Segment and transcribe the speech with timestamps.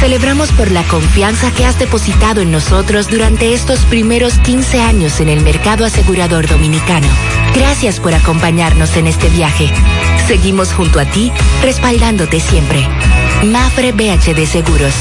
[0.00, 5.28] Celebramos por la confianza que has depositado en nosotros durante estos primeros 15 años en
[5.28, 7.06] el mercado asegurador dominicano.
[7.54, 9.70] Gracias por acompañarnos en este viaje.
[10.26, 11.30] Seguimos junto a ti,
[11.62, 12.88] respaldándote siempre.
[13.44, 14.94] Mafre BHD Seguros.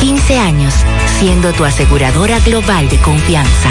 [0.00, 0.74] 15 años,
[1.20, 3.70] siendo tu aseguradora global de confianza.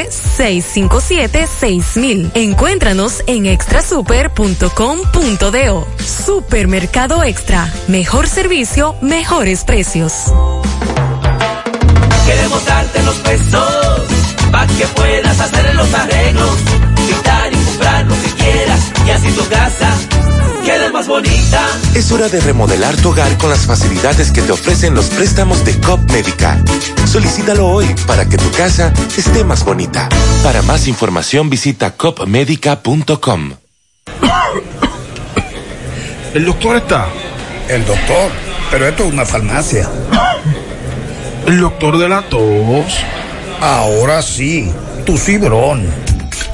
[0.09, 2.31] 657-6000.
[2.35, 5.87] Encuéntranos en extrasuper.com.do.
[6.25, 7.71] Supermercado Extra.
[7.87, 10.25] Mejor servicio, mejores precios.
[12.25, 14.01] Queremos darte los pesos
[14.51, 16.57] para que puedas hacer los arreglos,
[17.07, 19.95] quitar y comprar lo que quieras y así tu casa
[21.01, 21.67] más bonita.
[21.95, 25.79] Es hora de remodelar tu hogar con las facilidades que te ofrecen los préstamos de
[25.79, 26.61] COP Médica.
[27.07, 30.09] Solicítalo hoy para que tu casa esté más bonita.
[30.43, 33.53] Para más información visita copmedica.com.
[36.35, 37.07] ¿El doctor está?
[37.67, 38.31] El doctor,
[38.69, 39.89] pero esto es una farmacia.
[41.47, 43.03] ¿El doctor de la tos?
[43.59, 44.71] Ahora sí,
[45.05, 46.10] tu cibrón.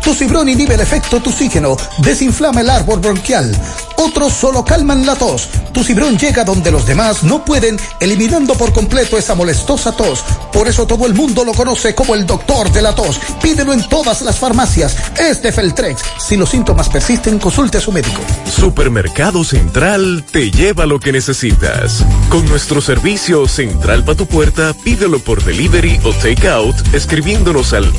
[0.07, 3.53] Tu cibrón inhibe el efecto toxígeno, desinflama el árbol bronquial.
[3.97, 5.49] Otros solo calman la tos.
[5.73, 10.23] Tu cibrón llega donde los demás no pueden, eliminando por completo esa molestosa tos.
[10.53, 13.19] Por eso todo el mundo lo conoce como el doctor de la tos.
[13.41, 14.95] Pídelo en todas las farmacias.
[15.19, 16.01] Es de Feltrex.
[16.25, 18.21] Si los síntomas persisten, consulte a su médico.
[18.45, 22.05] Supermercado Central te lleva lo que necesitas.
[22.29, 27.91] Con nuestro servicio Central para tu puerta, pídelo por delivery o takeout escribiéndonos al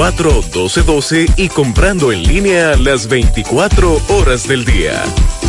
[0.00, 5.04] 829-344-1212 y comprando en línea las 24 horas del día.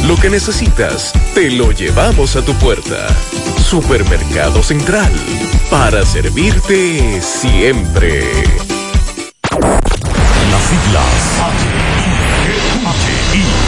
[0.05, 3.07] Lo que necesitas, te lo llevamos a tu puerta.
[3.63, 5.11] Supermercado Central,
[5.69, 8.25] para servirte siempre.
[10.51, 11.60] Las siglas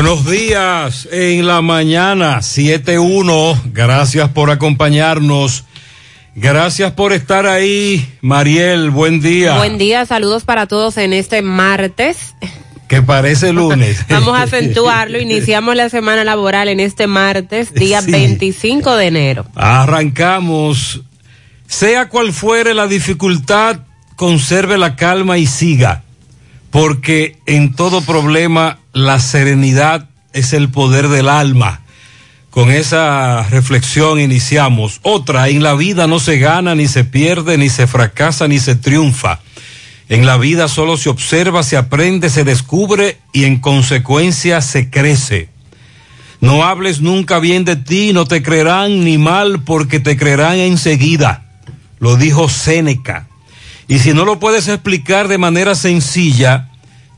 [0.00, 3.72] Buenos días en la mañana 7.1.
[3.72, 5.64] Gracias por acompañarnos.
[6.36, 8.90] Gracias por estar ahí, Mariel.
[8.90, 9.56] Buen día.
[9.56, 12.36] Buen día, saludos para todos en este martes.
[12.86, 14.06] Que parece lunes.
[14.08, 15.18] Vamos a acentuarlo.
[15.20, 18.12] Iniciamos la semana laboral en este martes, día Sí.
[18.12, 19.46] 25 de enero.
[19.56, 21.00] Arrancamos.
[21.66, 23.80] Sea cual fuere la dificultad,
[24.14, 26.04] conserve la calma y siga.
[26.70, 31.80] Porque en todo problema la serenidad es el poder del alma.
[32.50, 35.00] Con esa reflexión iniciamos.
[35.02, 38.74] Otra, en la vida no se gana, ni se pierde, ni se fracasa, ni se
[38.74, 39.40] triunfa.
[40.08, 45.50] En la vida solo se observa, se aprende, se descubre y en consecuencia se crece.
[46.40, 51.44] No hables nunca bien de ti, no te creerán ni mal porque te creerán enseguida.
[51.98, 53.27] Lo dijo Séneca.
[53.88, 56.68] Y si no lo puedes explicar de manera sencilla,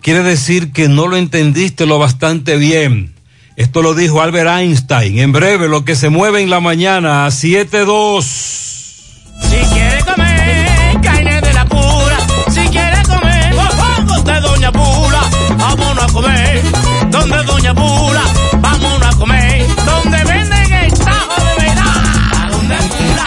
[0.03, 3.13] quiere decir que no lo entendiste lo bastante bien.
[3.57, 5.19] Esto lo dijo Albert Einstein.
[5.19, 8.23] En breve, lo que se mueve en la mañana a 7.2.
[8.23, 12.17] Si quiere comer carne de la pura,
[12.51, 15.23] si quiere comer mofongos de Doña Pula,
[15.59, 16.63] vámonos a comer.
[17.11, 18.23] Donde Doña Pula,
[18.61, 19.67] vámonos a comer.
[19.85, 22.05] Donde venden el tajo de verdad.
[22.37, 23.27] ¿A dónde Pula?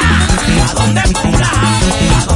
[0.69, 2.02] ¿A dónde Pula?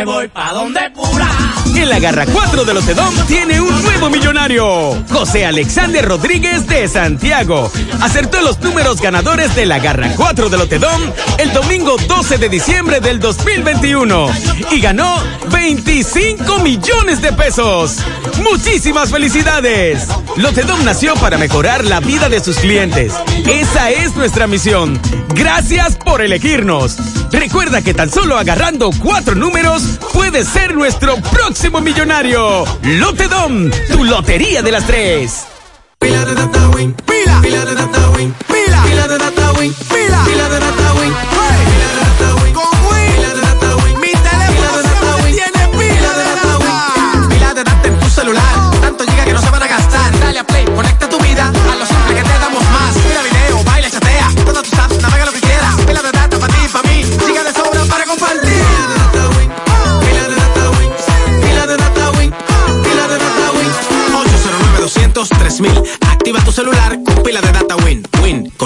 [0.00, 4.96] me voy pa' donde pura la Garra 4 de Lotedom tiene un nuevo millonario.
[5.10, 7.70] José Alexander Rodríguez de Santiago.
[8.00, 11.00] Acertó los números ganadores de la Garra 4 de Lotedom
[11.38, 14.26] el domingo 12 de diciembre del 2021
[14.72, 15.16] y ganó
[15.52, 17.98] 25 millones de pesos.
[18.42, 20.08] Muchísimas felicidades.
[20.36, 23.14] Lotedom nació para mejorar la vida de sus clientes.
[23.46, 25.00] Esa es nuestra misión.
[25.34, 26.96] Gracias por elegirnos.
[27.30, 29.82] Recuerda que tan solo agarrando cuatro números
[30.12, 32.64] puedes ser nuestro próximo millonario.
[32.82, 35.44] Lotedom, tu lotería de las tres.
[35.98, 36.50] Pila de de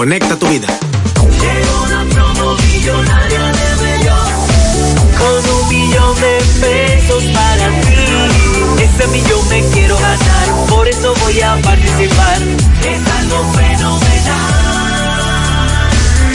[0.05, 0.84] conecta tu vida.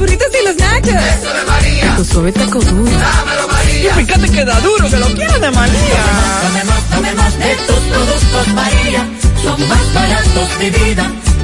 [0.00, 0.88] burritos y los nachos.
[0.88, 1.96] Eso de María.
[1.96, 2.90] Tu suave taco duro.
[2.90, 3.92] Dámelo, María.
[4.00, 6.02] Y fíjate que da duro, que lo quiero de María.
[6.42, 9.06] Tomemos, tomemos de tus productos, María.
[9.42, 11.12] Son más baratos de vida.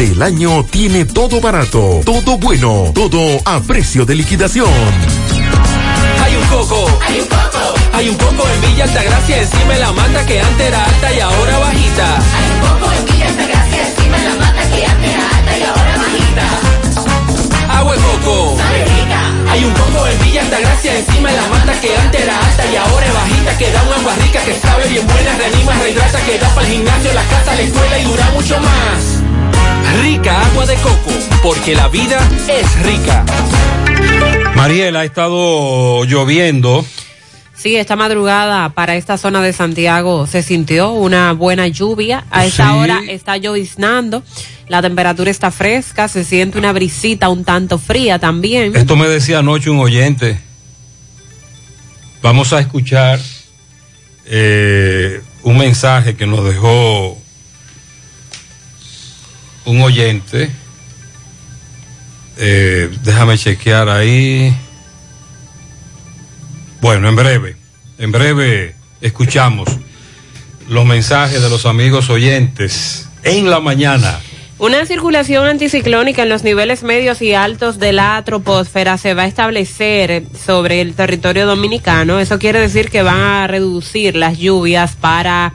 [0.00, 4.68] el año tiene todo barato, todo bueno, todo a precio de liquidación.
[6.22, 6.86] Hay un coco.
[7.06, 7.74] Hay un coco.
[7.92, 11.20] Hay un coco en Villa Altagracia encima de la mata que antes era alta y
[11.20, 12.16] ahora bajita.
[12.16, 15.62] Hay un coco en Villa Altagracia encima de la mata que antes era alta y
[15.62, 17.78] ahora bajita.
[17.78, 18.56] Agua de coco.
[18.56, 19.20] Sabe rica.
[19.50, 22.76] Hay un coco en Villa Altagracia encima de la mata que antes era alta y
[22.76, 23.58] ahora es bajita.
[23.58, 26.72] Que da una agua rica que sabe bien buena, reanima, rehidrata, que da para el
[26.72, 29.31] gimnasio, la casa, la escuela y dura mucho más.
[30.02, 32.18] Rica agua de coco, porque la vida
[32.48, 33.24] es rica.
[34.56, 36.84] Mariela, ha estado lloviendo.
[37.56, 42.24] Sí, esta madrugada para esta zona de Santiago se sintió una buena lluvia.
[42.30, 42.76] A esta Sí.
[42.78, 44.22] hora está lloviznando.
[44.68, 48.74] La temperatura está fresca, se siente una brisita un tanto fría también.
[48.74, 50.38] Esto me decía anoche un oyente.
[52.22, 53.20] Vamos a escuchar
[54.26, 57.18] eh, un mensaje que nos dejó
[59.64, 60.50] un oyente.
[62.38, 64.54] Eh, déjame chequear ahí.
[66.80, 67.56] Bueno, en breve,
[67.98, 69.68] En breve escuchamos
[70.68, 74.18] los mensajes de los amigos oyentes en la mañana.
[74.58, 79.26] Una circulación anticiclónica en los niveles medios y altos de la troposfera se va a
[79.26, 82.20] establecer sobre el territorio dominicano.
[82.20, 85.54] Eso quiere decir que van a reducir las lluvias para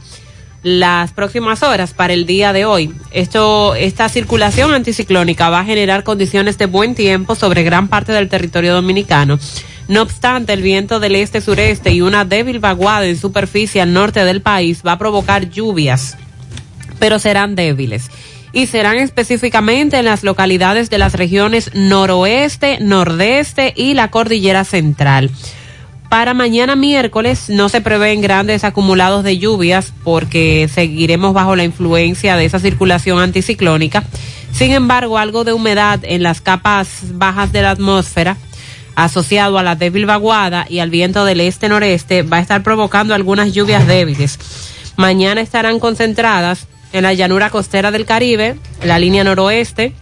[0.67, 2.93] las próximas horas, para el día de hoy.
[3.11, 8.27] Esto, esta circulación anticiclónica va a generar condiciones de buen tiempo sobre gran parte del
[8.27, 9.39] territorio dominicano.
[9.87, 14.41] No obstante, el viento del este-sureste y una débil vaguada en superficie al norte del
[14.41, 16.17] país va a provocar lluvias,
[16.99, 18.11] pero serán débiles
[18.51, 25.31] y serán específicamente en las localidades de las regiones noroeste, nordeste y la cordillera central.
[26.09, 32.37] Para mañana miércoles no se prevén grandes acumulados de lluvias porque seguiremos bajo la influencia
[32.37, 34.03] de esa circulación anticiclónica.
[34.53, 38.37] Sin embargo, algo de humedad en las capas bajas de la atmósfera
[38.95, 43.53] asociado a la débil vaguada y al viento del este-noreste va a estar provocando algunas
[43.53, 44.39] lluvias débiles.
[44.95, 49.93] Mañana estarán concentradas en la llanura costera del Caribe, la línea noroeste,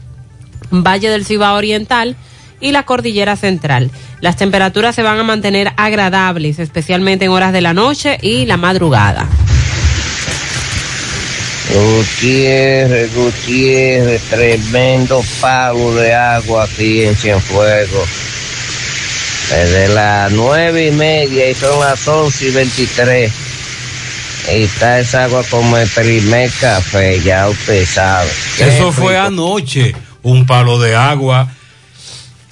[0.72, 2.16] Valle del Cibao Oriental
[2.60, 3.92] y la Cordillera Central.
[4.22, 8.58] Las temperaturas se van a mantener agradables, especialmente en horas de la noche y la
[8.58, 9.28] madrugada.
[11.74, 18.08] Gutiérrez, Gutiérrez, tremendo pago de agua aquí en Cienfuegos.
[19.50, 23.32] Desde las nueve y media y son las once y veintitrés.
[24.52, 28.30] Y está esa agua como el primer café, ya usted sabe.
[28.60, 31.50] Eso fue anoche, un palo de agua.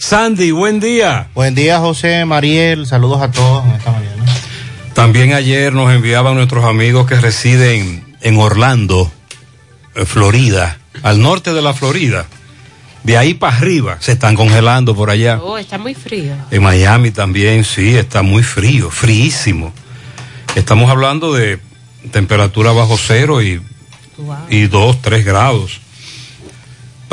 [0.06, 1.30] Sandy, buen día.
[1.34, 4.26] Buen día, José, Mariel, saludos a todos en esta mañana.
[4.94, 9.10] También ayer nos enviaban nuestros amigos que residen en Orlando,
[9.96, 12.26] eh, Florida, al norte de la Florida.
[13.04, 15.40] De ahí para arriba se están congelando por allá.
[15.42, 16.36] Oh, está muy frío.
[16.52, 19.72] En Miami también, sí, está muy frío, fríísimo.
[20.54, 21.60] Estamos hablando de
[22.12, 23.62] temperatura bajo cero y,
[24.50, 25.80] y dos, tres grados.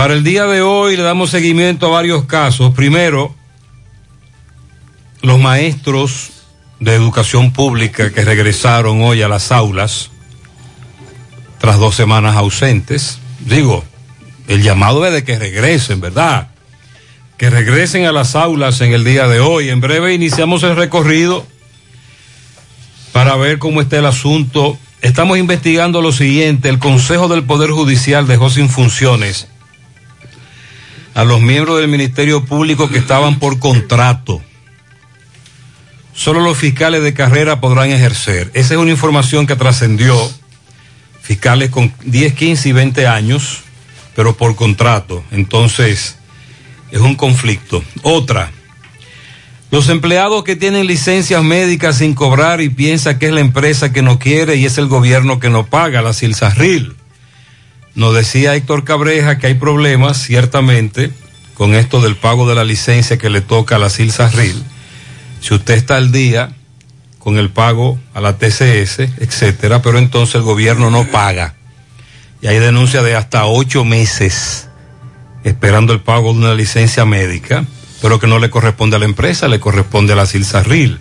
[0.00, 2.73] Para el día de hoy le damos seguimiento a varios casos.
[2.73, 3.35] Primero,
[5.21, 6.30] los maestros
[6.78, 10.11] de educación pública que regresaron hoy a las aulas
[11.59, 13.19] tras dos semanas ausentes.
[13.40, 13.85] Digo,
[14.49, 16.49] el llamado es de que regresen, ¿verdad?
[17.37, 19.69] Que regresen a las aulas en el día de hoy.
[19.69, 21.47] En breve iniciamos el recorrido
[23.12, 24.78] para ver cómo está el asunto.
[25.02, 26.71] Estamos investigando lo siguiente.
[26.71, 29.47] El Consejo del Poder Judicial dejó sin funciones
[31.20, 34.40] a los miembros del Ministerio Público que estaban por contrato.
[36.14, 38.50] Solo los fiscales de carrera podrán ejercer.
[38.54, 40.16] Esa es una información que trascendió.
[41.20, 43.58] Fiscales con 10, 15 y 20 años,
[44.16, 45.22] pero por contrato.
[45.30, 46.16] Entonces,
[46.90, 47.84] es un conflicto.
[48.00, 48.50] Otra.
[49.70, 54.00] Los empleados que tienen licencias médicas sin cobrar y piensa que es la empresa que
[54.00, 56.94] no quiere y es el gobierno que no paga, la Silsarril.
[57.94, 61.11] Nos decía Héctor Cabreja que hay problemas, ciertamente,
[61.54, 64.62] con esto del pago de la licencia que le toca a la Silsarril.
[65.40, 66.52] Si usted está al día
[67.18, 71.54] con el pago a la TCS, etcétera, pero entonces el gobierno no paga.
[72.40, 74.68] Y hay denuncia de hasta ocho meses
[75.44, 77.66] esperando el pago de una licencia médica,
[78.00, 80.99] pero que no le corresponde a la empresa, le corresponde a la Silsarril.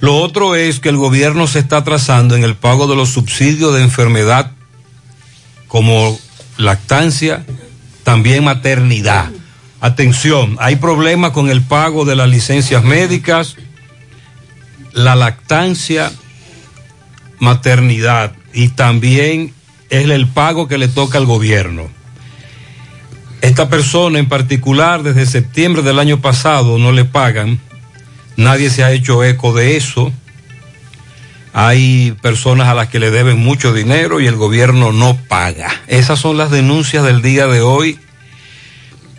[0.00, 3.74] Lo otro es que el gobierno se está atrasando en el pago de los subsidios
[3.74, 4.52] de enfermedad
[5.68, 6.18] como
[6.56, 7.44] lactancia,
[8.02, 9.30] también maternidad.
[9.80, 13.56] Atención, hay problemas con el pago de las licencias médicas,
[14.92, 16.10] la lactancia,
[17.38, 19.54] maternidad y también
[19.90, 21.88] es el pago que le toca al gobierno.
[23.40, 27.60] Esta persona en particular desde septiembre del año pasado no le pagan,
[28.36, 30.12] nadie se ha hecho eco de eso.
[31.52, 35.70] Hay personas a las que le deben mucho dinero y el gobierno no paga.
[35.86, 37.98] Esas son las denuncias del día de hoy.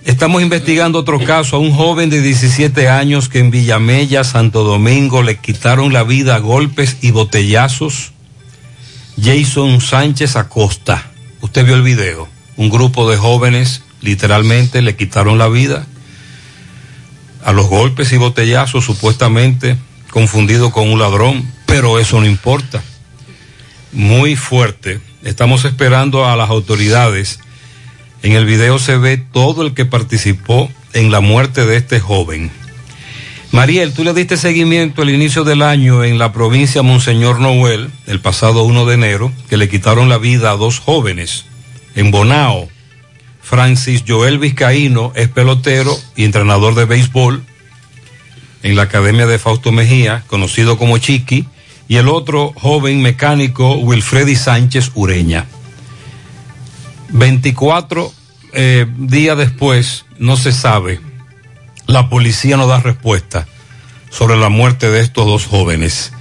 [0.05, 5.23] Estamos investigando otro caso a un joven de 17 años que en Villamella, Santo Domingo,
[5.23, 8.11] le quitaron la vida a golpes y botellazos.
[9.21, 11.11] Jason Sánchez Acosta.
[11.41, 12.27] Usted vio el video.
[12.55, 15.85] Un grupo de jóvenes literalmente le quitaron la vida
[17.43, 19.77] a los golpes y botellazos supuestamente
[20.11, 22.83] confundido con un ladrón, pero eso no importa.
[23.91, 24.99] Muy fuerte.
[25.23, 27.39] Estamos esperando a las autoridades.
[28.23, 32.51] En el video se ve todo el que participó en la muerte de este joven.
[33.51, 38.19] Mariel, tú le diste seguimiento al inicio del año en la provincia Monseñor Noel, el
[38.19, 41.45] pasado 1 de enero, que le quitaron la vida a dos jóvenes
[41.95, 42.69] en Bonao.
[43.41, 47.43] Francis Joel Vizcaíno es pelotero y entrenador de béisbol
[48.61, 51.45] en la Academia de Fausto Mejía, conocido como Chiqui,
[51.89, 55.47] y el otro joven mecánico Wilfredi Sánchez Ureña.
[57.09, 58.13] 24
[58.53, 61.01] eh, días después, no se sabe,
[61.87, 63.47] la policía no da respuesta
[64.11, 66.13] sobre la muerte de estos dos jóvenes.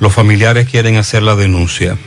[0.00, 1.98] Los familiares quieren hacer la denuncia.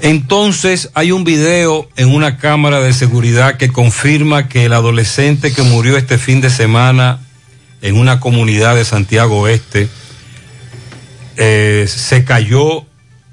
[0.00, 5.62] Entonces hay un video en una cámara de seguridad que confirma que el adolescente que
[5.62, 7.20] murió este fin de semana
[7.80, 9.88] en una comunidad de Santiago Oeste
[11.38, 12.84] eh, se cayó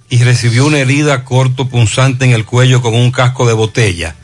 [0.10, 4.16] y recibió una herida corto punzante en el cuello con un casco de botella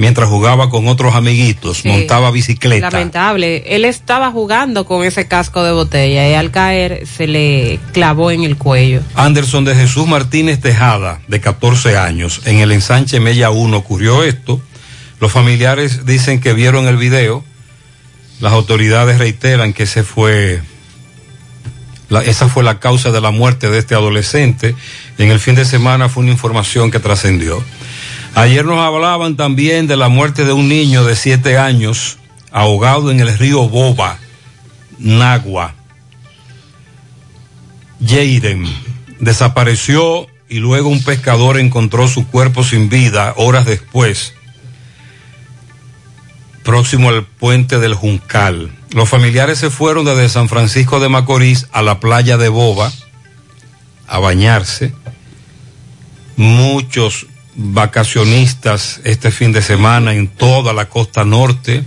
[0.00, 1.88] mientras jugaba con otros amiguitos, Sí.
[1.88, 2.88] montaba bicicleta.
[2.90, 3.64] Lamentable.
[3.66, 8.42] Él estaba jugando con ese casco de botella y al caer se le clavó en
[8.44, 9.02] el cuello.
[9.14, 14.62] Anderson de Jesús Martínez Tejada, de 14 años, en el ensanche Mella 1 ocurrió esto.
[15.20, 17.44] Los familiares dicen que vieron el video.
[18.40, 20.62] Las autoridades reiteran que ese fue,
[22.18, 24.74] esa fue la causa de la muerte de este adolescente.
[25.18, 27.62] En el fin de semana fue una información que trascendió.
[28.34, 32.18] Ayer nos hablaban también de la muerte de un niño de 7 años
[32.52, 34.18] ahogado en el río Boba,
[34.98, 35.74] Nagua.
[38.00, 38.66] Yeirem
[39.18, 44.34] desapareció y luego un pescador encontró su cuerpo sin vida horas después,
[46.64, 48.70] próximo al puente del Juncal.
[48.92, 52.92] Los familiares se fueron desde San Francisco de Macorís a la playa de Boba
[54.08, 54.92] a bañarse.
[56.36, 61.84] Muchos vacacionistas este fin de semana en toda la costa norte.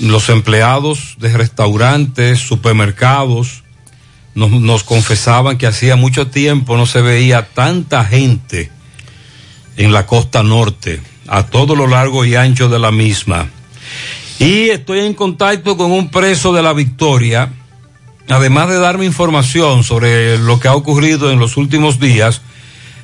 [0.00, 3.64] Los empleados de restaurantes, supermercados,
[4.34, 8.70] nos, nos confesaban que hacía mucho tiempo no se veía tanta gente
[9.76, 13.48] en la costa norte, a todo lo largo y ancho de la misma.
[14.42, 17.52] Y estoy en contacto con un preso de la Victoria,
[18.28, 22.42] además de darme información sobre lo que ha ocurrido en los últimos días,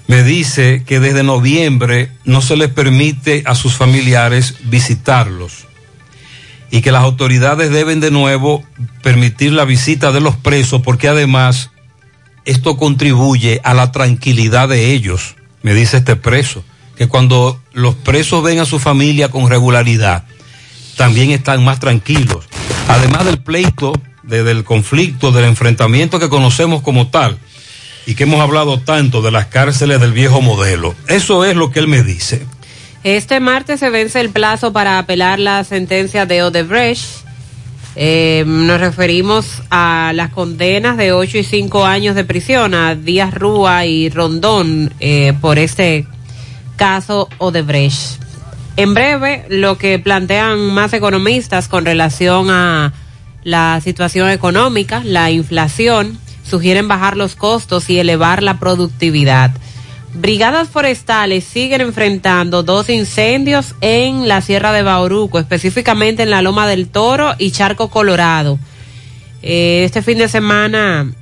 [0.08, 5.68] me dice que desde noviembre no se les permite a sus familiares visitarlos
[6.72, 8.64] y que las autoridades deben de nuevo
[9.04, 11.70] permitir la visita de los presos porque además
[12.46, 16.64] esto contribuye a la tranquilidad de ellos, me dice este preso,
[16.96, 20.24] que cuando los presos ven a su familia con regularidad,
[20.98, 22.44] también están más tranquilos.
[22.88, 27.38] Además del pleito, de- del conflicto, del enfrentamiento que conocemos como tal
[28.06, 30.94] y que hemos hablado tanto de las cárceles del viejo modelo.
[31.06, 32.44] Eso es lo que él me dice.
[33.04, 37.04] Este martes se vence el plazo para apelar la sentencia de Odebrecht.
[37.96, 43.32] Eh, nos referimos a las condenas de 8 y 5 años de prisión a Díaz
[43.34, 46.06] Rúa y Rondón eh, por este
[46.76, 48.20] caso Odebrecht.
[48.78, 52.92] En breve, lo que plantean más economistas con relación a
[53.42, 59.50] la situación económica, la inflación, sugieren bajar los costos y elevar la productividad.
[60.14, 66.68] Brigadas forestales siguen enfrentando dos incendios en la Sierra de Bauruco, específicamente en la Loma
[66.68, 68.60] del Toro y Charco Colorado.
[69.42, 71.12] Eh, este fin de semana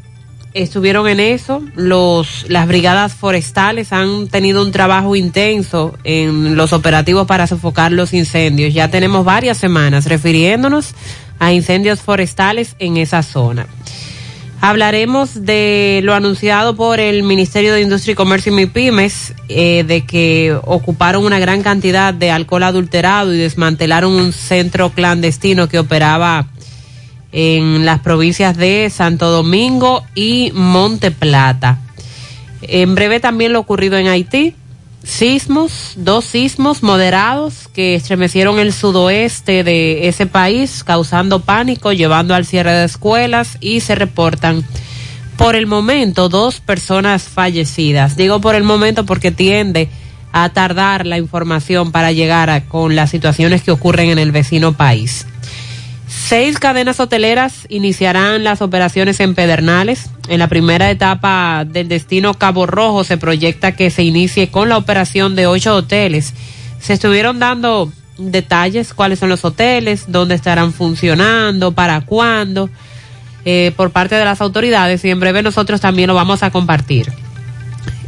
[0.63, 1.63] estuvieron en eso.
[1.75, 8.13] Los, las brigadas forestales han tenido un trabajo intenso en los operativos para sofocar los
[8.13, 8.73] incendios.
[8.75, 10.95] Ya tenemos varias semanas refiriéndonos
[11.39, 13.67] a incendios forestales en esa zona.
[14.61, 20.07] Hablaremos de lo anunciado por el Ministerio de Industria y Comercio y MIPIMES, eh, de
[20.07, 26.47] que ocuparon una gran cantidad de alcohol adulterado y desmantelaron un centro clandestino que operaba
[27.39, 31.79] en las provincias de Santo Domingo y Monte Plata.
[32.63, 34.55] En breve también lo ocurrido en Haití.
[35.05, 42.47] Sismos, dos sismos moderados que estremecieron el sudoeste de ese país, causando pánico, llevando al
[42.47, 44.65] cierre de escuelas y se reportan
[45.37, 48.17] por el momento dos personas fallecidas.
[48.17, 49.91] Digo por el momento porque tiende
[50.33, 54.73] a tardar la información para llegar a- con las situaciones que ocurren en el vecino
[54.73, 55.27] país.
[56.07, 60.11] Seis cadenas hoteleras iniciarán las operaciones en Pedernales.
[60.29, 64.77] En la primera etapa del destino Cabo Rojo se proyecta que se inicie con la
[64.77, 66.33] operación de ocho hoteles.
[66.81, 72.71] Se estuvieron dando detalles, cuáles son los hoteles, dónde estarán funcionando, para cuándo,
[73.45, 77.13] eh, por parte de las autoridades y en breve nosotros también lo vamos a compartir.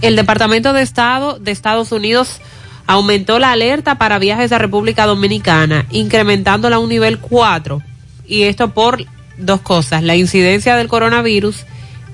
[0.02, 2.40] El Departamento de Estado de Estados Unidos
[2.86, 7.82] aumentó la alerta para viajes a República Dominicana, incrementándola a un nivel 4.
[8.28, 9.04] Y esto por
[9.38, 11.64] dos cosas, la incidencia del coronavirus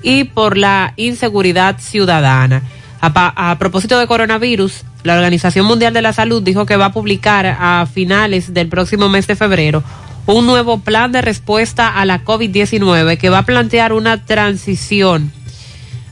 [0.01, 2.63] y por la inseguridad ciudadana.
[3.01, 7.45] A, propósito de coronavirus, la Organización Mundial de la Salud dijo que va a publicar
[7.45, 9.83] a finales del próximo mes de febrero
[10.25, 15.31] un nuevo plan de respuesta a la COVID-19 que va a plantear una transición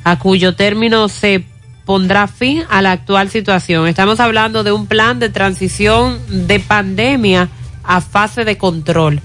[0.04, 1.46] a cuyo término se
[1.86, 3.88] pondrá fin a la actual situación.
[3.88, 7.50] Estamos hablando de un plan de transición de pandemia
[7.84, 9.20] a fase de control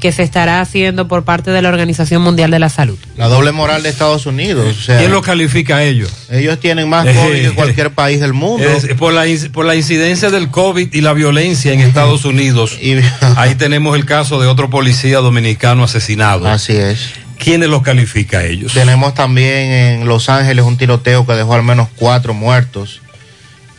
[0.00, 2.98] que se estará haciendo por parte de la Organización Mundial de la Salud.
[3.16, 4.76] La doble moral de Estados Unidos.
[4.78, 6.10] O sea, ¿Quién lo califica a ellos?
[6.30, 8.64] ellos tienen más COVID que cualquier país del mundo.
[8.68, 12.78] Es por, la, por la incidencia del COVID y la violencia en Estados Unidos.
[13.36, 16.48] ahí tenemos el caso de otro policía dominicano asesinado.
[16.48, 17.10] Así es.
[17.38, 18.74] ¿Quiénes los califica a ellos?
[18.74, 23.00] Tenemos también en Los Ángeles un tiroteo que dejó al menos cuatro muertos.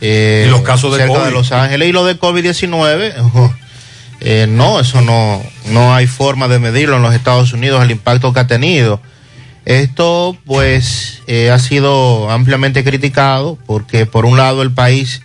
[0.00, 1.26] Eh, Y los casos de cerca COVID.
[1.26, 1.88] de Los Ángeles.
[1.88, 3.54] Y lo de COVID-19, ojo,
[4.24, 8.32] eh, no, eso no, no hay forma de medirlo en los Estados Unidos, el impacto
[8.32, 9.00] que ha tenido.
[9.64, 15.22] Esto, pues, eh, ha sido ampliamente criticado porque, por un lado, el país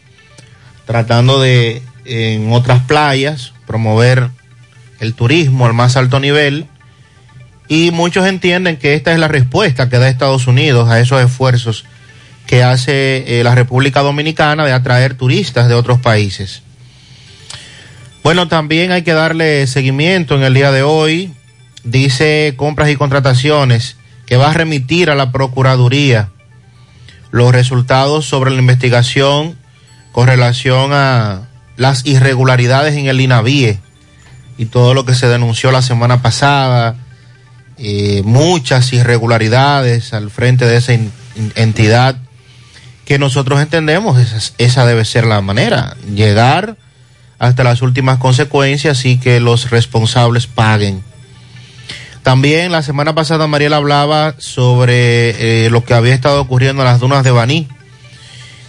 [0.85, 4.29] tratando de, en otras playas, promover
[4.99, 6.65] el turismo al más alto nivel,
[7.67, 11.85] y muchos entienden que esta es la respuesta que da Estados Unidos a esos esfuerzos
[12.47, 16.63] que hace eh, la República Dominicana de atraer turistas de otros países.
[18.27, 21.33] Bueno, también hay que darle seguimiento en el día de hoy.
[21.85, 26.27] Dice compras y contrataciones que va a remitir a la Procuraduría
[27.31, 29.57] los resultados sobre la investigación
[30.11, 33.79] con relación a las irregularidades en el INAVIE
[34.57, 36.97] y todo lo que se denunció la semana pasada,
[37.77, 41.13] eh, muchas irregularidades al frente de esa en-
[41.55, 42.17] entidad
[43.05, 46.75] que nosotros entendemos, esa, esa debe ser la manera, llegar
[47.39, 51.03] hasta las últimas consecuencias y que los responsables paguen.
[52.23, 56.99] También la semana pasada Mariela hablaba sobre eh, lo que había estado ocurriendo en las
[56.99, 57.67] dunas de Baní.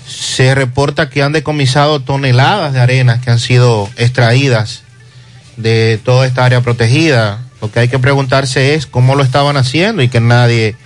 [0.07, 4.83] Se reporta que han decomisado toneladas de arenas que han sido extraídas
[5.57, 7.41] de toda esta área protegida.
[7.61, 10.77] Lo que hay que preguntarse es cómo lo estaban haciendo y que nadie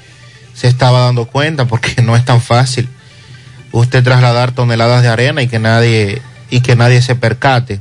[0.54, 2.88] se estaba dando cuenta porque no es tan fácil
[3.72, 7.80] usted trasladar toneladas de arena y que nadie y que nadie se percate.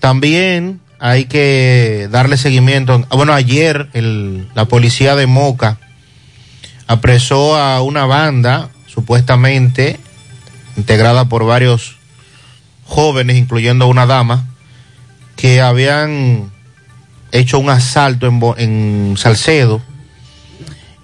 [0.00, 3.06] También hay que darle seguimiento.
[3.08, 3.88] ah, Bueno, ayer
[4.54, 5.78] la policía de Moca
[6.88, 10.00] apresó a una banda supuestamente
[10.76, 11.94] integrada por varios
[12.86, 14.44] jóvenes, incluyendo una dama,
[15.36, 16.50] que habían
[17.30, 19.80] hecho un asalto en, en Salcedo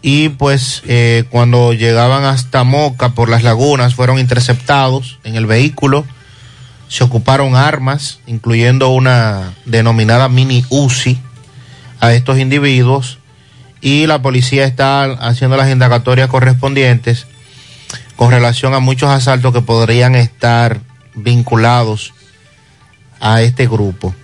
[0.02, 6.04] y pues eh, cuando llegaban hasta Moca por las lagunas fueron interceptados en el vehículo,
[6.88, 11.18] se ocuparon armas, incluyendo una denominada mini UCI
[12.00, 13.18] a estos individuos
[13.80, 17.26] y la policía está haciendo las indagatorias correspondientes
[18.16, 20.80] con relación a muchos asaltos que podrían estar
[21.14, 22.14] vinculados
[23.20, 24.14] a este grupo.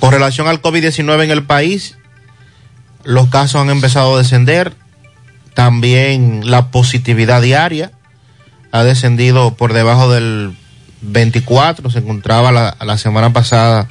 [0.00, 1.96] Con relación al COVID-19 en el país,
[3.04, 4.72] los casos han empezado a descender.
[5.54, 7.92] También la positividad diaria
[8.72, 10.56] ha descendido por debajo del
[11.02, 11.90] 24.
[11.90, 13.88] Se encontraba la, semana pasada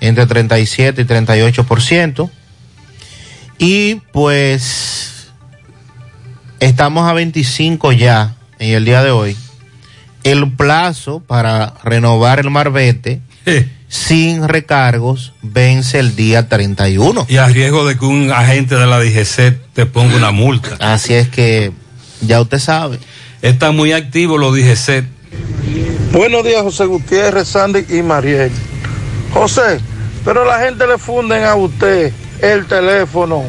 [0.00, 2.30] entre 37 y 38%.
[3.58, 5.28] Y pues
[6.60, 9.36] estamos a 25 ya en el día de hoy.
[10.22, 13.20] El plazo para renovar el marbete
[13.94, 17.26] sin recargos vence el día 31.
[17.28, 20.76] Y a riesgo de que un agente de la DGC te ponga una multa.
[20.80, 21.70] Así es que
[22.20, 22.98] ya usted sabe.
[23.40, 25.04] Están muy activos los DGC.
[26.12, 28.50] Buenos días, José Gutiérrez, Sandy y Mariel.
[29.32, 29.78] José,
[30.24, 33.44] pero la gente le funden a usted el teléfono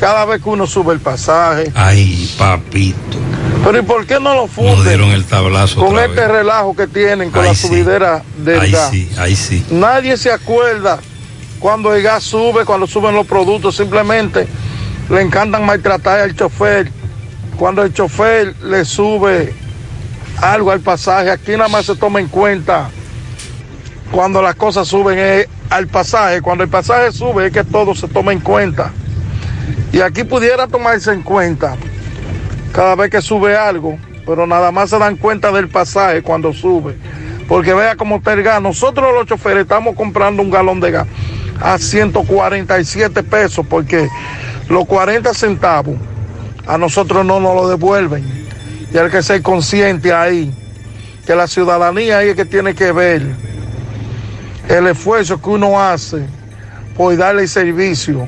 [0.00, 1.70] cada vez que uno sube el pasaje.
[1.76, 3.18] Ay, papito.
[3.64, 6.28] Pero ¿y por qué no lo funden dieron el tablazo con este vez.
[6.28, 7.68] relajo que tienen con la sí.
[7.68, 8.90] subidera del Ahí gas?
[8.90, 9.64] sí, ahí sí.
[9.70, 10.98] Nadie se acuerda
[11.58, 14.48] cuando el gas sube, cuando suben los productos, simplemente
[15.10, 16.90] le encantan maltratar al chofer.
[17.56, 19.52] Cuando el chofer le sube
[20.40, 22.88] algo al pasaje, aquí nada más se toma en cuenta
[24.10, 26.40] cuando las cosas suben es al pasaje.
[26.40, 28.90] Cuando el pasaje sube es que todo se toma en cuenta.
[29.92, 31.76] Y aquí pudiera tomarse en cuenta
[32.72, 36.96] cada vez que sube algo, pero nada más se dan cuenta del pasaje cuando sube.
[37.48, 38.62] Porque vea cómo está el gas.
[38.62, 41.06] Nosotros los choferes estamos comprando un galón de gas
[41.60, 44.08] a 147 pesos porque
[44.68, 45.96] los 40 centavos
[46.66, 48.24] a nosotros no nos lo devuelven.
[48.92, 50.52] Y hay que ser consciente ahí
[51.26, 53.22] que la ciudadanía ahí es que tiene que ver
[54.68, 56.24] el esfuerzo que uno hace
[56.96, 58.26] por darle servicio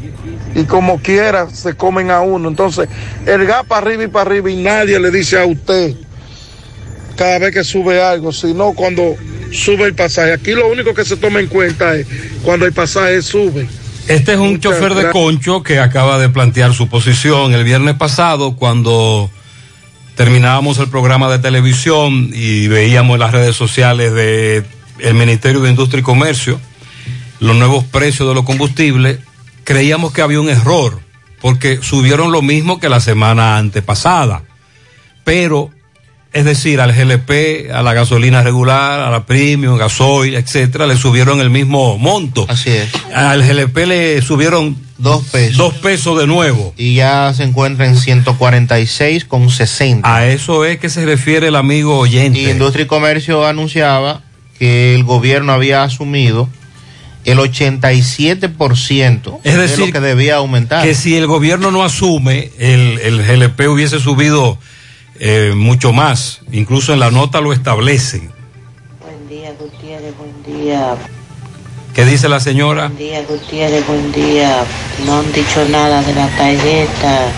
[0.55, 2.49] y como quiera se comen a uno.
[2.49, 2.89] Entonces,
[3.27, 5.95] el gas para arriba y para arriba y nadie le dice a usted
[7.17, 9.17] cada vez que sube algo, sino cuando
[9.53, 10.33] sube el pasaje.
[10.33, 12.07] Aquí lo único que se toma en cuenta es
[12.43, 13.69] cuando el pasaje sube.
[14.09, 17.95] Este es un Muchas chofer de concho que acaba de plantear su posición el viernes
[17.95, 19.31] pasado cuando
[20.17, 24.65] terminábamos el programa de televisión y veíamos las redes sociales de
[24.99, 26.61] el Ministerio de Industria y Comercio
[27.43, 29.19] los nuevos precios de los combustibles,
[29.65, 31.01] creíamos que había un error
[31.41, 34.43] porque subieron lo mismo que la semana antepasada.
[35.25, 35.71] Pero
[36.33, 41.41] es decir, al GLP, a la gasolina regular, a la premium, gasoil, etcétera, le subieron
[41.41, 42.47] el mismo monto.
[42.49, 42.89] Así es.
[43.15, 45.57] Al GLP le subieron Dos pesos.
[45.57, 46.73] dos pesos de nuevo.
[46.77, 50.15] Y ya se encuentra en 146 con 60.
[50.15, 52.39] A eso es que se refiere el amigo oyente.
[52.39, 54.23] Y Industria y Comercio anunciaba
[54.61, 56.49] que el gobierno había asumido
[57.25, 60.83] el 87% Es de decir, lo que debía aumentar.
[60.85, 64.59] que si el gobierno no asume, el, el GLP hubiese subido
[65.21, 66.41] eh, mucho más.
[66.53, 68.31] Incluso en la nota lo establecen.
[69.01, 70.95] Buen día, Gutiérrez, buen día.
[71.95, 72.87] ¿Qué dice la señora?
[72.89, 74.65] Buen día, Gutiérrez, buen día.
[75.07, 77.29] No han dicho nada de la tarjeta.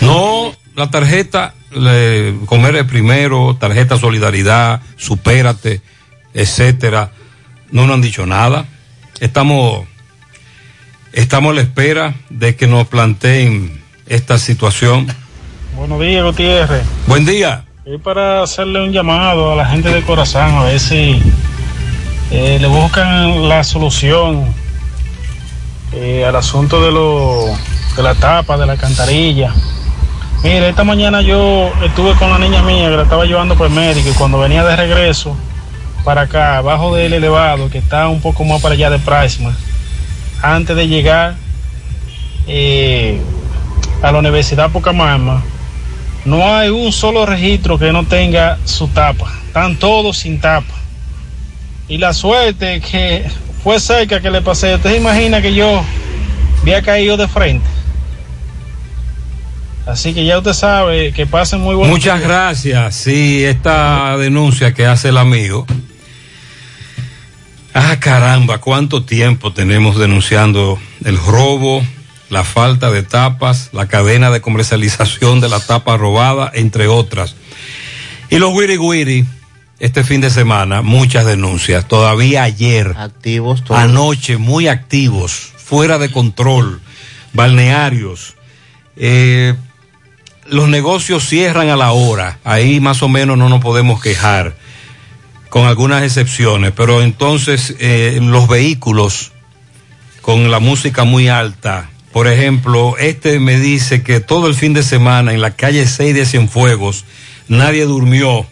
[0.00, 5.80] No, la tarjeta, le- comer el primero, tarjeta solidaridad, supérate,
[6.32, 7.12] etcétera.
[7.70, 8.66] No nos han dicho nada.
[9.20, 9.86] Estamos,
[11.12, 15.06] estamos a la espera de que nos planteen esta situación.
[15.76, 16.82] Buenos días, Gutiérrez.
[17.06, 17.64] Buen día.
[17.84, 21.22] Es para hacerle un llamado a la gente de Corazán, a ver si
[22.30, 24.52] eh, le buscan la solución
[25.92, 27.46] eh, al asunto de, lo,
[27.96, 29.54] de la tapa, de la alcantarilla.
[30.42, 33.72] Mire, esta mañana yo estuve con la niña mía que la estaba llevando por el
[33.72, 35.36] médico y cuando venía de regreso
[36.04, 39.56] para acá, abajo del elevado, que está un poco más para allá de Prisma,
[40.42, 41.36] antes de llegar
[42.46, 43.20] eh,
[44.02, 45.42] a la Universidad Pocamama,
[46.24, 49.32] no hay un solo registro que no tenga su tapa.
[49.46, 50.74] Están todos sin tapa.
[51.88, 53.24] Y la suerte que
[53.62, 54.74] fue cerca que le pasé.
[54.74, 55.82] ¿Usted se imagina que yo
[56.62, 57.66] había caído de frente?
[59.86, 62.28] Así que ya usted sabe que pasen muy buenos Muchas días.
[62.28, 62.94] gracias.
[62.94, 65.66] Sí, esta denuncia que hace el amigo.
[67.76, 71.84] Ah, caramba, cuánto tiempo tenemos denunciando el robo,
[72.30, 77.34] la falta de tapas, la cadena de comercialización de la tapa robada, entre otras.
[78.30, 79.26] Y los wiri wiri,
[79.80, 81.88] este fin de semana, muchas denuncias.
[81.88, 82.94] Todavía ayer.
[82.96, 83.80] Activos todos.
[83.80, 86.80] Anoche, muy activos, fuera de control,
[87.32, 88.36] balnearios.
[88.96, 89.54] Eh,
[90.46, 94.54] los negocios cierran a la hora, ahí más o menos no nos podemos quejar,
[95.54, 99.30] con algunas excepciones, pero entonces eh, los vehículos
[100.20, 104.82] con la música muy alta, por ejemplo, este me dice que todo el fin de
[104.82, 107.04] semana en la calle 6 de Cienfuegos
[107.46, 108.44] nadie durmió.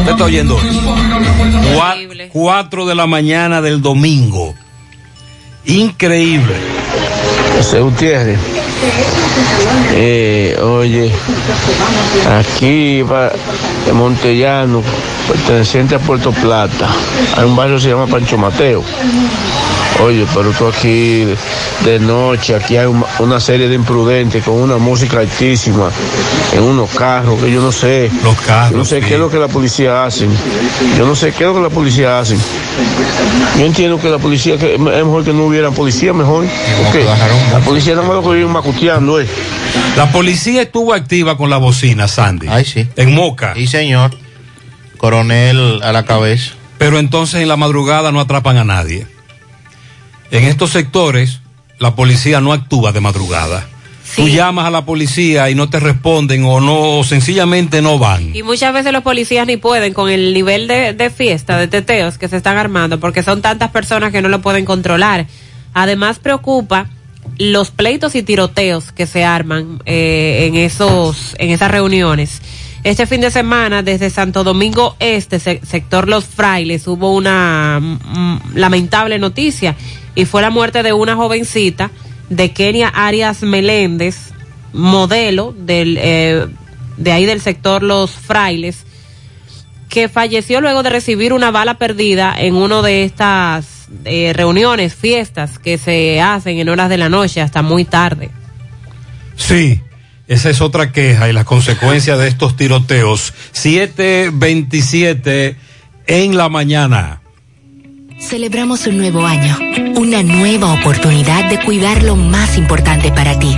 [0.00, 0.58] ¿Usted está oyendo?
[1.74, 4.54] Cua- Cuatro de la mañana del domingo.
[5.64, 6.54] Increíble.
[7.56, 8.38] José Gutiérrez.
[9.96, 11.12] Eh, oye,
[12.38, 13.30] aquí va
[13.88, 14.82] en Montellano,
[15.28, 16.88] perteneciente a Puerto Plata,
[17.36, 18.82] hay un barrio que se llama Pancho Mateo.
[20.02, 21.24] Oye, pero tú aquí
[21.84, 25.88] de noche, aquí hay un- una serie de imprudentes con una música altísima
[26.52, 28.10] en unos carros que yo no sé.
[28.22, 28.72] Los carros.
[28.72, 30.26] Yo no sé qué es lo que la policía hace.
[30.98, 32.36] Yo no sé qué es lo que la policía hace.
[33.58, 36.44] Yo entiendo que la policía, que es mejor que no hubiera policía, mejor.
[36.82, 37.04] Porque
[37.52, 39.26] la policía nada más lo que viven macuteando, ¿eh?
[39.96, 42.48] La policía estuvo activa con la bocina, Sandy.
[42.50, 42.88] Ay, sí.
[42.96, 43.54] En Moca.
[43.54, 44.10] Sí, señor.
[44.98, 46.52] Coronel a la cabeza.
[46.78, 49.06] Pero entonces en la madrugada no atrapan a nadie.
[50.30, 51.40] En estos sectores,
[51.78, 53.66] la policía no actúa de madrugada.
[54.16, 58.34] Tú llamas a la policía y no te responden o no, o sencillamente no van.
[58.36, 62.16] Y muchas veces los policías ni pueden con el nivel de, de fiesta, de teteos
[62.18, 65.26] que se están armando, porque son tantas personas que no lo pueden controlar.
[65.72, 66.86] Además preocupa
[67.38, 72.40] los pleitos y tiroteos que se arman eh, en esos, en esas reuniones.
[72.84, 78.54] Este fin de semana, desde Santo Domingo Este, se- sector Los Frailes, hubo una mm,
[78.54, 79.74] lamentable noticia
[80.14, 81.90] y fue la muerte de una jovencita
[82.28, 84.32] de Kenia Arias Meléndez,
[84.72, 86.46] modelo del, eh,
[86.96, 88.84] de ahí del sector Los Frailes,
[89.88, 95.58] que falleció luego de recibir una bala perdida en una de estas eh, reuniones, fiestas
[95.58, 98.30] que se hacen en horas de la noche hasta muy tarde.
[99.36, 99.80] Sí,
[100.26, 103.32] esa es otra queja y las consecuencias de estos tiroteos.
[103.52, 105.56] 727
[106.06, 107.20] en la mañana.
[108.28, 109.58] Celebramos un nuevo año,
[109.96, 113.54] una nueva oportunidad de cuidar lo más importante para ti.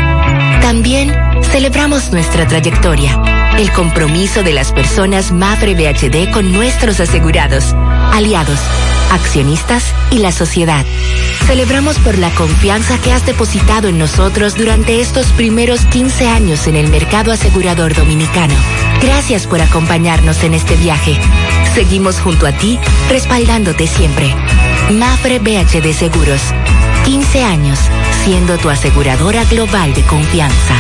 [0.61, 1.15] También
[1.53, 7.75] celebramos nuestra trayectoria, el compromiso de las personas Mafre VHD con nuestros asegurados,
[8.13, 8.59] aliados,
[9.13, 10.85] accionistas y la sociedad.
[11.47, 16.75] Celebramos por la confianza que has depositado en nosotros durante estos primeros 15 años en
[16.75, 18.55] el mercado asegurador dominicano.
[19.03, 21.19] Gracias por acompañarnos en este viaje.
[21.75, 22.79] Seguimos junto a ti,
[23.09, 24.35] respaldándote siempre.
[24.91, 26.41] Mafre BHD Seguros.
[27.05, 27.79] 15 años,
[28.25, 30.75] siendo tu aseguradora global de confianza.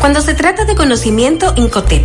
[0.00, 2.04] Cuando se trata de conocimiento, Incotep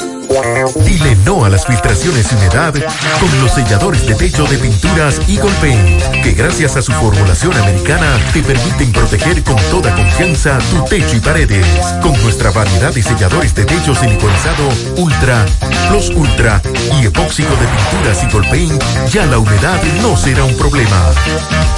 [0.84, 5.50] Dile no a las filtraciones y humedad con los selladores de techo de pinturas Eagle
[5.60, 11.16] Paint, que gracias a su formulación americana te permiten proteger con toda confianza tu techo
[11.16, 11.66] y paredes.
[12.00, 14.68] Con nuestra variedad de selladores de techo siliconizado
[14.98, 15.44] Ultra,
[15.88, 16.62] Plus Ultra
[17.00, 18.80] y epóxico de pinturas Eagle Paint,
[19.12, 21.10] ya la humedad no será un problema.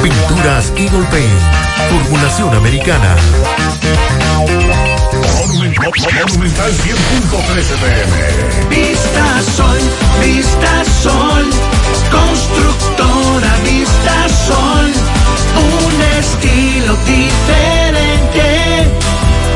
[0.03, 1.41] Pinturas Eagle Paint,
[1.91, 3.15] formulación americana.
[5.45, 8.13] Monumental 100.13 pm.
[8.71, 9.79] Vista Sol,
[10.23, 11.51] Vista Sol,
[12.11, 14.91] constructora Vista Sol,
[15.55, 17.82] un estilo diferente,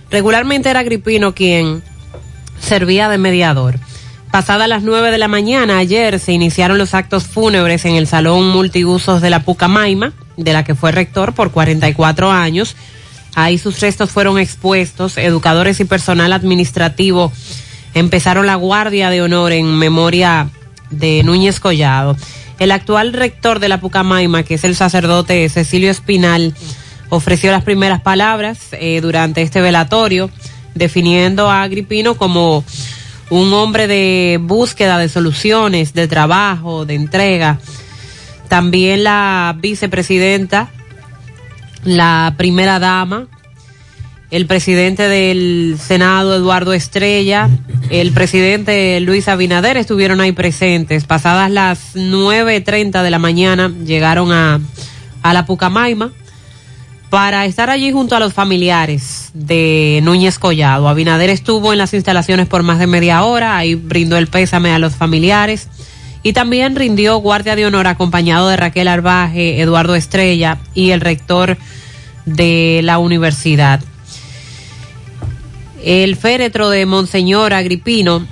[0.09, 1.83] regularmente era Agripino quien
[2.59, 3.75] servía de mediador.
[4.31, 8.49] Pasadas las nueve de la mañana, ayer se iniciaron los actos fúnebres en el Salón
[8.49, 12.75] Multiusos de la Pucamaima, de la que fue rector por 44 años.
[13.35, 15.17] Ahí sus restos fueron expuestos.
[15.17, 17.31] Educadores y personal administrativo
[17.93, 20.49] empezaron la guardia de honor en memoria
[20.89, 22.15] de Núñez Collado.
[22.59, 26.55] El actual rector de la Pucamaima, que es el sacerdote Cecilio Espinal,
[27.09, 30.29] ofreció las primeras palabras eh, durante este velatorio,
[30.73, 32.63] definiendo a Agripino como
[33.29, 37.59] un hombre de búsqueda de soluciones, de trabajo, de entrega.
[38.47, 40.69] También la vicepresidenta,
[41.85, 43.27] la primera dama,
[44.31, 47.49] el presidente del Senado, Eduardo Estrella,
[47.89, 51.05] el presidente Luis Abinader estuvieron ahí presentes.
[51.05, 54.59] Pasadas las 9.30 de la mañana llegaron a,
[55.21, 56.11] a la Pucamaima
[57.09, 60.89] para estar allí junto a los familiares de Núñez Collado.
[60.89, 64.79] Abinader estuvo en las instalaciones por más de media hora, ahí brindó el pésame a
[64.79, 65.69] los familiares
[66.25, 71.55] y también rindió guardia de honor acompañado de Raquel Arbaje, Eduardo Estrella y el rector
[72.25, 73.79] de la universidad.
[75.83, 78.25] El féretro de Monseñor Agripino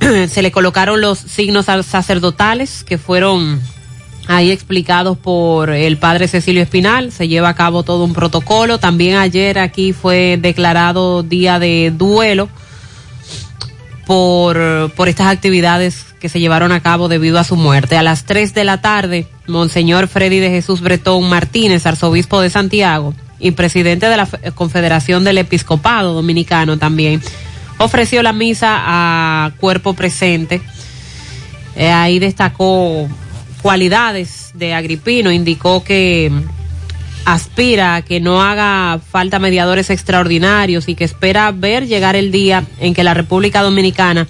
[0.28, 3.60] se le colocaron los signos sacerdotales que fueron
[4.26, 7.12] ahí explicados por el padre Cecilio Espinal.
[7.12, 8.78] Se lleva a cabo todo un protocolo.
[8.78, 12.48] También ayer aquí fue declarado día de duelo
[14.06, 17.96] por, por estas actividades que se llevaron a cabo debido a su muerte.
[17.98, 23.14] A las 3 de la tarde, Monseñor Freddy de Jesús Bretón Martínez, arzobispo de Santiago
[23.38, 27.20] y presidente de la Confederación del Episcopado Dominicano también,
[27.78, 30.62] ofreció la misa a cuerpo presente.
[31.74, 33.08] Eh, ahí destacó
[33.60, 36.30] cualidades de Agripino, indicó que
[37.26, 42.64] aspira a que no haga falta mediadores extraordinarios y que espera ver llegar el día
[42.78, 44.28] en que la República Dominicana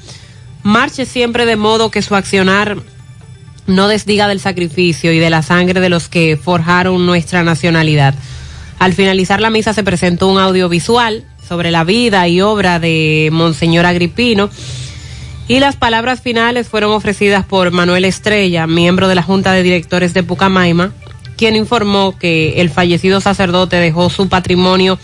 [0.63, 2.79] marche siempre de modo que su accionar
[3.67, 8.15] no desdiga del sacrificio y de la sangre de los que forjaron nuestra nacionalidad.
[8.79, 13.85] Al finalizar la misa se presentó un audiovisual sobre la vida y obra de Monseñor
[13.85, 14.49] Agripino
[15.49, 20.15] y las palabras finales fueron ofrecidas por Manuel Estrella, miembro de la Junta de Directores
[20.15, 20.93] de Pucamaima,
[21.37, 24.99] quien informó que el fallecido sacerdote dejó su patrimonio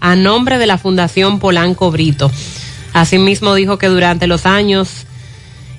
[0.00, 2.30] a nombre de la Fundación Polanco Brito.
[2.92, 5.06] Asimismo dijo que durante los años,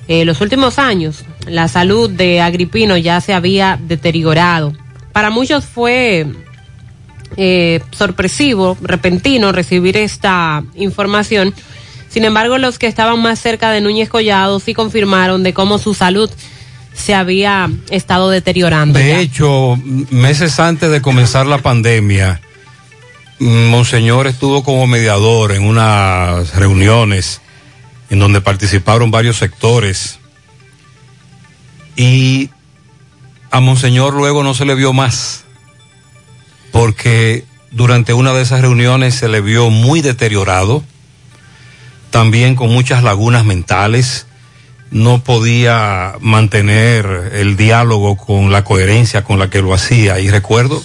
[0.08, 4.72] eh, los últimos años, la salud de Agripino ya se había deteriorado.
[5.12, 6.26] Para muchos fue
[7.36, 11.54] eh, sorpresivo, repentino recibir esta información
[12.16, 15.92] sin embargo, los que estaban más cerca de Núñez Collado sí confirmaron de cómo su
[15.92, 16.30] salud
[16.96, 18.98] se había estado deteriorando.
[18.98, 19.78] De hecho,
[20.10, 22.40] meses antes de comenzar la pandemia,
[23.38, 27.42] Monseñor estuvo como mediador en unas reuniones
[28.08, 30.18] en donde participaron varios sectores
[31.96, 32.50] y
[33.50, 35.44] a Monseñor luego no se le vio más
[36.72, 40.82] porque durante una de esas reuniones se le vio muy deteriorado
[42.10, 44.25] también con muchas lagunas mentales,
[44.90, 50.20] no podía mantener el diálogo con la coherencia con la que lo hacía.
[50.20, 50.82] Y recuerdo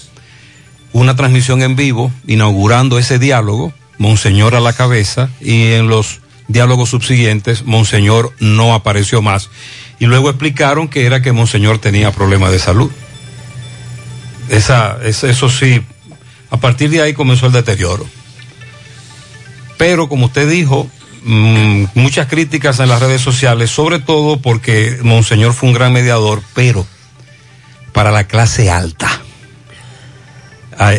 [0.93, 6.89] una transmisión en vivo inaugurando ese diálogo, Monseñor a la cabeza, y en los diálogos
[6.89, 9.49] subsiguientes, Monseñor no apareció más.
[9.99, 12.91] Y luego explicaron que era que Monseñor tenía problemas de salud.
[14.49, 15.81] Esa, eso sí,
[16.49, 18.05] a partir de ahí comenzó el deterioro.
[19.77, 20.89] Pero como usted dijo,
[21.23, 26.41] Mm, muchas críticas en las redes sociales, sobre todo porque Monseñor fue un gran mediador,
[26.53, 26.85] pero
[27.93, 29.21] para la clase alta.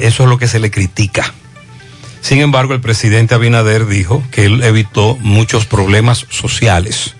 [0.00, 1.32] eso es lo que se le critica.
[2.20, 7.14] Sin embargo, el presidente Abinader dijo que él evitó muchos problemas sociales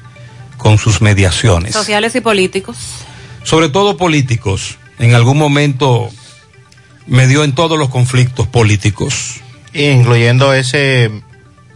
[0.59, 1.73] con sus mediaciones.
[1.73, 2.77] Sociales y políticos.
[3.43, 4.79] Sobre todo políticos.
[5.01, 6.09] En algún momento
[7.09, 9.41] medió en todos los conflictos políticos.
[9.73, 11.11] Incluyendo ese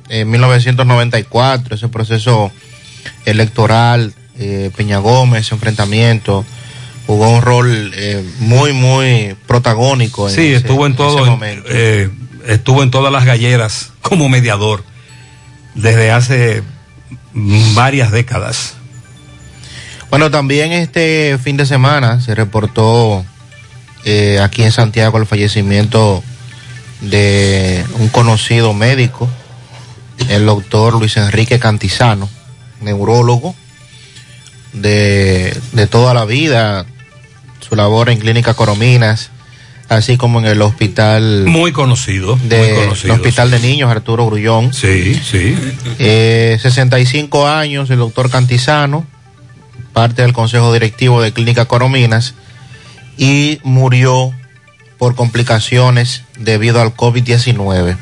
[0.08, 2.50] en 1994, ese proceso
[3.24, 6.44] electoral, eh, Peña Gómez, ese enfrentamiento,
[7.06, 10.28] jugó un rol eh, muy, muy protagónico.
[10.28, 11.68] En sí, estuvo en todo, momento.
[11.70, 12.10] Eh,
[12.46, 14.84] estuvo en todas las galleras como mediador
[15.74, 16.62] desde hace
[17.74, 18.74] varias décadas.
[20.10, 23.24] Bueno, también este fin de semana se reportó
[24.04, 26.22] eh, aquí en Santiago el fallecimiento
[27.00, 29.28] de un conocido médico,
[30.28, 32.28] el doctor Luis Enrique Cantizano,
[32.80, 33.54] neurólogo
[34.72, 36.86] de, de toda la vida,
[37.60, 39.30] su labor en Clínica Corominas,
[39.88, 42.36] así como en el hospital Muy conocido.
[42.44, 43.14] de, muy conocido.
[43.14, 44.72] el Hospital de Niños Arturo Grullón.
[44.72, 45.56] Sí, sí.
[45.98, 49.06] Eh, 65 años, el doctor Cantizano,
[49.92, 52.34] parte del consejo directivo de Clínica Corominas,
[53.16, 54.32] y murió
[54.98, 57.96] por complicaciones debido al COVID-19.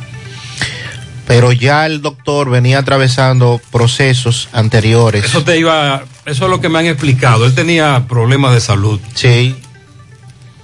[1.27, 5.25] Pero ya el doctor venía atravesando procesos anteriores.
[5.25, 7.47] Eso te iba, eso es lo que me han explicado.
[7.47, 9.01] Él tenía problemas de salud.
[9.15, 9.57] Sí.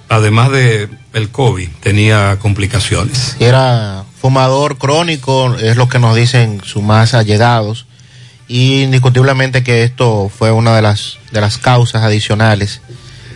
[0.07, 3.35] Además de el COVID, tenía complicaciones.
[3.39, 7.87] Era fumador crónico, es lo que nos dicen sus más allegados.
[8.47, 12.81] Y indiscutiblemente que esto fue una de las, de las causas adicionales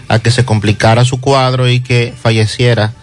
[0.07, 2.93] a que se complicara su cuadro y que falleciera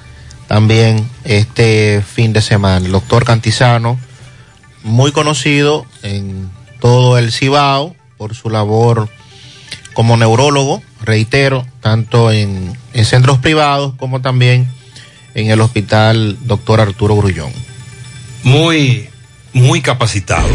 [0.46, 2.84] también este fin de semana.
[2.84, 3.98] El doctor Cantizano,
[4.84, 9.08] muy conocido en todo el Cibao por su labor
[9.94, 14.66] como neurólogo, reitero, tanto en, en centros privados como también
[15.34, 17.52] en el hospital doctor Arturo Grullón.
[18.42, 19.08] Muy,
[19.52, 20.48] muy capacitado.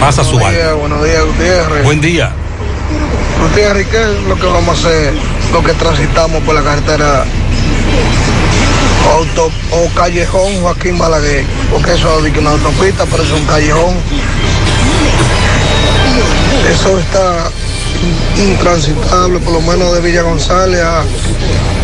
[0.00, 0.58] Pasa su Buenos alma.
[0.58, 1.84] días, buenos días, Gutiérrez.
[1.84, 2.32] Buen día.
[3.40, 5.12] Gutiérrez, ¿qué es lo que vamos a hacer?
[5.52, 7.24] Lo que transitamos por la carretera
[9.10, 13.94] auto, o callejón Joaquín Balaguer, porque eso es una autopista, pero es un callejón.
[16.70, 17.50] Eso está
[18.36, 21.00] in- intransitable, por lo menos de Villa González a,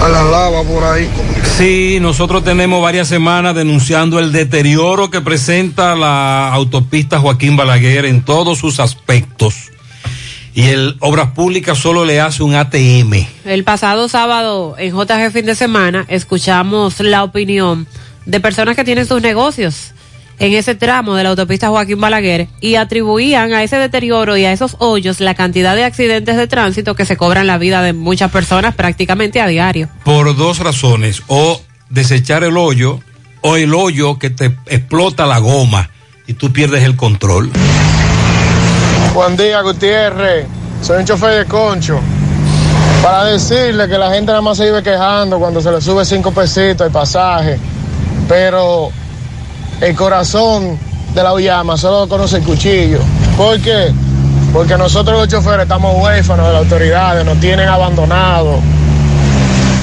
[0.05, 1.09] a la lava por ahí.
[1.57, 8.23] Sí, nosotros tenemos varias semanas denunciando el deterioro que presenta la autopista Joaquín Balaguer en
[8.25, 9.71] todos sus aspectos.
[10.55, 13.27] Y el Obras Públicas solo le hace un ATM.
[13.45, 17.89] El pasado sábado en JG fin de semana escuchamos la opinión
[18.25, 19.93] de personas que tienen sus negocios
[20.39, 24.53] en ese tramo de la autopista Joaquín Balaguer y atribuían a ese deterioro y a
[24.53, 28.31] esos hoyos la cantidad de accidentes de tránsito que se cobran la vida de muchas
[28.31, 29.89] personas prácticamente a diario.
[30.05, 31.23] Por dos razones.
[31.27, 33.01] O desechar el hoyo
[33.43, 35.91] o el hoyo que te explota la goma
[36.27, 37.51] y tú pierdes el control.
[39.15, 40.45] Buen día, Gutiérrez.
[40.83, 42.01] Soy un chofer de concho.
[43.01, 46.33] Para decirle que la gente nada más se vive quejando cuando se le sube cinco
[46.33, 47.57] pesitos el pasaje.
[48.29, 48.91] Pero
[49.81, 50.77] el corazón
[51.15, 52.99] de la Uyama solo conoce el cuchillo.
[53.37, 53.93] ¿Por qué?
[54.53, 58.59] Porque nosotros los choferes estamos huérfanos de las autoridades, nos tienen abandonados.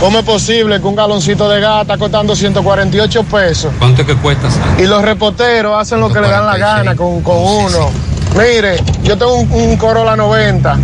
[0.02, 3.72] ¿Cómo es posible que un galoncito de gas está costando 148 pesos?
[3.80, 4.52] ¿Cuánto es que cuesta?
[4.52, 4.84] Sandy?
[4.84, 8.11] Y los repoteros hacen lo que le dan la gana con, con uno.
[8.38, 10.78] Mire, yo tengo un, Corolla 90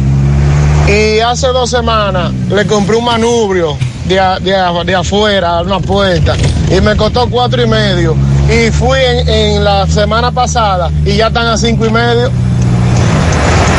[0.88, 6.36] y hace dos semanas le compré un manubrio de, de, a- de afuera, una puerta,
[6.70, 8.16] y me costó cuatro y medio.
[8.50, 12.32] Y fui en, en la semana pasada y ya están a cinco y medio.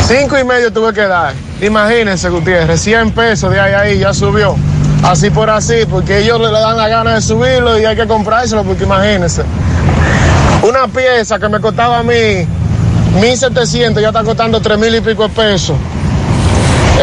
[0.06, 1.34] Cinco y medio tuve que dar.
[1.60, 4.56] Imagínense, Gutiérrez, 100 pesos de ahí a ahí ya subió.
[5.02, 8.64] Así por así, porque ellos le dan la gana de subirlo y hay que comprárselo,
[8.64, 9.42] porque imagínense.
[10.62, 12.46] Una pieza que me costaba a mí
[13.20, 15.76] 1.700 ya está costando 3.000 y pico de pesos.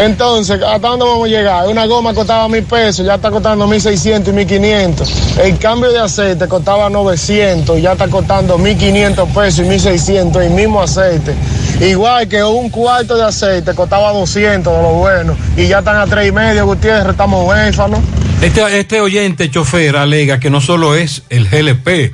[0.03, 1.67] Entonces, ¿hasta dónde vamos a llegar?
[1.69, 5.39] Una goma costaba mil pesos, ya está costando 1.600 y 1.500.
[5.39, 10.81] El cambio de aceite costaba 900, ya está costando 1.500 pesos y 1.600 el mismo
[10.81, 11.33] aceite.
[11.79, 16.05] Igual que un cuarto de aceite costaba 200 de lo bueno y ya están a
[16.05, 18.01] tres y medio, Gutiérrez, estamos huérfanos.
[18.41, 22.13] Este, este oyente chofer alega que no solo es el GLP,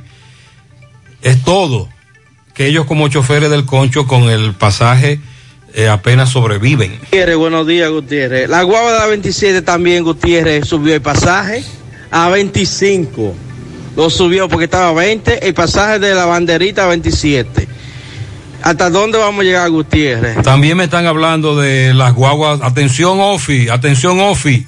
[1.22, 1.88] es todo.
[2.54, 5.20] Que ellos como choferes del concho con el pasaje
[5.74, 6.98] eh, apenas sobreviven.
[6.98, 8.48] Gutiérrez, buenos días, Gutiérrez.
[8.48, 11.64] La guava de la 27 también, Gutiérrez, subió el pasaje
[12.10, 13.34] a 25.
[13.96, 17.68] Lo subió porque estaba a 20, el pasaje de la banderita a 27.
[18.62, 20.42] ¿Hasta dónde vamos a llegar, Gutiérrez?
[20.42, 22.60] También me están hablando de las guaguas.
[22.62, 24.66] Atención, Ofi, atención, Ofi.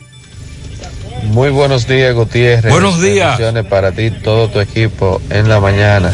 [1.25, 2.73] Muy buenos días, Gutiérrez.
[2.73, 3.39] Buenos días.
[3.39, 6.13] Bendiciones para ti, todo tu equipo en la mañana.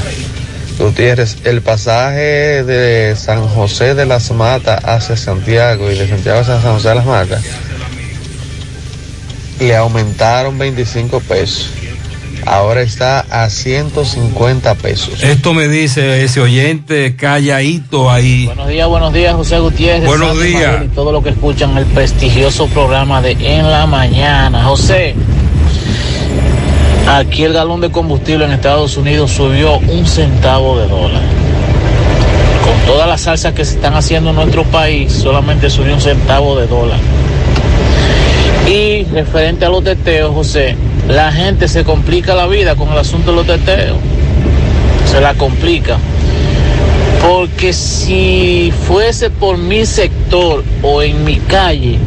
[0.80, 6.44] Gutiérrez, el pasaje de San José de las Matas hacia Santiago y de Santiago a
[6.44, 7.44] San José de las Matas
[9.60, 11.70] le aumentaron 25 pesos.
[12.46, 15.22] Ahora está a 150 pesos.
[15.22, 18.46] Esto me dice ese oyente calladito ahí.
[18.46, 20.06] Buenos días, buenos días, José Gutiérrez.
[20.06, 20.72] Buenos días.
[20.72, 24.64] Manuel Y todo lo que escuchan el prestigioso programa de En la Mañana.
[24.64, 25.14] José,
[27.08, 31.22] aquí el galón de combustible en Estados Unidos subió un centavo de dólar.
[32.64, 36.56] Con todas las salsas que se están haciendo en nuestro país, solamente subió un centavo
[36.56, 36.98] de dólar.
[38.66, 40.76] Y referente a los teteos, José,
[41.08, 43.96] la gente se complica la vida con el asunto de los teteos.
[45.10, 45.98] Se la complica.
[47.26, 51.98] Porque si fuese por mi sector o en mi calle,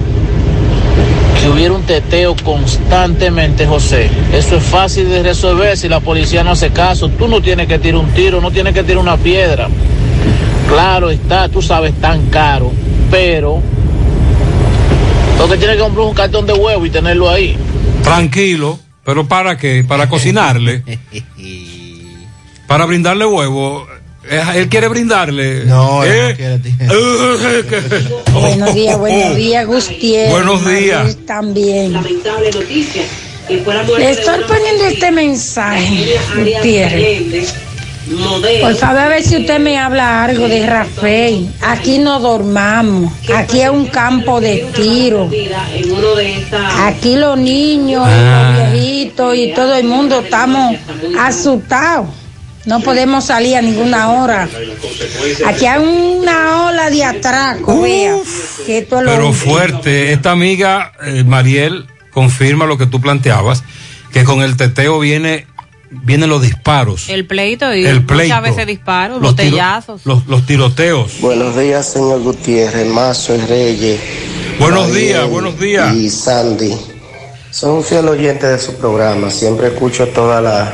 [1.44, 6.52] que hubiera un teteo constantemente, José, eso es fácil de resolver si la policía no
[6.52, 7.10] hace caso.
[7.10, 9.68] Tú no tienes que tirar un tiro, no tienes que tirar una piedra.
[10.70, 12.72] Claro está, tú sabes, tan caro,
[13.12, 13.62] pero
[15.38, 17.58] lo que tiene que comprar es un cartón de huevo y tenerlo ahí.
[18.04, 19.84] Tranquilo, pero ¿para qué?
[19.86, 20.82] Para cocinarle.
[22.68, 23.86] Para brindarle huevo.
[24.30, 25.66] Eh, Él quiere brindarle.
[25.66, 26.74] No, él no Eh, quiere, tío.
[26.80, 30.32] eh, que- Buenos días, buenos días, Gutiérrez.
[30.32, 31.18] Buenos días.
[31.28, 31.94] También.
[33.98, 37.54] Le estoy poniendo este mensaje, Gutiérrez.
[38.62, 41.50] Por favor, a ver si usted me habla algo de Rafael.
[41.62, 43.12] Aquí no dormamos.
[43.34, 45.30] Aquí es un campo de tiro.
[46.80, 48.56] Aquí los niños, Ah.
[48.60, 50.76] los viejitos y todo el mundo estamos
[51.20, 52.08] asustados.
[52.66, 54.48] No podemos salir a ninguna hora.
[55.46, 58.16] Aquí hay una ola de atraco, vea.
[58.66, 60.14] Que esto es lo Pero fuerte.
[60.14, 63.64] Esta amiga, eh, Mariel, confirma lo que tú planteabas,
[64.14, 65.46] que con el teteo viene,
[65.92, 67.10] vienen los disparos.
[67.10, 68.36] El pleito y El pleito.
[68.36, 70.02] muchas veces disparos, Los tiro- botellazos.
[70.06, 71.20] Los, los tiroteos.
[71.20, 74.00] Buenos días, señor Gutiérrez, Mazo y Reyes.
[74.58, 75.94] Buenos Mariel días, buenos días.
[75.96, 76.74] Y Sandy.
[77.52, 79.30] Soy un fiel oyente de su programa.
[79.30, 80.72] Siempre escucho todas las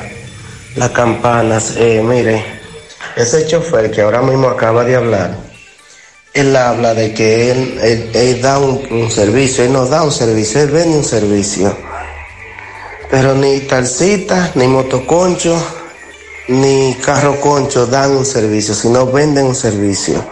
[0.80, 1.76] las campanas.
[1.76, 2.42] Eh, mire,
[3.18, 5.36] ese chofer que ahora mismo acaba de hablar,
[6.34, 9.66] él habla de que él, da un, servicio.
[9.66, 11.76] Él no da un servicio, él vende un servicio.
[13.12, 15.62] Pero ni talcita, ni motoconcho,
[16.48, 20.24] ni carro concho dan un servicio, sino venden un servicio.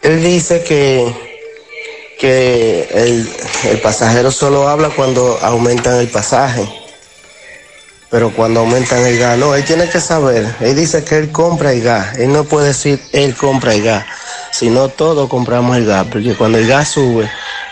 [0.00, 1.14] Él dice que,
[2.18, 3.32] que el,
[3.70, 6.81] el pasajero solo habla cuando aumentan el pasaje,
[8.12, 11.72] pero cuando aumentan el gas, no, él tiene que saber, él dice que él compra
[11.72, 14.04] el gas, él no puede decir él compra el gas,
[14.52, 17.26] sino todos compramos el gas, porque cuando el gas sube,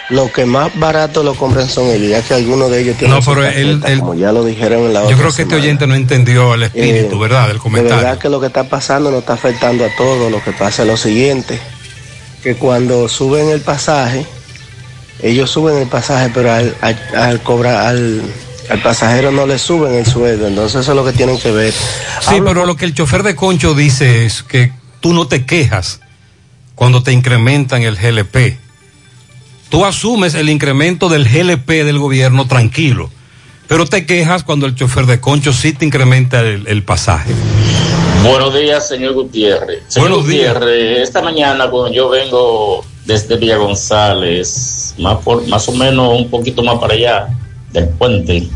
[0.08, 3.22] lo que más barato lo compran son ellos, ya que algunos de ellos tienen No,
[3.24, 5.54] pero él- tarjeta, él- como ya lo dijeron en la Yo otra creo que este
[5.56, 7.46] oyente no entendió el espíritu, Eh, ¿verdad?
[7.48, 7.96] Del De comentario.
[7.98, 10.32] verdad que lo que está pasando nos está afectando a todos.
[10.32, 11.60] Lo que pasa es lo siguiente,
[12.42, 14.24] que cuando suben el pasaje,
[15.22, 18.22] ellos suben el pasaje, pero al, al, al cobrar al,
[18.70, 20.46] al pasajero no le suben el sueldo.
[20.46, 21.72] Entonces eso es lo que tienen que ver.
[21.72, 26.00] Sí, pero lo que el chofer de concho dice es que tú no te quejas
[26.74, 28.58] cuando te incrementan el GLP.
[29.68, 33.10] Tú asumes el incremento del GLP del gobierno tranquilo,
[33.68, 37.32] pero te quejas cuando el chofer de concho sí te incrementa el, el pasaje.
[38.22, 39.82] Buenos días, señor Gutiérrez.
[39.88, 40.54] Señor Buenos días.
[40.54, 46.28] Gutiérrez, esta mañana cuando yo vengo desde Villa González, más, por, más o menos un
[46.28, 47.28] poquito más para allá
[47.72, 48.48] del puente,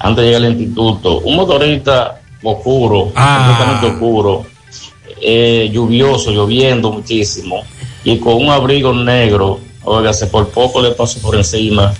[0.00, 3.46] antes de llegar al instituto, un motorista oscuro, Ah.
[3.46, 4.46] completamente oscuro,
[5.22, 7.62] eh, lluvioso, lloviendo muchísimo,
[8.02, 11.92] y con un abrigo negro, óigase, por poco le pasó por encima.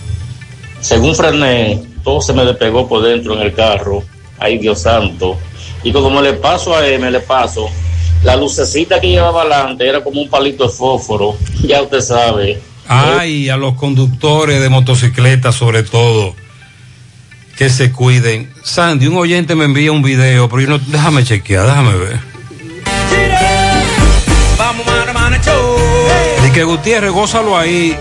[0.81, 4.03] Según frené, todo se me despegó por dentro en el carro.
[4.39, 5.37] Ay, Dios santo.
[5.85, 7.69] Y como le paso a él, me le paso,
[8.25, 11.37] la lucecita que llevaba adelante era como un palito de fósforo.
[11.63, 12.61] Ya usted sabe.
[12.89, 16.35] Ay, a los conductores de motocicletas sobre todo,
[17.61, 18.51] que se cuiden.
[18.63, 22.19] Sandy, un oyente me envía un video, pero yo no, déjame chequear, déjame ver.
[26.49, 27.95] Y que Gutiérrez, gózalo ahí.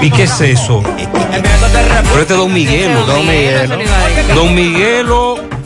[0.00, 0.82] ¿Y qué es eso?
[0.82, 3.06] Pero este es Don Miguelo.
[3.06, 3.78] Don Miguelo.
[4.34, 5.59] Don Miguelo.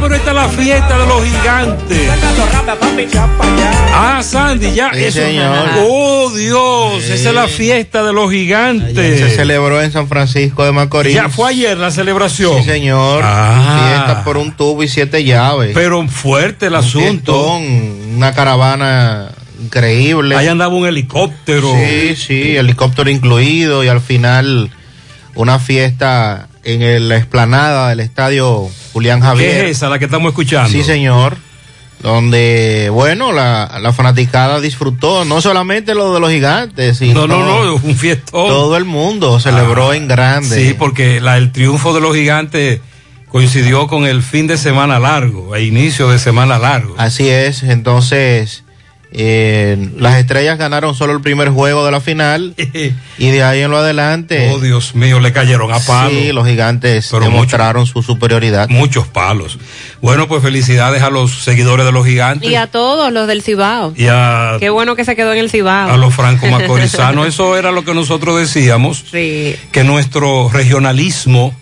[0.00, 2.10] Pero esta es la fiesta de los gigantes.
[3.92, 4.90] Ah, Sandy, ya.
[4.92, 5.68] Sí, eso- señor.
[5.88, 9.18] Oh, Dios, esa es la fiesta de los gigantes.
[9.20, 11.14] Se celebró en San Francisco de Macorís.
[11.14, 12.58] Ya fue ayer la celebración.
[12.58, 13.22] Sí, señor.
[13.24, 13.86] Ah.
[13.88, 15.70] Fiesta por un tubo y siete llaves.
[15.74, 17.58] Pero fuerte el Un asunto.
[17.58, 19.30] fiestón, una caravana
[19.62, 20.36] increíble.
[20.36, 21.72] Ahí andaba un helicóptero.
[21.74, 24.70] Sí, sí, helicóptero incluido y al final
[25.34, 29.50] una fiesta en la explanada del estadio Julián Javier.
[29.50, 30.68] ¿Qué es esa la que estamos escuchando?
[30.70, 31.36] Sí, señor.
[32.02, 37.64] Donde, bueno, la, la fanaticada disfrutó no solamente lo de los gigantes, sino No, no,
[37.64, 38.48] no, un fiestón.
[38.48, 40.54] todo el mundo celebró Ah, en grande.
[40.68, 42.80] Sí, porque la, el triunfo de los gigantes
[43.28, 46.94] coincidió con el fin de semana largo, e inicio de semana largo.
[46.98, 48.62] Así es, entonces
[49.18, 52.54] Eh, las estrellas ganaron solo el primer juego de la final
[53.18, 54.50] y de ahí en lo adelante.
[54.52, 56.12] Oh, Dios mío, le cayeron a palos.
[56.12, 58.68] Sí, los gigantes Pero demostraron su superioridad.
[58.68, 59.58] Muchos palos.
[60.02, 63.94] Bueno, pues felicidades a los seguidores de los gigantes Y a todos los del Cibao.
[63.96, 65.90] y a, Qué bueno que se quedó en el Cibao.
[65.90, 67.26] a los franco-macorizanos.
[67.28, 69.56] Eso era lo que nosotros decíamos, Sí.
[69.72, 71.54] que nuestro regionalismo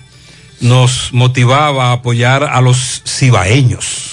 [0.60, 4.03] nos motivaba a apoyar a los cibaeños.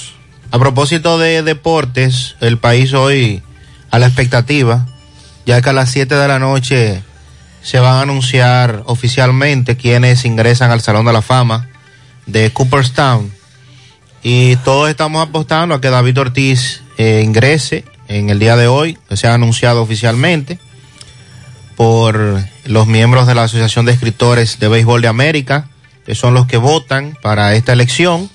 [0.51, 3.41] A propósito de deportes, el país hoy
[3.89, 4.85] a la expectativa,
[5.45, 7.03] ya que a las 7 de la noche
[7.61, 11.69] se van a anunciar oficialmente quienes ingresan al Salón de la Fama
[12.25, 13.31] de Cooperstown.
[14.23, 18.97] Y todos estamos apostando a que David Ortiz eh, ingrese en el día de hoy,
[19.07, 20.59] que se ha anunciado oficialmente
[21.77, 25.69] por los miembros de la Asociación de Escritores de Béisbol de América,
[26.05, 28.29] que son los que votan para esta elección.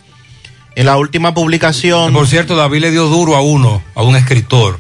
[0.77, 2.13] En la última publicación...
[2.13, 4.79] Por cierto, David le dio duro a uno, a un escritor.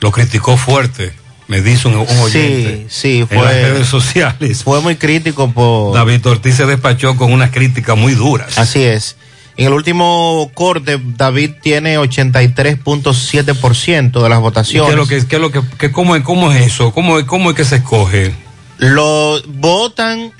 [0.00, 1.12] Lo criticó fuerte.
[1.46, 2.86] Me dice un, un oyente.
[2.88, 4.64] Sí, sí, en las fue, redes sociales.
[4.64, 5.94] fue muy crítico por...
[5.94, 8.58] David Ortiz se despachó con unas críticas muy duras.
[8.58, 9.16] Así es.
[9.56, 14.86] En el último corte, David tiene 83.7% de las ¿Y votaciones.
[14.88, 16.92] ¿Qué es lo que, qué es lo que, qué- cómo, es- cómo es eso?
[16.92, 18.34] ¿Cómo, ¿Cómo es que se escoge?
[18.78, 20.32] Lo votan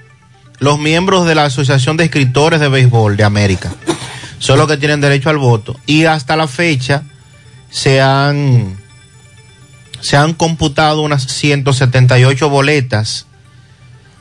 [0.58, 3.72] los miembros de la Asociación de Escritores de Béisbol de América.
[4.38, 5.76] Son los que tienen derecho al voto.
[5.86, 7.02] Y hasta la fecha
[7.70, 8.76] se han,
[10.00, 13.26] se han computado unas 178 boletas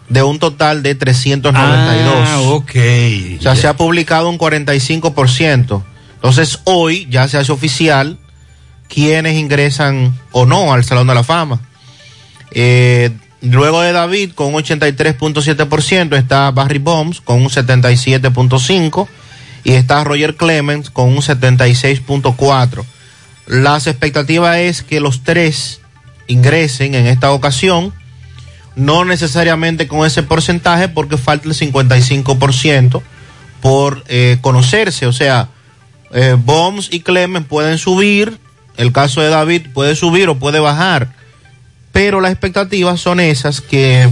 [0.09, 2.14] de un total de 392.
[2.28, 2.72] Ah, ok.
[3.39, 5.84] O sea, se ha publicado un 45%.
[6.16, 8.18] Entonces, hoy ya se hace oficial
[8.88, 11.61] quienes ingresan o no al Salón de la Fama.
[12.51, 13.11] Eh,
[13.41, 19.07] luego de David, con un 83.7%, está Barry Bombs con un 77.5%
[19.64, 22.86] y está Roger Clemens con un 76.4%.
[23.45, 25.82] Las expectativas es que los tres
[26.28, 27.93] ingresen en esta ocasión
[28.76, 33.01] no necesariamente con ese porcentaje porque falta el 55%
[33.61, 35.49] por eh, conocerse, o sea,
[36.11, 38.38] eh, Bombs y Clemens pueden subir,
[38.78, 41.14] el caso de David puede subir o puede bajar,
[41.91, 44.09] pero las expectativas son esas que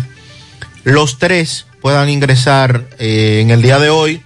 [0.84, 4.22] los tres puedan ingresar eh, en el día de hoy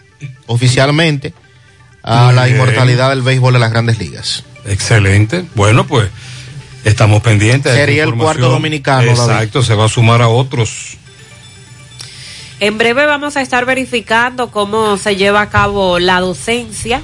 [0.47, 1.33] oficialmente
[2.03, 4.43] a la inmortalidad del béisbol de las grandes ligas.
[4.65, 5.45] Excelente.
[5.55, 6.09] Bueno, pues
[6.83, 7.73] estamos pendientes.
[7.73, 9.19] de Sería el cuarto dominicano, David.
[9.21, 10.97] Exacto, se va a sumar a otros.
[12.59, 17.01] En breve vamos a estar verificando cómo se lleva a cabo la docencia,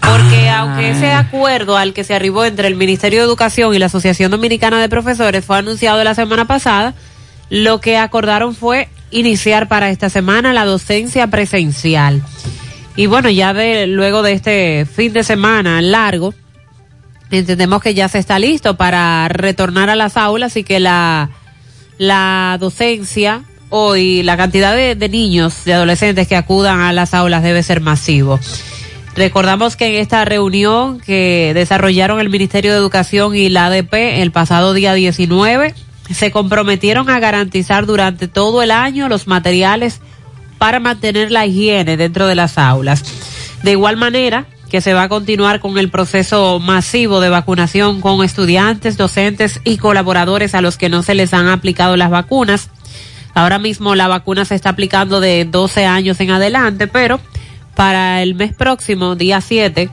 [0.00, 0.60] porque Ah.
[0.60, 4.30] aunque ese acuerdo al que se arribó entre el Ministerio de Educación y la Asociación
[4.30, 6.94] Dominicana de Profesores fue anunciado la semana pasada,
[7.48, 12.22] lo que acordaron fue iniciar para esta semana la docencia presencial.
[12.96, 16.34] Y bueno, ya de luego de este fin de semana largo,
[17.30, 21.30] entendemos que ya se está listo para retornar a las aulas y que la,
[21.98, 27.42] la docencia hoy, la cantidad de, de niños, de adolescentes que acudan a las aulas
[27.42, 28.40] debe ser masivo.
[29.16, 34.30] Recordamos que en esta reunión que desarrollaron el Ministerio de Educación y la ADP el
[34.30, 35.74] pasado día 19,
[36.14, 40.00] se comprometieron a garantizar durante todo el año los materiales
[40.58, 43.04] para mantener la higiene dentro de las aulas.
[43.62, 48.24] De igual manera que se va a continuar con el proceso masivo de vacunación con
[48.24, 52.70] estudiantes, docentes y colaboradores a los que no se les han aplicado las vacunas.
[53.34, 57.20] Ahora mismo la vacuna se está aplicando de 12 años en adelante, pero
[57.74, 59.90] para el mes próximo, día 7,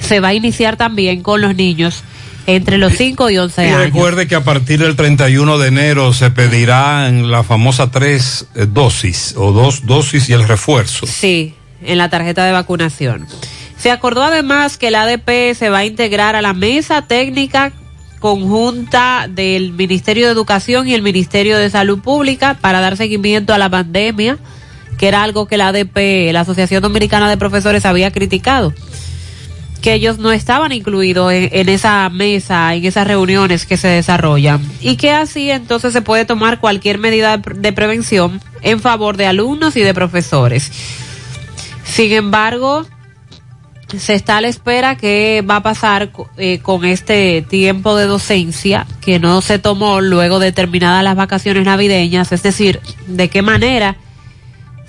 [0.00, 2.02] se va a iniciar también con los niños
[2.46, 3.78] entre los 5 y 11 Y años.
[3.80, 9.34] recuerde que a partir del 31 de enero se pedirán la famosa tres eh, dosis
[9.36, 11.06] o dos dosis y el refuerzo.
[11.06, 13.26] Sí, en la tarjeta de vacunación.
[13.78, 17.72] Se acordó además que la ADP se va a integrar a la mesa técnica
[18.20, 23.58] conjunta del Ministerio de Educación y el Ministerio de Salud Pública para dar seguimiento a
[23.58, 24.38] la pandemia,
[24.98, 28.72] que era algo que la ADP, la Asociación Dominicana de Profesores, había criticado
[29.82, 34.62] que ellos no estaban incluidos en, esa mesa, en esas reuniones que se desarrollan.
[34.80, 39.16] Y que así entonces se puede tomar cualquier medida de, pre- de prevención en favor
[39.16, 40.72] de alumnos y de profesores.
[41.84, 42.86] Sin embargo,
[43.98, 48.86] se está a la espera que va a pasar eh, con este tiempo de docencia
[49.02, 53.96] que no se tomó luego de terminadas las vacaciones navideñas, es decir, de qué manera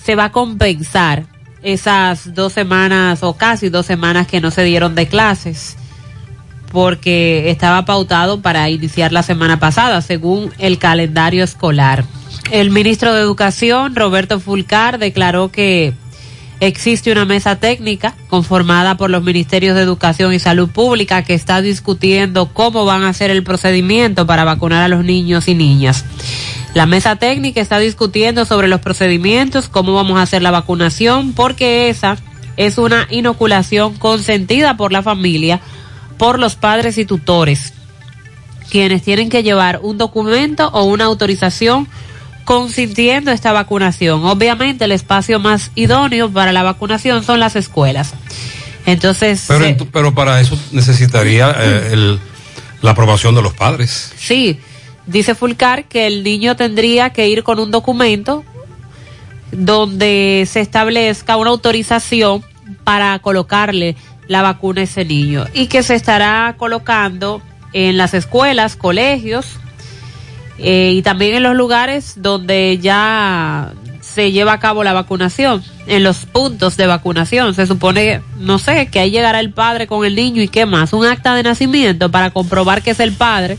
[0.02, 1.26] se va a compensar
[1.64, 5.78] esas dos semanas o casi dos semanas que no se dieron de clases
[6.72, 12.04] porque estaba pautado para iniciar la semana pasada según el calendario escolar.
[12.52, 15.94] El ministro de Educación, Roberto Fulcar, declaró que
[16.60, 21.62] Existe una mesa técnica conformada por los ministerios de Educación y Salud Pública que está
[21.62, 26.06] discutiendo cómo van a hacer el procedimiento para vacunar a los niños y niñas.
[26.74, 31.90] La mesa técnica está discutiendo sobre los procedimientos, cómo vamos a hacer la vacunación, porque
[31.90, 32.18] esa
[32.58, 35.60] es una inoculación consentida por la familia,
[36.18, 37.74] por los padres y tutores,
[38.72, 41.88] quienes tienen que llevar un documento o una autorización
[42.44, 44.26] consintiendo esta vacunación.
[44.26, 48.14] Obviamente el espacio más idóneo para la vacunación son las escuelas.
[48.88, 52.20] Entonces, Pero, se- pero para eso necesitaría eh, el-
[52.82, 54.12] la aprobación de los padres.
[54.18, 54.60] sí,
[55.06, 58.44] dice Fulcar que el niño tendría que ir con un documento
[59.52, 62.44] donde se establezca una autorización
[62.84, 63.96] para colocarle
[64.28, 67.42] la vacuna a ese niño y que se estará colocando
[67.74, 69.58] en las escuelas, colegios
[70.58, 76.04] eh, y también en los lugares donde ya se lleva a cabo la vacunación, en
[76.04, 77.56] los puntos de vacunación.
[77.56, 80.94] Se supone, no sé, que ahí llegará el padre con el niño y qué más,
[80.94, 83.58] un acta de nacimiento para comprobar que es el padre,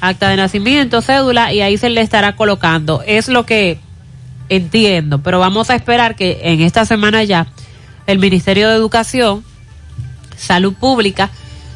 [0.00, 3.02] acta de nacimiento, cédula y ahí se le estará colocando.
[3.06, 3.78] Es lo que
[4.48, 7.48] entiendo, pero vamos a esperar que en esta semana ya
[8.06, 9.44] el Ministerio de Educación,
[10.36, 11.30] Salud Pública,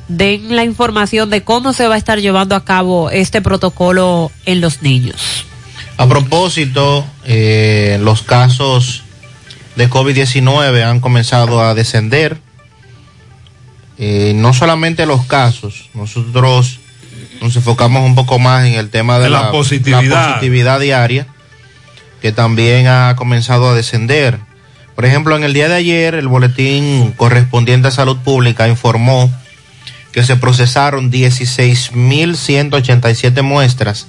[0.08, 4.60] den la información de cómo se va a estar llevando a cabo este protocolo en
[4.60, 5.46] los niños.
[5.96, 9.02] A propósito, eh, los casos
[9.76, 12.38] de COVID-19 han comenzado a descender.
[13.98, 16.79] Eh, no solamente los casos, nosotros
[17.40, 20.02] nos enfocamos un poco más en el tema de En la positividad.
[20.02, 21.26] la positividad diaria,
[22.20, 24.38] que también ha comenzado a descender.
[24.94, 29.32] Por ejemplo, en el día de ayer, el boletín correspondiente a salud pública informó
[30.12, 34.06] que se procesaron 16.187 muestras,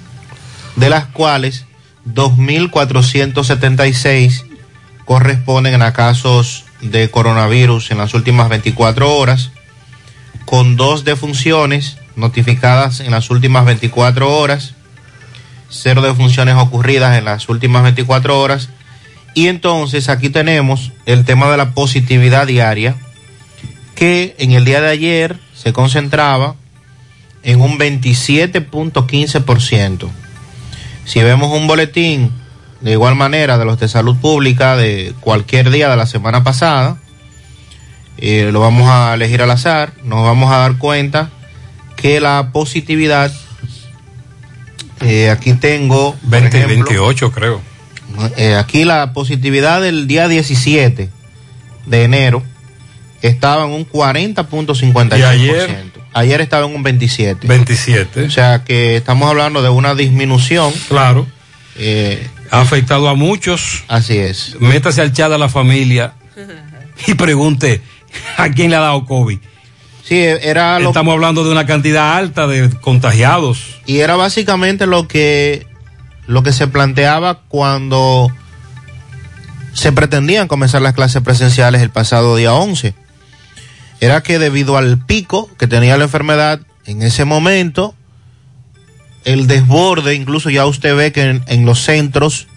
[0.76, 1.64] de las cuales
[2.06, 4.44] 2.476
[5.04, 9.50] corresponden a casos de coronavirus en las últimas 24 horas,
[10.44, 14.74] con dos defunciones notificadas en las últimas 24 horas,
[15.68, 18.68] cero defunciones ocurridas en las últimas 24 horas,
[19.34, 22.94] y entonces aquí tenemos el tema de la positividad diaria,
[23.94, 26.54] que en el día de ayer se concentraba
[27.42, 30.08] en un 27.15%.
[31.04, 32.30] Si vemos un boletín
[32.80, 36.98] de igual manera de los de salud pública de cualquier día de la semana pasada,
[38.18, 41.30] eh, lo vamos a elegir al azar, nos vamos a dar cuenta
[41.96, 43.32] que la positividad,
[45.00, 46.14] eh, aquí tengo...
[46.14, 47.60] por 20, ejemplo, 28 creo.
[48.36, 51.08] eh, aquí la positividad del día 17
[51.86, 52.42] de enero
[53.22, 55.18] estaba en un 40.56%.
[55.18, 55.84] ¿Y ayer?
[56.14, 57.46] Ayer estaba en un 27.
[57.46, 58.24] 27.
[58.24, 60.72] O sea que estamos hablando de una disminución.
[60.88, 61.26] Claro.
[61.76, 63.84] Eh, Ha afectado a muchos.
[63.88, 64.56] Así es.
[64.60, 66.12] Métase al chat a la familia
[67.06, 67.80] y pregunte
[68.36, 69.38] a quién le ha dado COVID.
[70.04, 73.80] Sí, era lo Estamos hablando de una cantidad alta de contagiados.
[73.86, 75.66] y era básicamente lo que
[76.26, 78.30] lo que se planteaba cuando
[79.74, 82.94] se pretendían comenzar las clases presenciales el pasado día 11.
[84.00, 87.94] Era que debido al pico que tenía la enfermedad en ese momento,
[89.24, 92.48] el desborde, incluso ya usted ve que en, en los centros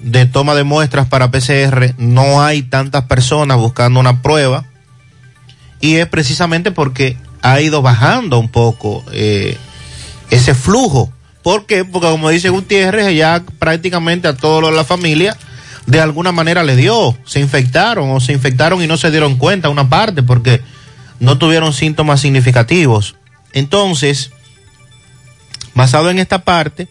[0.00, 4.66] de toma de muestras para PCR no hay tantas personas buscando una prueba
[5.80, 9.56] y es precisamente porque ha ido bajando un poco eh,
[10.30, 11.12] ese flujo.
[11.42, 11.84] ¿Por qué?
[11.84, 15.36] Porque como dice Gutiérrez, ya prácticamente a todos los de la familia
[15.86, 19.68] de alguna manera le dio, se infectaron o se infectaron y no se dieron cuenta
[19.68, 20.60] una parte porque
[21.20, 23.14] no tuvieron síntomas significativos.
[23.52, 24.32] Entonces,
[25.74, 26.88] basado en esta parte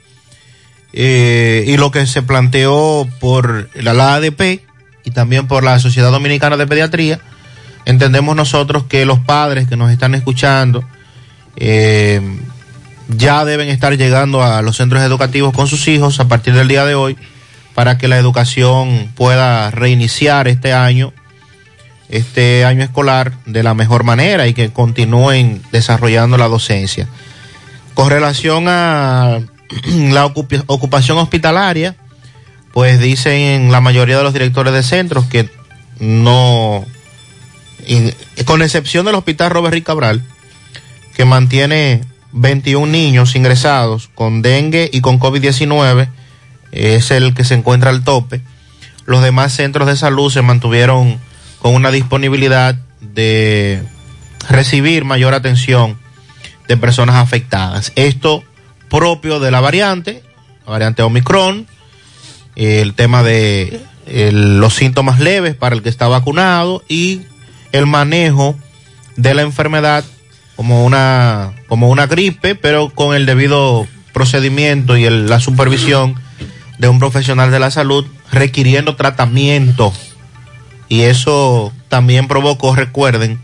[0.94, 4.62] eh, y lo que se planteó por la, ADP
[5.04, 7.20] y también por la Sociedad Dominicana de Pediatría,
[7.86, 10.84] entendemos nosotros que los padres que nos están escuchando
[11.56, 12.22] eh,
[13.08, 16.86] ya deben estar llegando a los centros educativos con sus hijos a partir del día
[16.86, 17.18] de hoy
[17.76, 21.14] para que la educación pueda reiniciar este año,
[22.10, 27.08] este año escolar de la mejor manera y que continúen desarrollando la docencia.
[27.94, 29.40] Con relación a
[30.12, 31.96] la ocupación hospitalaria,
[32.74, 35.50] pues dicen la mayoría de los directores de centros que
[36.00, 36.86] no,
[38.46, 40.24] con excepción del hospital Robert Cabral,
[41.16, 46.10] que mantiene 21 niños ingresados con dengue y con COVID-19,
[46.72, 48.42] es el que se encuentra al tope.
[49.06, 51.20] Los demás centros de salud se mantuvieron
[51.60, 53.82] con una disponibilidad de
[54.50, 55.98] recibir mayor atención
[56.68, 57.92] de personas afectadas.
[57.96, 58.44] Esto
[58.90, 60.24] propio de la variante,
[60.66, 61.68] la variante Omicron,
[62.56, 63.82] el tema de
[64.32, 67.22] los síntomas leves para el que está vacunado y
[67.78, 68.56] el manejo
[69.16, 70.04] de la enfermedad
[70.56, 76.16] como una, como una gripe, pero con el debido procedimiento y el- la supervisión
[76.80, 79.94] de un profesional de la salud requiriendo tratamiento.
[80.88, 83.40] Y eso también provocó, recuerden,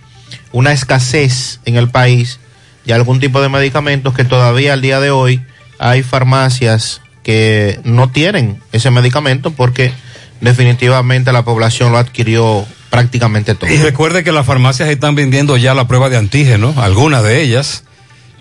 [0.51, 2.39] una escasez en el país
[2.85, 5.41] de algún tipo de medicamentos que todavía al día de hoy
[5.79, 9.93] hay farmacias que no tienen ese medicamento porque
[10.41, 13.71] definitivamente la población lo adquirió prácticamente todo.
[13.71, 17.83] Y recuerde que las farmacias están vendiendo ya la prueba de antígeno, algunas de ellas,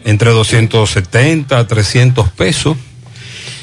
[0.05, 2.76] entre 270 a 300 pesos,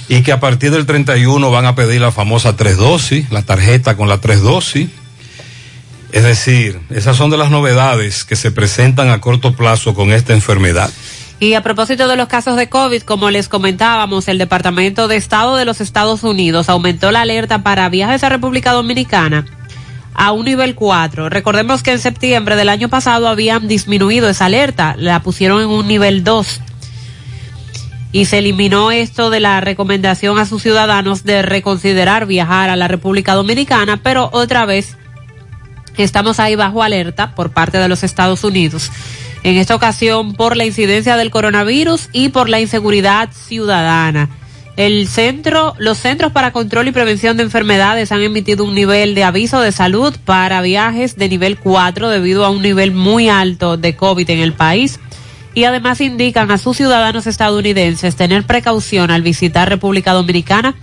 [0.07, 3.97] y que a partir del 31 van a pedir la famosa tres dosis, la tarjeta
[3.97, 4.88] con la tres dosis.
[6.13, 10.33] Es decir, esas son de las novedades que se presentan a corto plazo con esta
[10.33, 10.89] enfermedad.
[11.41, 15.57] Y a propósito de los casos de COVID, como les comentábamos, el Departamento de Estado
[15.57, 19.45] de los Estados Unidos aumentó la alerta para viajes a República Dominicana
[20.18, 21.30] a un nivel 4.
[21.30, 25.88] Recordemos que en septiembre del año pasado habían disminuido esa alerta, la pusieron en un
[25.88, 26.61] nivel 2.
[28.11, 32.88] Y se eliminó esto de la recomendación a sus ciudadanos de reconsiderar viajar a la
[32.88, 34.97] República Dominicana, pero otra vez
[35.97, 38.91] estamos ahí bajo alerta por parte de los Estados Unidos.
[39.43, 44.30] En esta ocasión por la incidencia del coronavirus y por la inseguridad ciudadana.
[44.78, 49.23] El centro, los Centros para Control y Prevención de Enfermedades han emitido un nivel de
[49.23, 53.95] aviso de salud para viajes de nivel 4 debido a un nivel muy alto de
[53.95, 54.99] COVID en el país.
[55.55, 60.75] Y además indican a sus ciudadanos estadounidenses tener precaución al visitar República Dominicana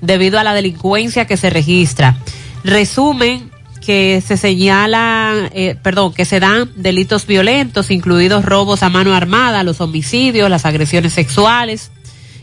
[0.00, 2.16] debido a la delincuencia que se registra.
[2.64, 3.50] Resumen
[3.84, 9.62] que se señalan, eh, perdón, que se dan delitos violentos, incluidos robos a mano armada,
[9.62, 11.90] los homicidios, las agresiones sexuales,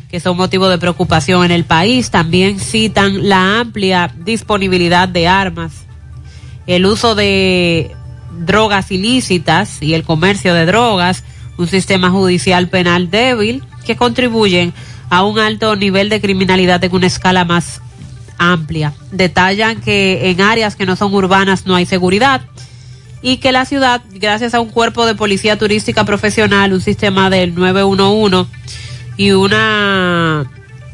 [0.10, 2.10] que son motivo de preocupación en el país.
[2.10, 5.72] También citan la amplia disponibilidad de armas,
[6.68, 7.96] el uso de
[8.46, 11.24] drogas ilícitas y el comercio de drogas,
[11.58, 14.74] un sistema judicial penal débil que contribuyen
[15.10, 17.82] a un alto nivel de criminalidad en una escala más
[18.38, 18.94] amplia.
[19.12, 22.42] Detallan que en áreas que no son urbanas no hay seguridad
[23.22, 27.54] y que la ciudad, gracias a un cuerpo de policía turística profesional, un sistema del
[27.54, 28.50] 911
[29.20, 30.50] y una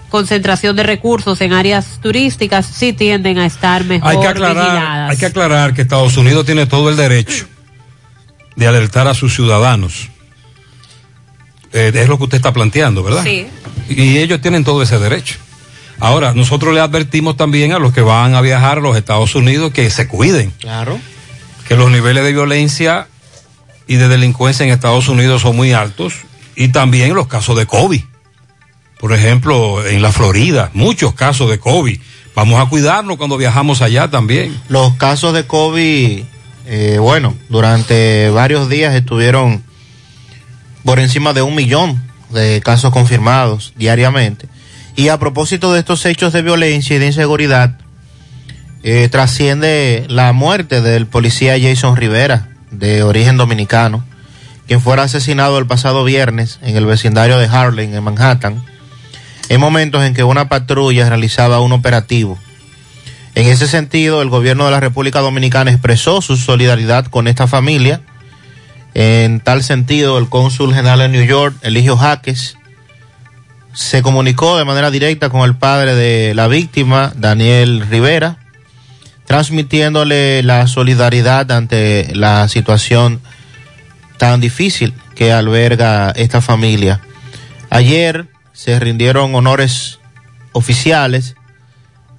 [0.09, 5.11] concentración de recursos en áreas turísticas, sí tienden a estar mejor Hay que aclarar, vigiladas.
[5.11, 7.45] hay que aclarar que Estados Unidos tiene todo el derecho
[8.55, 10.09] de alertar a sus ciudadanos.
[11.71, 13.23] Eh, es lo que usted está planteando, ¿verdad?
[13.23, 13.45] Sí.
[13.89, 15.35] Y ellos tienen todo ese derecho.
[15.99, 19.71] Ahora, nosotros le advertimos también a los que van a viajar a los Estados Unidos
[19.71, 20.99] que se cuiden, Claro.
[21.67, 23.07] que los niveles de violencia
[23.85, 26.15] y de delincuencia en Estados Unidos son muy altos
[26.55, 28.01] y también los casos de COVID.
[29.05, 31.99] Por ejemplo, en la Florida, muchos casos de COVID.
[32.33, 34.59] Vamos a cuidarnos cuando viajamos allá también.
[34.67, 36.23] Los casos de COVID,
[36.65, 39.63] eh, bueno, durante varios días estuvieron
[40.83, 42.01] por encima de un millón
[42.31, 44.47] de casos confirmados diariamente.
[44.95, 47.77] Y a propósito de estos hechos de violencia y de inseguridad,
[48.81, 54.03] eh, trasciende la muerte del policía Jason Rivera, de origen dominicano,
[54.65, 58.63] quien fuera asesinado el pasado viernes en el vecindario de Harlem, en Manhattan,
[59.49, 62.37] en momentos en que una patrulla realizaba un operativo.
[63.35, 68.01] En ese sentido, el gobierno de la República Dominicana expresó su solidaridad con esta familia.
[68.93, 72.57] En tal sentido, el cónsul general de New York, Eligio Jaques,
[73.73, 78.37] se comunicó de manera directa con el padre de la víctima, Daniel Rivera,
[79.25, 83.19] transmitiéndole la solidaridad ante la situación
[84.17, 87.01] tan difícil que alberga esta familia.
[87.69, 89.99] Ayer se rindieron honores
[90.53, 91.35] oficiales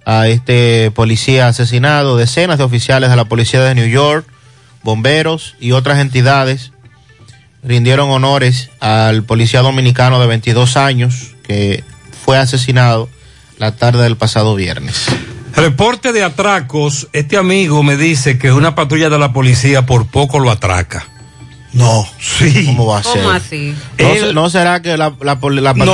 [0.04, 4.24] a este policía asesinado, decenas de oficiales de la policía de New York,
[4.84, 6.70] bomberos y otras entidades
[7.64, 11.82] rindieron honores al policía dominicano de 22 años que
[12.24, 13.08] fue asesinado
[13.58, 15.06] la tarde del pasado viernes.
[15.56, 17.08] Reporte de atracos.
[17.12, 21.08] Este amigo me dice que una patrulla de la policía por poco lo atraca.
[21.76, 22.06] No.
[22.18, 22.64] Sí.
[22.66, 23.22] ¿Cómo va a ser?
[23.22, 23.74] ¿Cómo así?
[23.98, 25.84] ¿No, Él- no será que la, la, de la policía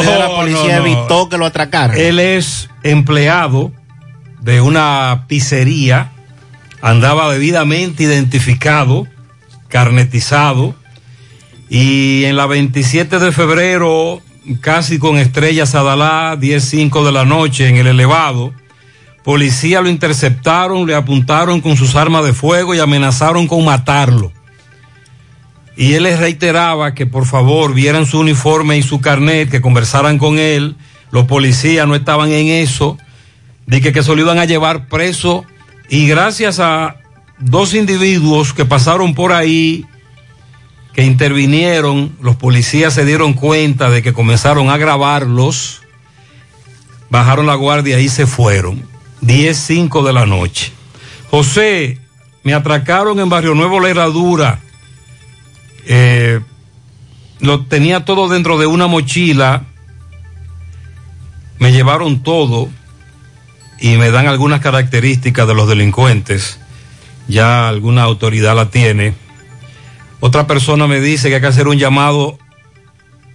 [0.78, 0.86] no, no.
[0.86, 1.96] evitó que lo atracaran?
[1.98, 3.72] Él es empleado
[4.40, 6.12] de una pizzería,
[6.80, 9.06] andaba debidamente identificado,
[9.68, 10.74] carnetizado,
[11.68, 14.20] y en la 27 de febrero,
[14.60, 18.52] casi con estrellas Adalá, 10.05 de la noche, en el elevado,
[19.24, 24.32] policía lo interceptaron, le apuntaron con sus armas de fuego y amenazaron con matarlo.
[25.76, 30.18] Y él les reiteraba que por favor vieran su uniforme y su carnet, que conversaran
[30.18, 30.76] con él.
[31.10, 32.98] Los policías no estaban en eso.
[33.66, 35.44] Dije que se lo iban a llevar preso
[35.88, 36.96] Y gracias a
[37.38, 39.84] dos individuos que pasaron por ahí,
[40.94, 45.82] que intervinieron, los policías se dieron cuenta de que comenzaron a grabarlos,
[47.10, 48.82] bajaron la guardia y se fueron.
[49.22, 50.72] 10, 5 de la noche.
[51.30, 51.98] José,
[52.42, 54.60] me atracaron en Barrio Nuevo La Herradura.
[55.86, 56.40] Eh,
[57.40, 59.64] lo tenía todo dentro de una mochila.
[61.58, 62.68] Me llevaron todo
[63.80, 66.58] y me dan algunas características de los delincuentes.
[67.28, 69.14] Ya alguna autoridad la tiene.
[70.20, 72.38] Otra persona me dice que hay que hacer un llamado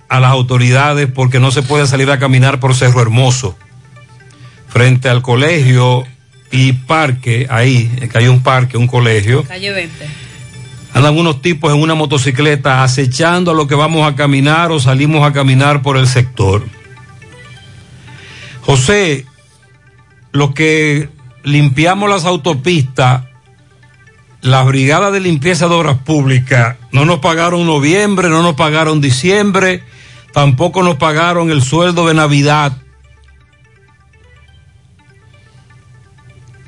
[0.07, 3.57] a las autoridades porque no se puede salir a caminar por Cerro Hermoso.
[4.69, 6.05] Frente al colegio
[6.49, 9.43] y parque, ahí, que hay un parque, un colegio.
[9.43, 10.26] Calle 20.
[10.97, 15.23] Andan unos tipos en una motocicleta acechando a lo que vamos a caminar o salimos
[15.23, 16.65] a caminar por el sector.
[18.61, 19.27] José,
[20.31, 21.07] los que
[21.43, 23.25] limpiamos las autopistas,
[24.41, 29.83] la brigada de limpieza de obras públicas, no nos pagaron noviembre, no nos pagaron diciembre,
[30.33, 32.75] tampoco nos pagaron el sueldo de Navidad.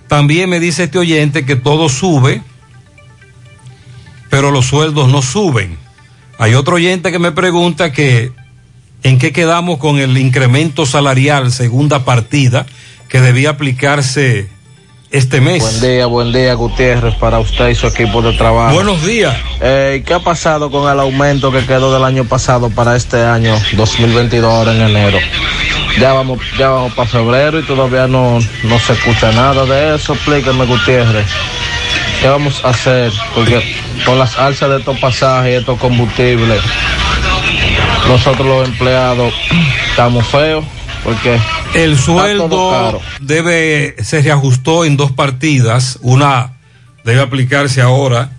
[0.08, 2.44] También me dice este oyente que todo sube,
[4.30, 5.78] pero los sueldos no suben.
[6.38, 8.32] Hay otro oyente que me pregunta que
[9.04, 12.66] en qué quedamos con el incremento salarial segunda partida
[13.08, 14.50] que debía aplicarse
[15.12, 15.64] este mes.
[15.64, 18.76] Buen día, buen día, Gutiérrez, para usted y su equipo de trabajo.
[18.76, 19.36] Buenos días.
[19.60, 23.56] Eh, ¿Qué ha pasado con el aumento que quedó del año pasado para este año
[23.76, 25.18] 2022 ahora en enero?
[26.00, 30.14] Ya vamos, ya vamos para febrero y todavía no, no se escucha nada de eso.
[30.14, 31.26] Explíqueme, Gutiérrez.
[32.22, 33.12] ¿Qué vamos a hacer?
[33.34, 33.62] Porque
[34.06, 36.62] con las alzas de estos pasajes y estos combustibles,
[38.08, 39.34] nosotros los empleados
[39.90, 40.66] estamos feos
[41.04, 41.40] porque
[41.74, 45.98] El sueldo debe, se reajustó en dos partidas.
[46.02, 46.54] Una
[47.06, 48.32] debe aplicarse ahora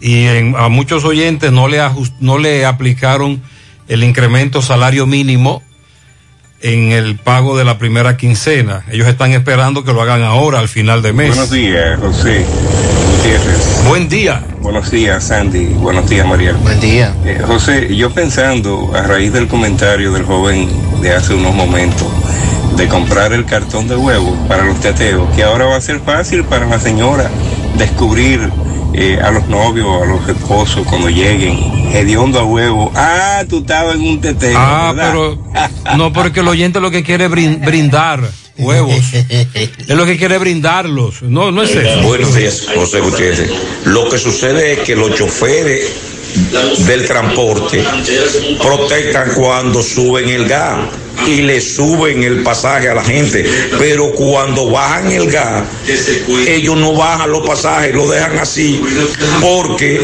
[0.00, 1.80] y en- a muchos oyentes no le,
[2.20, 3.42] no le aplicaron
[3.88, 5.62] el incremento salario mínimo
[6.60, 8.84] en el pago de la primera quincena.
[8.90, 11.28] Ellos están esperando que lo hagan ahora, al final de mes.
[11.28, 12.44] Buenos días, José
[13.12, 13.84] Gutiérrez.
[13.86, 14.42] Buen día.
[14.60, 15.66] Buenos días, Sandy.
[15.74, 16.52] Buenos días, María.
[16.54, 17.14] Buen día.
[17.46, 20.68] José, yo pensando, a raíz del comentario del joven
[21.00, 22.08] de hace unos momentos,
[22.76, 26.44] de comprar el cartón de huevo para los teteos, que ahora va a ser fácil
[26.44, 27.30] para la señora
[27.76, 28.50] descubrir
[29.00, 31.58] eh, a los novios, a los esposos cuando lleguen,
[31.94, 32.90] hediondo a huevo.
[32.96, 34.58] Ah, tú estabas en un teteo.
[34.58, 35.12] Ah, ¿verdad?
[35.12, 38.20] pero no porque el oyente lo que quiere es brin- brindar
[38.58, 38.96] huevos.
[39.14, 41.22] es lo que quiere brindarlos.
[41.22, 42.02] No, no es eso.
[42.02, 43.50] Buenos días, José Gutiérrez.
[43.84, 45.92] Lo que sucede es que los choferes
[46.86, 47.84] del transporte
[48.60, 50.78] protestan cuando suben el gas
[51.26, 53.44] y le suben el pasaje a la gente,
[53.78, 55.64] pero cuando bajan el gas,
[56.46, 58.80] ellos no bajan los pasajes, lo dejan así,
[59.40, 60.00] porque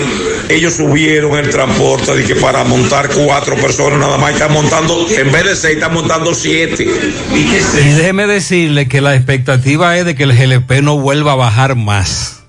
[0.49, 5.33] ellos subieron el transporte de que para montar cuatro personas nada más están montando, en
[5.33, 6.87] vez de seis, están montando siete.
[7.33, 11.77] Y déjeme decirle que la expectativa es de que el GLP no vuelva a bajar
[11.77, 12.44] más.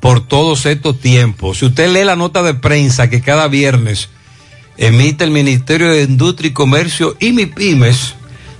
[0.00, 1.58] Por todos estos tiempos.
[1.58, 4.08] Si usted lee la nota de prensa que cada viernes
[4.76, 8.14] emite el Ministerio de Industria y Comercio y MIPIMES,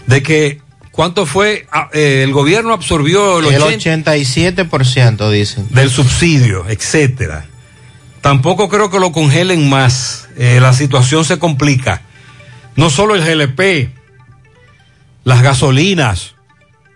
[0.06, 0.60] de que
[0.90, 5.66] cuánto fue, ah, eh, el gobierno absorbió el, El 80 87% dicen.
[5.70, 7.46] del subsidio, etcétera.
[8.20, 10.28] Tampoco creo que lo congelen más.
[10.36, 12.02] Eh, la situación se complica.
[12.76, 13.90] No solo el GLP,
[15.24, 16.34] las gasolinas.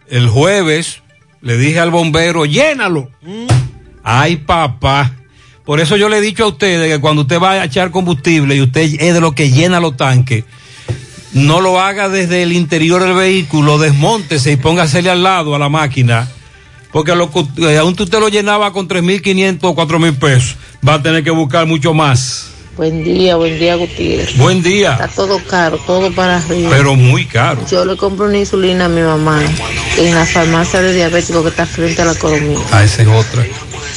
[0.08, 1.02] El jueves
[1.42, 3.10] le dije al bombero, llénalo.
[4.08, 5.12] Ay, papá.
[5.64, 8.54] Por eso yo le he dicho a ustedes que cuando usted va a echar combustible
[8.54, 10.44] y usted es de lo que llena los tanques,
[11.32, 15.68] no lo haga desde el interior del vehículo, desmontese y póngasele al lado a la
[15.68, 16.30] máquina.
[16.92, 17.28] Porque lo,
[17.58, 20.56] eh, aún usted lo llenaba con 3.500 o 4.000 pesos,
[20.86, 22.52] va a tener que buscar mucho más.
[22.76, 24.36] Buen día, buen día, Gutiérrez.
[24.36, 24.92] Buen día.
[24.92, 26.70] Está todo caro, todo para arriba.
[26.70, 27.66] Pero muy caro.
[27.68, 29.42] Yo le compro una insulina a mi mamá
[29.98, 32.58] en la farmacia de diabético que está frente a la economía.
[32.70, 33.46] Ah, esa es otra.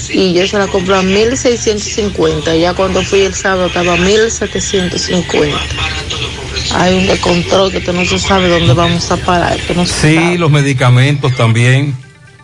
[0.10, 2.56] Y yo se la compro a 1650.
[2.56, 5.58] Ya cuando fui el sábado estaba a 1750.
[6.76, 9.58] Hay un descontrol que tú no se sabe dónde vamos a parar.
[9.60, 10.38] Que no se Sí, sabe.
[10.38, 11.96] los medicamentos también.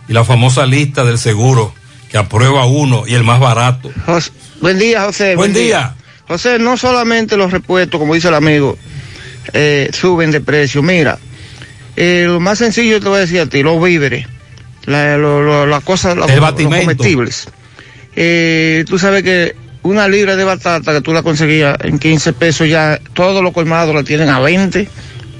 [0.08, 1.74] Y la famosa lista del seguro
[2.10, 3.90] que aprueba uno y el más barato.
[4.60, 5.34] Buen día, José.
[5.36, 5.94] Buen día.
[6.28, 8.78] José, no solamente los repuestos, como dice el amigo,
[9.52, 10.82] eh, suben de precio.
[10.82, 11.18] Mira,
[11.96, 14.26] eh, lo más sencillo te voy a decir a ti, los víveres,
[14.86, 17.48] la, las cosas, los, comestibles.
[18.16, 22.68] Eh, tú sabes que una libra de batata que tú la conseguías en 15 pesos
[22.68, 24.88] ya, todos los colmados la tienen a 20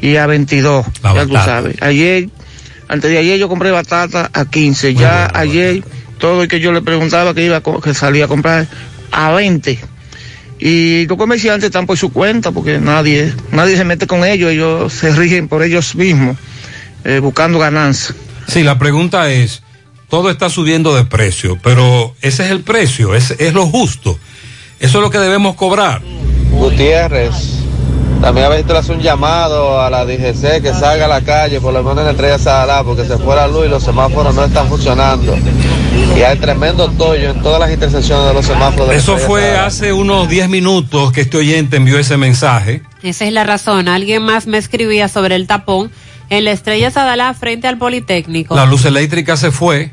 [0.02, 0.86] y a 22.
[1.02, 1.82] La ya tú sabes.
[1.82, 2.28] Ayer
[2.88, 4.94] Antes de ayer yo compré batata a 15.
[4.94, 5.82] Ya ayer
[6.18, 8.68] todo el que yo le preguntaba que iba a que salía a comprar
[9.10, 9.78] a 20.
[10.58, 14.92] Y los comerciantes están por su cuenta porque nadie, nadie se mete con ellos, ellos
[14.92, 16.38] se rigen por ellos mismos,
[17.04, 18.14] eh, buscando ganancia.
[18.48, 19.62] Sí, la pregunta es,
[20.08, 24.18] todo está subiendo de precio, pero ese es el precio, es, es lo justo.
[24.78, 26.02] Eso es lo que debemos cobrar.
[26.50, 27.34] Gutiérrez,
[28.20, 31.60] también a veces le hace un llamado a la DGC que salga a la calle,
[31.60, 34.34] por lo menos en la estrella Sadalá, porque se fue la luz y los semáforos
[34.34, 35.36] no están funcionando.
[36.16, 38.88] Y hay tremendo tollo en todas las intersecciones de los semáforos.
[38.88, 39.66] de la Eso Estrella fue Sadalá.
[39.66, 42.82] hace unos 10 minutos que este oyente envió ese mensaje.
[43.02, 43.88] Esa es la razón.
[43.88, 45.90] Alguien más me escribía sobre el tapón
[46.30, 48.56] en la Estrella Sadalá frente al Politécnico.
[48.56, 49.92] La luz eléctrica se fue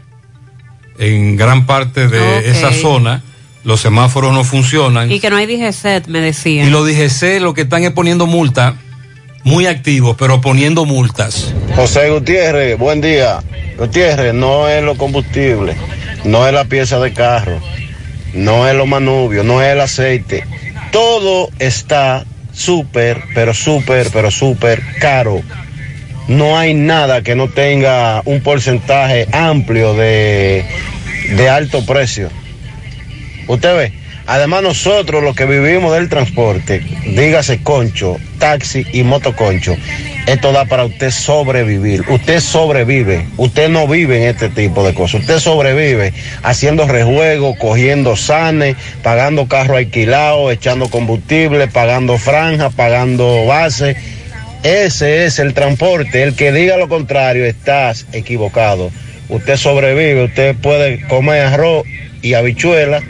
[0.97, 3.23] en gran parte de esa zona.
[3.63, 5.09] Los semáforos no funcionan.
[5.09, 6.65] Y que no hay DGCET, me decía.
[6.65, 8.75] Y los DGC lo que están es poniendo multa,
[9.43, 11.53] muy activos, pero poniendo multas.
[11.75, 13.41] José Gutiérrez, buen día.
[13.77, 15.77] Gutiérrez, no es los combustibles,
[16.25, 17.59] no es la pieza de carro,
[18.33, 20.45] no es los manubios, no es el aceite.
[20.91, 25.41] Todo está súper, pero súper, pero súper caro.
[26.27, 30.65] No hay nada que no tenga un porcentaje amplio de,
[31.35, 32.29] de alto precio.
[33.47, 33.93] Usted ve,
[34.25, 39.75] además nosotros los que vivimos del transporte, dígase concho, taxi y motoconcho,
[40.25, 42.05] esto da para usted sobrevivir.
[42.07, 45.21] Usted sobrevive, usted no vive en este tipo de cosas.
[45.21, 46.13] Usted sobrevive
[46.43, 53.97] haciendo rejuegos, cogiendo sanes, pagando carro alquilado, echando combustible, pagando franja, pagando base.
[54.63, 56.23] Ese es el transporte.
[56.23, 58.91] El que diga lo contrario, estás equivocado.
[59.29, 61.85] Usted sobrevive, usted puede comer arroz
[62.21, 63.01] y habichuela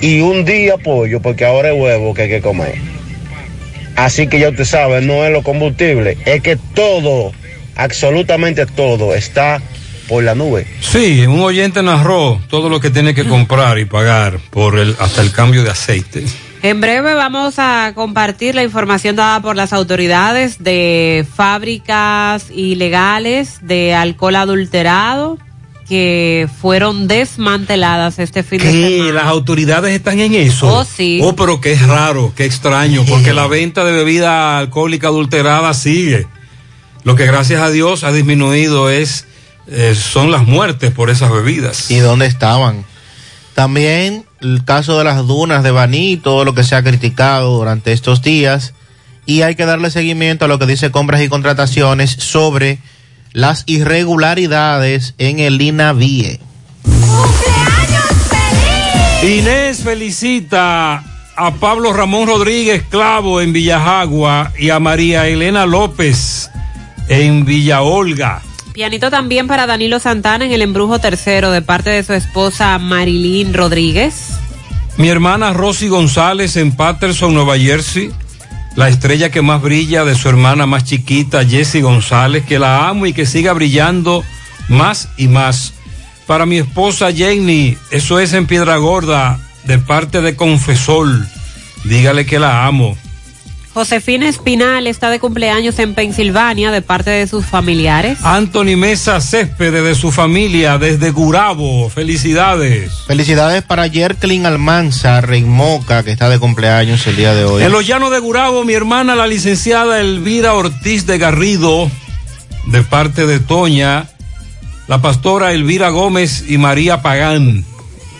[0.00, 2.74] y un día pollo, porque ahora es huevo que hay que comer.
[3.96, 7.32] Así que ya usted sabe, no es lo combustible, es que todo,
[7.74, 9.60] absolutamente todo, está
[10.08, 10.66] por la nube.
[10.80, 15.20] Sí, un oyente narró todo lo que tiene que comprar y pagar por el hasta
[15.20, 16.22] el cambio de aceite.
[16.62, 23.94] En breve vamos a compartir la información dada por las autoridades de fábricas ilegales de
[23.94, 25.38] alcohol adulterado
[25.88, 29.12] que fueron desmanteladas este fin de semana.
[29.12, 30.66] Las autoridades están en eso.
[30.68, 31.20] Oh, sí.
[31.22, 36.26] Oh, pero qué raro, qué extraño, porque la venta de bebida alcohólica adulterada sigue.
[37.04, 39.26] Lo que gracias a Dios ha disminuido es
[39.68, 41.90] eh, son las muertes por esas bebidas.
[41.90, 42.84] ¿Y dónde estaban?
[43.54, 47.92] También el caso de las dunas de Baní, todo lo que se ha criticado durante
[47.92, 48.74] estos días.
[49.26, 52.78] Y hay que darle seguimiento a lo que dice compras y contrataciones sobre
[53.32, 56.40] las irregularidades en el INAVIE.
[59.22, 61.04] Inés felicita
[61.36, 66.50] a Pablo Ramón Rodríguez Clavo en Villajagua y a María Elena López
[67.08, 68.42] en Villa Olga.
[68.78, 73.52] Pianito también para Danilo Santana en el embrujo tercero de parte de su esposa Marilyn
[73.52, 74.38] Rodríguez.
[74.96, 78.12] Mi hermana Rosy González en Patterson, Nueva Jersey.
[78.76, 83.06] La estrella que más brilla de su hermana más chiquita, Jessie González, que la amo
[83.06, 84.22] y que siga brillando
[84.68, 85.74] más y más.
[86.28, 91.26] Para mi esposa Jenny, eso es en Piedra Gorda, de parte de Confesol.
[91.82, 92.96] Dígale que la amo.
[93.78, 98.18] Josefina Espinal está de cumpleaños en Pensilvania de parte de sus familiares.
[98.24, 101.88] Anthony Mesa Céspedes de su familia desde Gurabo.
[101.88, 102.90] Felicidades.
[103.06, 107.62] Felicidades para Jerklin Almanza, Moca, que está de cumpleaños el día de hoy.
[107.62, 111.88] En los llanos de Gurabo, mi hermana, la licenciada Elvira Ortiz de Garrido,
[112.66, 114.08] de parte de Toña,
[114.88, 117.64] la pastora Elvira Gómez y María Pagán,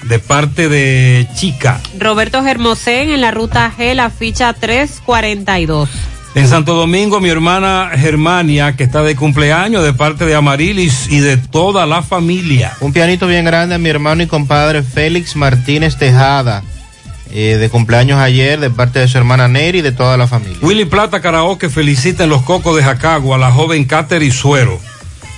[0.09, 1.81] de parte de Chica.
[1.99, 5.89] Roberto Germosén en la ruta G, la ficha 342.
[6.35, 11.21] En Santo Domingo, mi hermana Germania, que está de cumpleaños, de parte de Amarilis y
[11.21, 12.75] de toda la familia.
[12.81, 16.63] Un pianito bien grande a mi hermano y compadre Félix Martínez Tejada,
[17.33, 20.59] eh, de cumpleaños ayer, de parte de su hermana Neri y de toda la familia.
[20.63, 24.79] Willy Plata Karaoke felicita en los cocos de Jacagua a la joven Catherine Suero,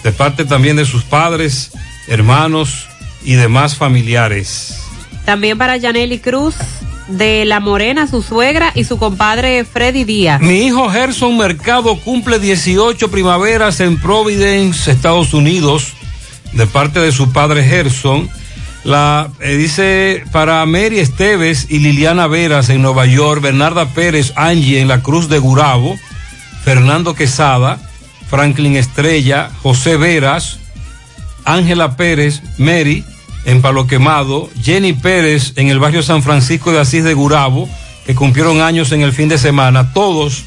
[0.05, 1.71] de parte también de sus padres,
[2.09, 2.90] hermanos
[3.23, 4.83] y demás familiares.
[5.25, 6.57] También para Yaneli Cruz
[7.09, 10.41] de La Morena, su suegra y su compadre Freddy Díaz.
[10.41, 15.93] Mi hijo Gerson Mercado cumple 18 primaveras en Providence, Estados Unidos,
[16.53, 18.29] de parte de su padre Gerson.
[18.85, 24.81] La eh, dice para Mary Esteves y Liliana Veras en Nueva York, Bernarda Pérez, Angie
[24.81, 25.99] en la Cruz de Gurabo,
[26.65, 27.79] Fernando Quesada,
[28.31, 30.61] Franklin Estrella, José Veras,
[31.45, 33.05] Ángela Pérez, Mary
[33.45, 37.69] en Palo Quemado, Jenny Pérez en el barrio San Francisco de Asís de Gurabo,
[38.07, 40.45] que cumplieron años en el fin de semana, todos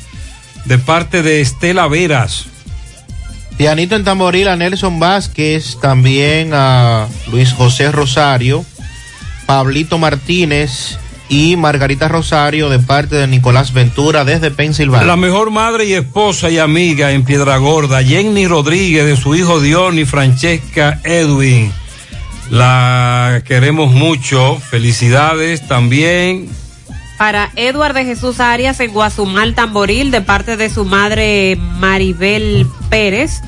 [0.66, 2.48] de parte de Estela Veras.
[3.58, 8.66] Pianito en tamboril a Nelson Vázquez, también a Luis José Rosario,
[9.46, 10.98] Pablito Martínez
[11.30, 15.06] y Margarita Rosario de parte de Nicolás Ventura desde Pensilvania.
[15.06, 19.60] La mejor madre y esposa y amiga en Piedra Gorda, Jenny Rodríguez, de su hijo
[19.60, 21.72] Diony Francesca Edwin.
[22.50, 24.58] La queremos mucho.
[24.60, 26.50] Felicidades también.
[27.18, 33.42] Para Edward de Jesús Arias en Guazumal Tamboril, de parte de su madre Maribel Pérez.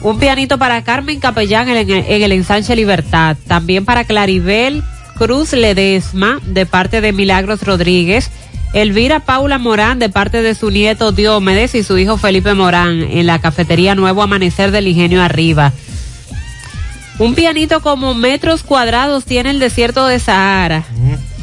[0.00, 3.36] Un pianito para Carmen Capellán en el, en el ensanche Libertad.
[3.46, 4.82] También para Claribel
[5.16, 8.30] Cruz Ledesma, de parte de Milagros Rodríguez.
[8.72, 13.26] Elvira Paula Morán, de parte de su nieto Diomedes y su hijo Felipe Morán, en
[13.26, 15.72] la cafetería Nuevo Amanecer del Ingenio Arriba.
[17.18, 20.84] Un pianito como metros cuadrados tiene el desierto de Sahara.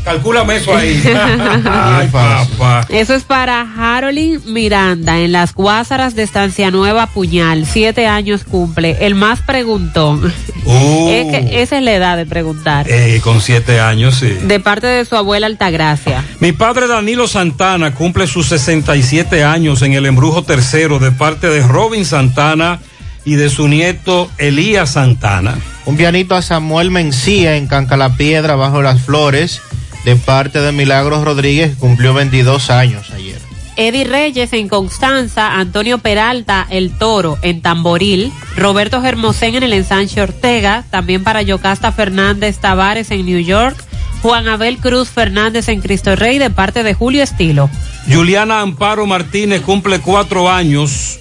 [0.05, 1.01] Calcúlame eso ahí.
[1.65, 2.85] Ay, papá.
[2.89, 7.65] Eso es para Harolyn Miranda en las Guásaras de Estancia Nueva Puñal.
[7.65, 8.97] Siete años cumple.
[9.01, 10.31] El más preguntón.
[10.63, 11.09] Uh.
[11.09, 12.85] Es que esa es la edad de preguntar.
[12.87, 14.27] Eh, con siete años, sí.
[14.27, 16.23] De parte de su abuela Altagracia.
[16.39, 21.61] Mi padre Danilo Santana cumple sus 67 años en el embrujo tercero de parte de
[21.61, 22.79] Robin Santana
[23.25, 25.57] y de su nieto Elías Santana.
[25.85, 29.61] Un pianito a Samuel Mencía en Cancalapiedra bajo las flores
[30.05, 33.39] de parte de Milagros Rodríguez, cumplió 22 años ayer.
[33.77, 40.21] Eddie Reyes en Constanza, Antonio Peralta, El Toro en Tamboril, Roberto Germosén en el ensanche
[40.21, 43.75] Ortega, también para Yocasta Fernández Tavares en New York,
[44.21, 47.69] Juan Abel Cruz Fernández en Cristo Rey de parte de Julio Estilo.
[48.11, 51.19] Juliana Amparo Martínez cumple cuatro años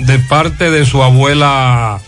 [0.00, 2.00] de parte de su abuela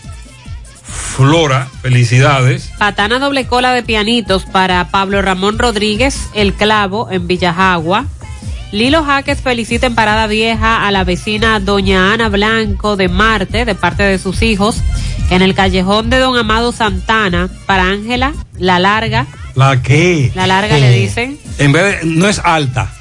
[0.83, 1.67] Flora.
[1.81, 2.71] Felicidades.
[2.77, 8.05] Patana doble cola de pianitos para Pablo Ramón Rodríguez, El Clavo en Villajagua.
[8.71, 13.75] Lilo Jaques felicita en Parada Vieja a la vecina Doña Ana Blanco de Marte de
[13.75, 14.81] parte de sus hijos.
[15.29, 19.27] En el callejón de Don Amado Santana para Ángela, La Larga.
[19.55, 20.31] ¿La qué?
[20.33, 21.37] La Larga le dicen.
[21.59, 22.91] En vez de, no es alta,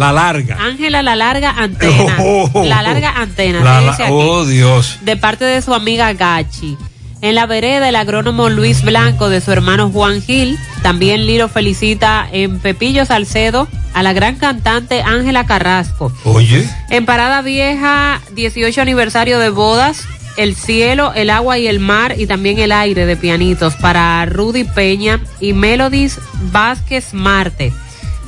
[0.00, 0.56] la larga.
[0.60, 2.16] Ángela La Larga Antena.
[2.18, 2.64] Oh.
[2.64, 3.60] La Larga Antena.
[3.62, 4.12] La- le la- dice aquí.
[4.14, 4.98] oh, Dios.
[5.02, 6.76] de parte de su amiga Gachi.
[7.22, 10.58] En la vereda, el agrónomo Luis Blanco de su hermano Juan Gil.
[10.82, 16.10] También Liro felicita en Pepillo Salcedo a la gran cantante Ángela Carrasco.
[16.24, 16.66] Oye.
[16.88, 20.04] En Parada Vieja, 18 aniversario de bodas.
[20.38, 24.64] El cielo, el agua y el mar y también el aire de pianitos para Rudy
[24.64, 26.18] Peña y Melodis
[26.50, 27.74] Vázquez Marte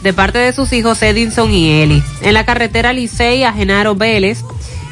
[0.02, 2.02] de parte de sus hijos Edinson y Eli.
[2.22, 4.44] En la carretera Licey a Genaro Vélez,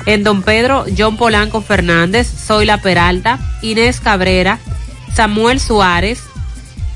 [0.07, 4.59] en Don Pedro John Polanco Fernández, Zoila Peralta, Inés Cabrera,
[5.15, 6.21] Samuel Suárez.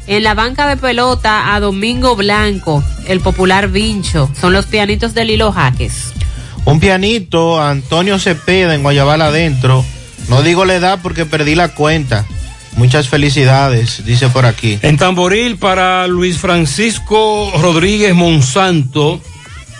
[0.06, 5.24] En la banca de pelota a Domingo Blanco, el popular Vincho, son los pianitos de
[5.24, 6.12] Lilo Jaques.
[6.66, 9.84] Un pianito Antonio Cepeda en Guayabal adentro.
[10.28, 12.26] No digo la edad porque perdí la cuenta.
[12.76, 14.78] Muchas felicidades, dice por aquí.
[14.82, 19.20] En Tamboril para Luis Francisco Rodríguez Monsanto,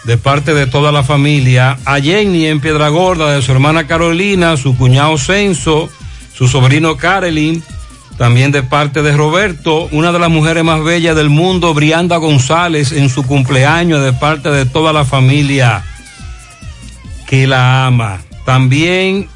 [0.05, 1.77] de parte de toda la familia.
[1.85, 5.89] A Jenny en Piedra Gorda, de su hermana Carolina, su cuñado Censo,
[6.33, 7.63] su sobrino Carolyn.
[8.17, 12.93] También de parte de Roberto, una de las mujeres más bellas del mundo, Brianda González,
[12.93, 15.85] en su cumpleaños, de parte de toda la familia
[17.27, 18.21] que la ama.
[18.45, 19.29] También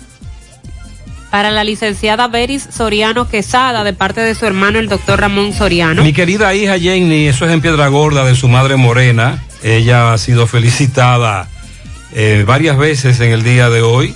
[1.30, 6.02] Para la licenciada Beris Soriano Quesada, de parte de su hermano el doctor Ramón Soriano.
[6.02, 9.44] Mi querida hija Jenny, eso es en Piedra Gorda de su madre Morena.
[9.62, 11.48] Ella ha sido felicitada
[12.14, 14.14] eh, varias veces en el día de hoy.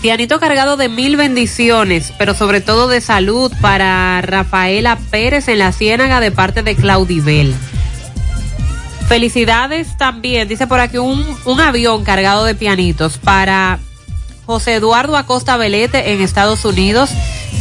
[0.00, 5.72] Pianito cargado de mil bendiciones, pero sobre todo de salud para Rafaela Pérez en la
[5.72, 7.54] Ciénaga de parte de Claudibel.
[9.08, 13.78] Felicidades también, dice por aquí un, un avión cargado de pianitos para
[14.46, 17.10] José Eduardo Acosta Velete en Estados Unidos.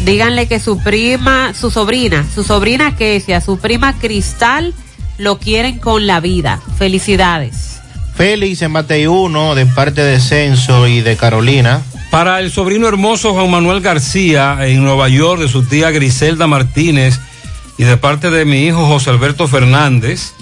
[0.05, 4.73] Díganle que su prima, su sobrina, su sobrina Kesia, su prima Cristal
[5.17, 6.59] lo quieren con la vida.
[6.77, 7.81] Felicidades.
[8.15, 11.81] Félix en Matei 1 de parte de Censo y de Carolina.
[12.11, 17.19] Para el sobrino hermoso Juan Manuel García en Nueva York, de su tía Griselda Martínez
[17.77, 20.33] y de parte de mi hijo José Alberto Fernández.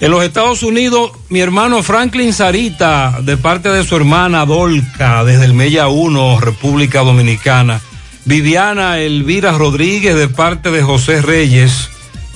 [0.00, 5.44] En los Estados Unidos, mi hermano Franklin Sarita, de parte de su hermana Dolca, desde
[5.44, 7.82] el Mella 1, República Dominicana.
[8.24, 11.90] Viviana Elvira Rodríguez, de parte de José Reyes,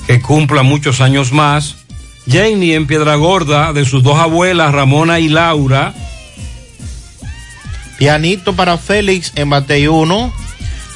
[0.07, 1.77] que cumpla muchos años más.
[2.29, 5.95] Jenny en Piedra Gorda, de sus dos abuelas, Ramona y Laura.
[7.97, 10.33] Pianito para Félix en Matei 1.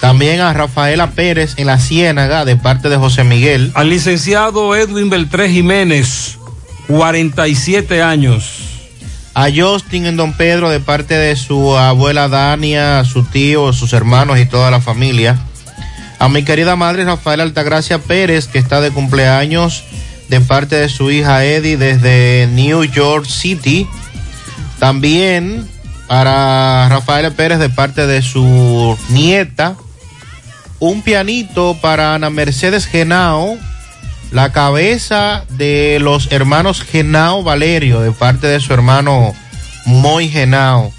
[0.01, 3.73] También a Rafaela Pérez en la Ciénaga de parte de José Miguel.
[3.75, 6.38] Al licenciado Edwin Beltré Jiménez,
[6.89, 8.65] 47 años.
[9.35, 14.41] A Justin en Don Pedro de parte de su abuela Dania, su tío, sus hermanos
[14.41, 15.39] y toda la familia.
[16.19, 19.85] A mi querida madre Rafael Altagracia Pérez, que está de cumpleaños
[20.29, 23.87] de parte de su hija Eddie desde New York City.
[24.81, 25.69] También
[26.09, 29.77] para Rafael Pérez de parte de su nieta.
[30.81, 33.59] Un pianito para Ana Mercedes Genao,
[34.31, 39.35] la cabeza de los hermanos Genao Valerio, de parte de su hermano
[39.87, 40.93] Moy Genao,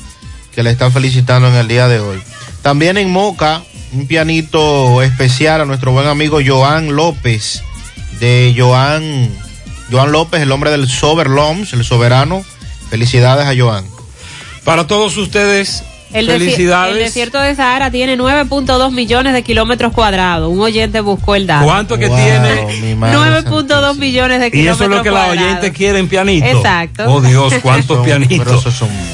[0.53, 2.21] que le está felicitando en el día de hoy.
[2.61, 3.61] También en Moca,
[3.93, 7.63] un pianito especial a nuestro buen amigo Joan López,
[8.19, 9.29] de Joan,
[9.91, 12.43] Joan López, el hombre del Sober Loms, el soberano.
[12.89, 13.85] Felicidades a Joan.
[14.63, 16.93] Para todos ustedes, El, desi- felicidades.
[16.95, 20.49] el desierto de Sahara tiene 9.2 millones de kilómetros cuadrados.
[20.51, 21.65] Un oyente buscó el dato.
[21.65, 22.65] ¿Cuánto que tiene?
[22.95, 25.47] 9.2 millones de Y kilómetros eso es lo que la cuadrados.
[25.49, 26.45] oyente quiere en pianito.
[26.47, 27.03] Exacto.
[27.07, 28.63] Oh Dios, cuántos pianitos.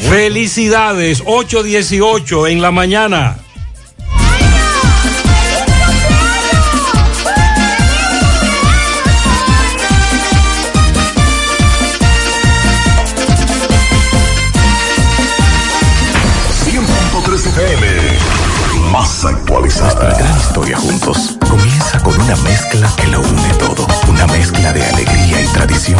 [0.09, 3.37] Felicidades, 818 en la mañana.
[19.65, 19.93] Actualizada.
[19.95, 23.87] Nuestra gran historia juntos comienza con una mezcla que lo une todo.
[24.07, 25.99] Una mezcla de alegría y tradición.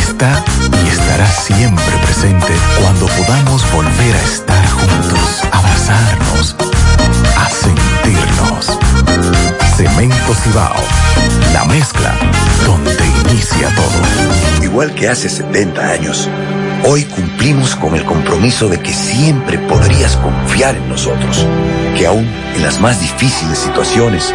[0.00, 0.44] está
[0.84, 6.56] y estará siempre presente cuando podamos volver a estar juntos, abrazarnos,
[7.36, 8.78] a sentirnos.
[9.76, 10.74] Cemento Cibao,
[11.52, 12.14] la mezcla
[12.66, 14.64] donde inicia todo.
[14.64, 16.28] Igual que hace 70 años,
[16.84, 21.46] hoy cumplimos con el compromiso de que siempre podrías confiar en nosotros,
[21.96, 24.34] que aún en las más difíciles situaciones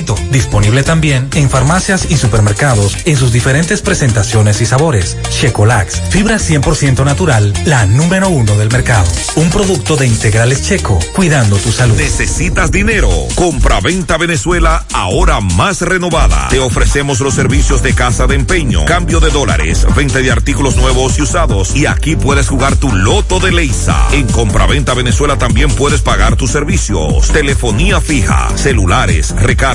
[0.31, 5.17] Disponible también en farmacias y supermercados en sus diferentes presentaciones y sabores.
[5.29, 9.05] Checolax, fibra 100% natural, la número uno del mercado.
[9.35, 11.95] Un producto de integrales checo, cuidando tu salud.
[11.95, 13.09] Necesitas dinero.
[13.35, 16.47] Compra-venta Venezuela, ahora más renovada.
[16.49, 21.17] Te ofrecemos los servicios de casa de empeño, cambio de dólares, venta de artículos nuevos
[21.19, 21.75] y usados.
[21.75, 24.07] Y aquí puedes jugar tu loto de Leisa.
[24.11, 27.27] En Compra-venta Venezuela también puedes pagar tus servicios.
[27.29, 29.35] Telefonía fija, celulares,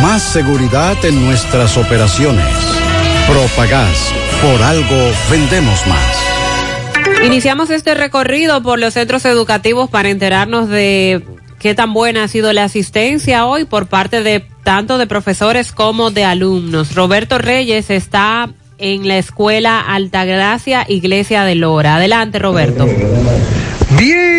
[0.00, 2.44] Más seguridad en nuestras operaciones.
[3.28, 4.12] Propagás.
[4.40, 7.24] Por algo vendemos más.
[7.24, 11.24] Iniciamos este recorrido por los centros educativos para enterarnos de
[11.58, 16.10] qué tan buena ha sido la asistencia hoy por parte de tanto de profesores como
[16.10, 16.94] de alumnos.
[16.94, 21.96] Roberto Reyes está en la escuela Altagracia Iglesia de Lora.
[21.96, 22.88] Adelante, Roberto.
[23.96, 24.31] Bien,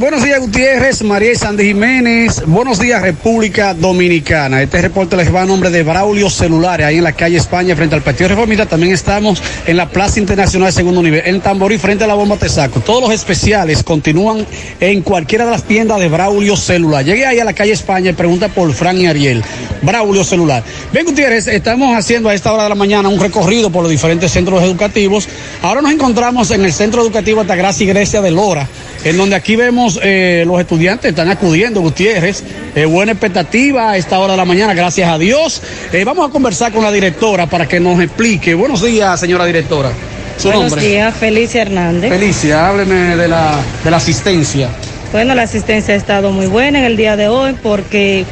[0.00, 4.62] buenos días Gutiérrez, María y Sandy Jiménez, buenos días República Dominicana.
[4.62, 7.94] Este reporte les va a nombre de Braulio Celulares, ahí en la calle España, frente
[7.94, 8.66] al Partido Reformista.
[8.66, 12.80] También estamos en la Plaza Internacional Segundo Nivel, en Tamborí, frente a la Bomba Tesaco.
[12.80, 14.46] Todos los especiales continúan
[14.80, 17.04] en cualquiera de las tiendas de Braulio Celular.
[17.04, 19.42] Llegue ahí a la calle España y pregunta por Fran y Ariel.
[19.82, 20.64] Braulio Celular.
[20.92, 24.32] Bien Gutiérrez, estamos haciendo a esta hora de la mañana un recorrido por los diferentes
[24.32, 25.28] centros educativos.
[25.62, 28.66] Ahora nos encontramos en el Centro Educativo Altagracia Iglesia de Lora,
[29.04, 32.42] en donde aquí vemos eh, los estudiantes están acudiendo, Gutiérrez.
[32.74, 35.62] Eh, buena expectativa a esta hora de la mañana, gracias a Dios.
[35.92, 38.54] Eh, vamos a conversar con la directora para que nos explique.
[38.54, 39.90] Buenos días, señora directora.
[40.38, 40.88] Su Buenos nombre.
[40.88, 42.10] días, Felicia Hernández.
[42.10, 44.68] Felicia, hábleme de la, de la asistencia.
[45.12, 48.24] Bueno, la asistencia ha estado muy buena en el día de hoy porque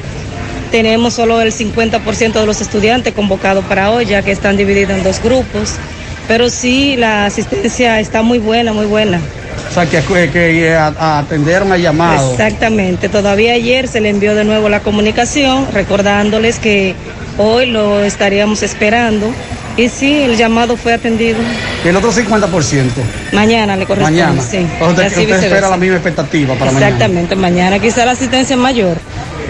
[0.72, 5.04] tenemos solo el 50% de los estudiantes convocados para hoy, ya que están divididos en
[5.04, 5.74] dos grupos.
[6.26, 9.20] Pero sí, la asistencia está muy buena, muy buena.
[9.70, 12.32] O sea, que, que, que a- a atendieron al llamado.
[12.32, 13.08] Exactamente.
[13.08, 16.94] Todavía ayer se le envió de nuevo la comunicación, recordándoles que
[17.38, 19.32] hoy lo estaríamos esperando.
[19.74, 21.38] Y sí, el llamado fue atendido.
[21.82, 22.90] Y el otro 50%.
[23.32, 24.20] Mañana le corresponde.
[24.22, 24.42] Mañana.
[24.42, 24.58] Sí.
[24.78, 26.88] O sea, usted, usted espera la misma expectativa para mañana.
[26.88, 28.98] Exactamente, mañana quizá la asistencia es mayor.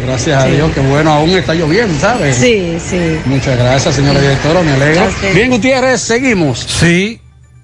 [0.06, 0.46] Gracias a.
[0.46, 2.36] Dios, que bueno, aún está lloviendo, ¿sabes?
[2.36, 3.18] Sí, sí.
[3.24, 5.02] Muchas gracias, señora directora, me alegra.
[5.06, 5.34] Gracias.
[5.34, 6.60] Bien, Gutiérrez, seguimos.
[6.60, 7.18] Sí,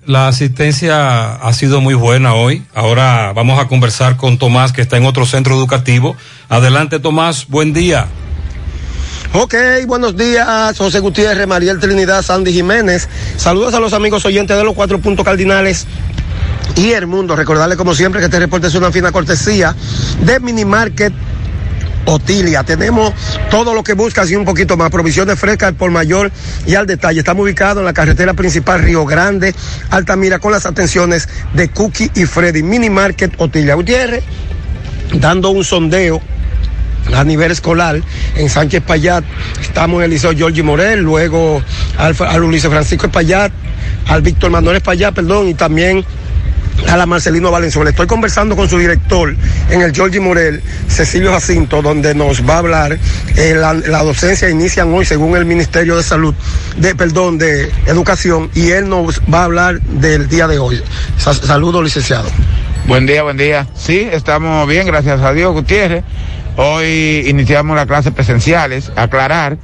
[0.08, 2.64] la asistencia ha sido muy buena hoy.
[2.74, 6.16] Ahora vamos a conversar con Tomás, que está en otro centro educativo.
[6.48, 8.06] Adelante, Tomás, buen día.
[9.34, 9.54] Ok,
[9.86, 13.06] buenos días, José Gutiérrez, Mariel Trinidad, Sandy Jiménez.
[13.36, 15.86] Saludos a los amigos oyentes de los cuatro puntos cardinales
[16.74, 17.36] y el mundo.
[17.36, 19.76] Recordarles como siempre que este reporte es una fina cortesía
[20.24, 21.12] de Minimarket
[22.04, 22.64] Otilia.
[22.64, 23.12] Tenemos
[23.50, 24.90] todo lo que buscas y un poquito más.
[24.90, 26.30] Provisiones frescas por mayor
[26.66, 27.20] y al detalle.
[27.20, 29.54] Estamos ubicados en la carretera principal Río Grande,
[29.90, 32.62] Altamira, con las atenciones de Cookie y Freddy.
[32.62, 33.74] Minimarket Otilia.
[33.74, 34.24] Gutiérrez,
[35.14, 36.20] dando un sondeo
[37.14, 38.00] a nivel escolar
[38.36, 39.24] en Sánchez Payat.
[39.60, 41.62] Estamos en el Liceo Giorgi Morel, luego
[41.96, 43.52] al, al Ulises Francisco Espaillat,
[44.06, 46.04] al Víctor Manuel Espaillat, perdón, y también
[46.86, 47.90] a la Marcelino Valenzuela.
[47.90, 49.34] Estoy conversando con su director
[49.70, 52.98] en el Giorgi Morel, Cecilio Jacinto, donde nos va a hablar.
[53.36, 56.34] eh, la, la docencia inician hoy según el Ministerio de Salud,
[56.76, 60.82] de perdón, de Educación, y él nos va a hablar del día de hoy.
[61.18, 62.28] Sa- saludos, licenciado.
[62.86, 63.66] Buen día, buen día.
[63.74, 66.04] Sí, estamos bien, gracias a Dios, Gutiérrez.
[66.56, 68.90] Hoy iniciamos las clases presenciales.
[68.96, 69.58] Aclarar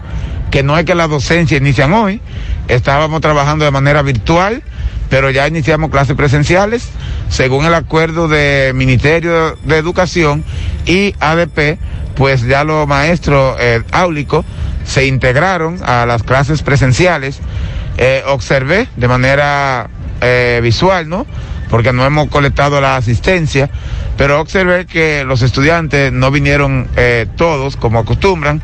[0.51, 2.21] que no es que las docencias inician hoy.
[2.69, 4.63] Estábamos trabajando de manera virtual,
[5.09, 6.89] pero ya iniciamos clases presenciales.
[7.29, 10.45] Según el acuerdo de Ministerio de Educación
[10.87, 11.79] y ADP,
[12.15, 14.45] pues ya los maestros eh, áulicos
[14.85, 17.41] se integraron a las clases presenciales.
[17.97, 19.89] Eh, observé de manera
[20.21, 21.27] eh, visual, ¿no?
[21.71, 23.71] Porque no hemos colectado la asistencia,
[24.17, 28.63] pero observé que los estudiantes no vinieron eh, todos como acostumbran.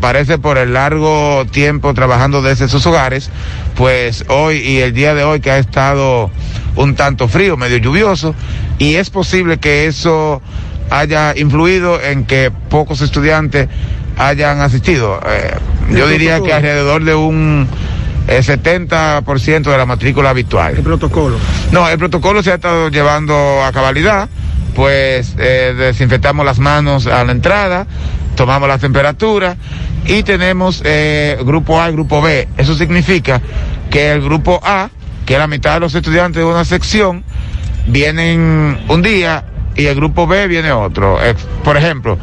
[0.00, 3.30] Parece por el largo tiempo trabajando desde sus hogares,
[3.76, 6.30] pues hoy y el día de hoy que ha estado
[6.76, 8.34] un tanto frío, medio lluvioso,
[8.78, 10.42] y es posible que eso
[10.90, 13.68] haya influido en que pocos estudiantes
[14.16, 15.20] hayan asistido.
[15.26, 15.54] Eh,
[15.90, 17.68] yo diría que alrededor de un
[18.28, 20.76] eh, 70% de la matrícula habitual.
[20.76, 21.36] El protocolo.
[21.72, 24.28] No, el protocolo se ha estado llevando a cabalidad,
[24.74, 27.86] pues eh, desinfectamos las manos a la entrada,
[28.34, 29.56] tomamos la temperatura
[30.06, 32.48] y tenemos eh, grupo A y grupo B.
[32.56, 33.40] Eso significa
[33.90, 34.90] que el grupo A,
[35.26, 37.24] que es la mitad de los estudiantes de una sección,
[37.86, 39.44] vienen un día
[39.76, 41.22] y el grupo B viene otro.
[41.24, 42.18] Eh, por ejemplo,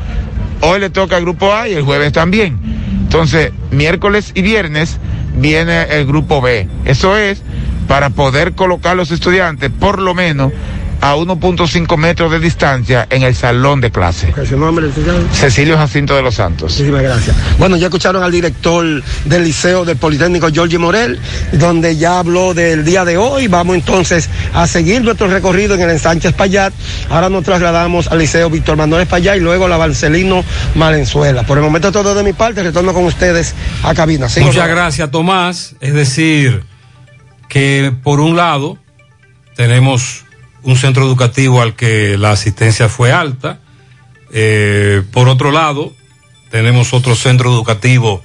[0.61, 2.59] hoy le toca al grupo A y el jueves también.
[3.03, 4.97] Entonces, miércoles y viernes
[5.35, 6.67] viene el grupo B.
[6.85, 7.41] Eso es
[7.87, 10.53] para poder colocar los estudiantes por lo menos
[11.01, 14.33] a 1.5 metros de distancia en el salón de clase.
[14.47, 14.87] ¿Su nombre?
[15.33, 16.73] Cecilio Jacinto de los Santos.
[16.73, 17.35] Muchísimas gracias.
[17.57, 18.85] Bueno, ya escucharon al director
[19.25, 21.19] del Liceo del Politécnico, Giorgi Morel,
[21.53, 23.47] donde ya habló del día de hoy.
[23.47, 26.73] Vamos entonces a seguir nuestro recorrido en el ensanche Espaillat.
[27.09, 30.43] Ahora nos trasladamos al Liceo Víctor Manuel Espaillat y luego la Barcelino
[30.75, 31.43] Malenzuela.
[31.43, 34.27] Por el momento todo de mi parte, retorno con ustedes a cabina.
[34.39, 35.75] Muchas gracias, Tomás.
[35.81, 36.63] Es decir,
[37.49, 38.77] que por un lado
[39.55, 40.23] tenemos
[40.63, 43.59] un centro educativo al que la asistencia fue alta.
[44.33, 45.93] Eh, por otro lado,
[46.49, 48.23] tenemos otro centro educativo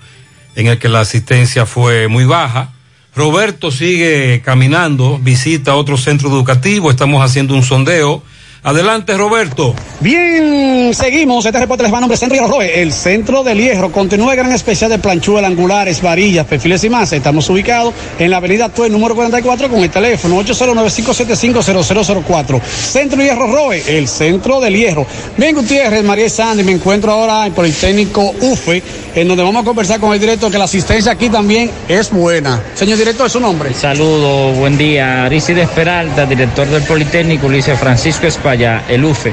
[0.55, 2.73] en el que la asistencia fue muy baja.
[3.15, 8.23] Roberto sigue caminando, visita otro centro educativo, estamos haciendo un sondeo.
[8.63, 9.75] Adelante, Roberto.
[10.01, 11.47] Bien, seguimos.
[11.47, 13.93] Este reporte les va a nombre Centro Hierro Roe, el centro del hierro.
[13.93, 17.13] Continúa el gran especial de planchuelas, angulares, varillas, perfiles y más.
[17.13, 22.61] Estamos ubicados en la avenida Tue, número 44, con el teléfono 809-575-0004.
[22.63, 25.07] Centro Hierro Roe, el centro del hierro.
[25.37, 28.83] Bien, Gutiérrez, María Sandy, me encuentro ahora en Politécnico UFE,
[29.15, 32.61] en donde vamos a conversar con el director, que la asistencia aquí también es buena.
[32.75, 33.73] Señor director, ¿su nombre?
[33.73, 35.25] Saludos, buen día.
[35.25, 39.33] Aristide Peralta, director del Politécnico, Luis Francisco Espalla, el UFE.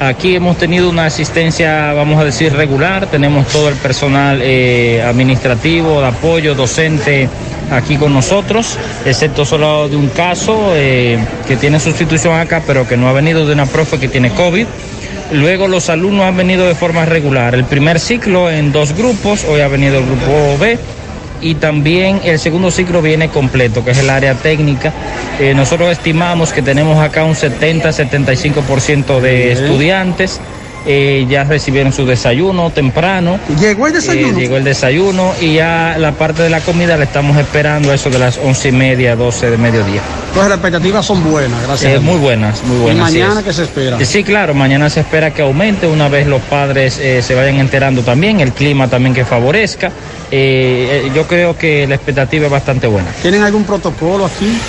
[0.00, 3.08] Aquí hemos tenido una asistencia, vamos a decir, regular.
[3.08, 7.28] Tenemos todo el personal eh, administrativo, de apoyo, docente
[7.70, 12.96] aquí con nosotros, excepto solo de un caso eh, que tiene sustitución acá, pero que
[12.96, 14.64] no ha venido de una profe que tiene COVID.
[15.32, 17.54] Luego los alumnos han venido de forma regular.
[17.54, 20.78] El primer ciclo en dos grupos, hoy ha venido el grupo B
[21.40, 24.92] y también el segundo ciclo viene completo, que es el área técnica.
[25.40, 30.40] Eh, nosotros estimamos que tenemos acá un 70-75% de estudiantes.
[30.86, 33.38] eh, ya recibieron su desayuno temprano.
[33.58, 34.36] ¿Llegó el desayuno?
[34.38, 37.94] Eh, llegó el desayuno y ya la parte de la comida la estamos esperando a
[37.94, 40.02] eso de las once y media, 12 de mediodía.
[40.34, 41.90] Pues las expectativas son buenas, gracias.
[41.94, 43.08] Eh, muy buenas, muy ¿Y buenas.
[43.08, 44.04] así mañana qué se espera?
[44.04, 48.40] Sí, claro, mañana se espera que aumente una vez los padres se vayan enterando también,
[48.40, 49.90] el clima también que favorezca.
[50.30, 53.12] Eh, eh, yo creo que la expectativa es bastante buena.
[53.22, 54.60] ¿Tienen algún protocolo aquí?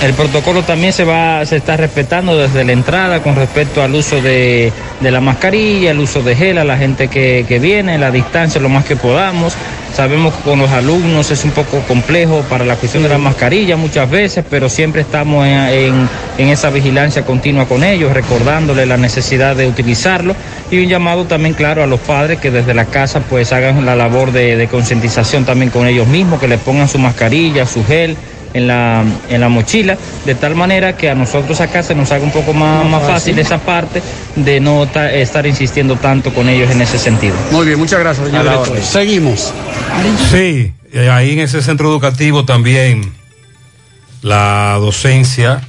[0.00, 4.20] El protocolo también se va, se está respetando desde la entrada con respecto al uso
[4.22, 8.12] de, de la mascarilla, el uso de gel a la gente que, que viene, la
[8.12, 9.54] distancia lo más que podamos.
[9.92, 13.76] Sabemos que con los alumnos es un poco complejo para la cuestión de la mascarilla
[13.76, 16.08] muchas veces, pero siempre estamos en, en-
[16.38, 20.36] en esa vigilancia continua con ellos, recordándoles la necesidad de utilizarlo
[20.70, 23.96] y un llamado también claro a los padres que desde la casa pues hagan la
[23.96, 28.16] labor de, de concientización también con ellos mismos, que les pongan su mascarilla, su gel
[28.54, 32.24] en la, en la mochila, de tal manera que a nosotros acá se nos haga
[32.24, 34.02] un poco más, más fácil esa parte
[34.36, 37.34] de no ta- estar insistiendo tanto con ellos en ese sentido.
[37.50, 38.80] Muy bien, muchas gracias, señor director.
[38.82, 39.52] Seguimos.
[40.30, 43.12] Sí, eh, ahí en ese centro educativo también
[44.22, 45.60] la docencia,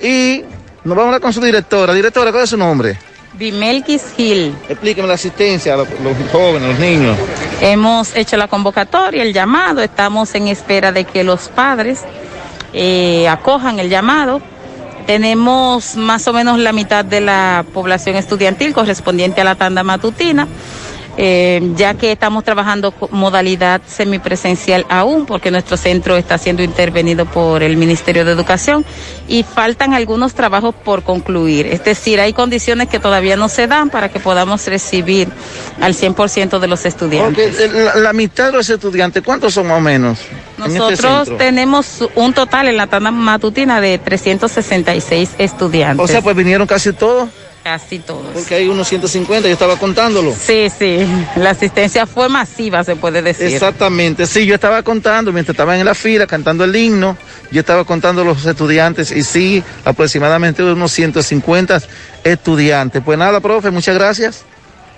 [0.00, 0.42] y
[0.84, 1.92] nos vamos a hablar con su directora.
[1.92, 2.98] Directora, ¿cuál es su nombre?
[3.38, 4.54] Bimelkis Gil.
[4.68, 7.16] Explíqueme la asistencia a los, los jóvenes, los niños.
[7.60, 12.02] Hemos hecho la convocatoria, el llamado, estamos en espera de que los padres
[12.72, 14.40] eh, acojan el llamado.
[15.06, 20.48] Tenemos más o menos la mitad de la población estudiantil correspondiente a la tanda matutina.
[21.18, 27.62] Eh, ya que estamos trabajando modalidad semipresencial aún, porque nuestro centro está siendo intervenido por
[27.62, 28.84] el Ministerio de Educación
[29.26, 31.66] y faltan algunos trabajos por concluir.
[31.66, 35.28] Es decir, hay condiciones que todavía no se dan para que podamos recibir
[35.80, 37.54] al 100% de los estudiantes.
[37.54, 40.18] Ok, La, la mitad de los estudiantes, ¿cuántos son más o menos?
[40.58, 46.04] en este Nosotros tenemos un total en la tanda matutina de 366 estudiantes.
[46.04, 47.28] O sea, pues vinieron casi todos.
[47.66, 48.26] Casi todos.
[48.32, 50.32] Porque hay unos 150, yo estaba contándolo.
[50.32, 53.48] Sí, sí, la asistencia fue masiva, se puede decir.
[53.48, 57.18] Exactamente, sí, yo estaba contando, mientras estaban en la fila cantando el himno,
[57.50, 61.82] yo estaba contando los estudiantes y sí, aproximadamente unos 150
[62.22, 63.02] estudiantes.
[63.04, 64.44] Pues nada, profe, muchas gracias.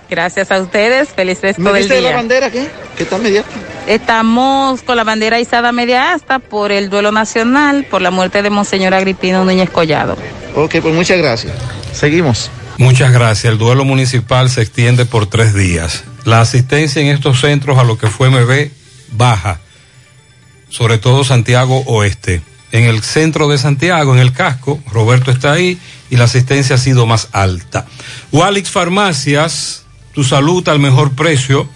[0.07, 2.11] Gracias a ustedes, feliz resto ¿Me del viste día.
[2.11, 2.67] la bandera qué?
[2.95, 3.43] Que está media.
[3.87, 8.51] Estamos con la bandera izada media asta por el duelo nacional por la muerte de
[8.51, 10.15] Monseñor Agripino Núñez Collado.
[10.55, 11.53] Ok, pues muchas gracias.
[11.93, 12.51] Seguimos.
[12.79, 13.51] Muchas gracias.
[13.51, 16.05] El duelo municipal se extiende por tres días.
[16.23, 18.69] La asistencia en estos centros a lo que fue MB
[19.11, 19.59] baja,
[20.69, 22.41] sobre todo Santiago Oeste.
[22.71, 25.77] En el centro de Santiago, en el casco, Roberto está ahí
[26.09, 27.85] y la asistencia ha sido más alta.
[28.31, 29.83] Walix Farmacias,
[30.13, 31.67] tu salud al mejor precio.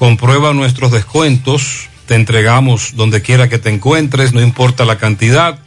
[0.00, 1.90] Comprueba nuestros descuentos.
[2.06, 5.60] Te entregamos donde quiera que te encuentres, no importa la cantidad.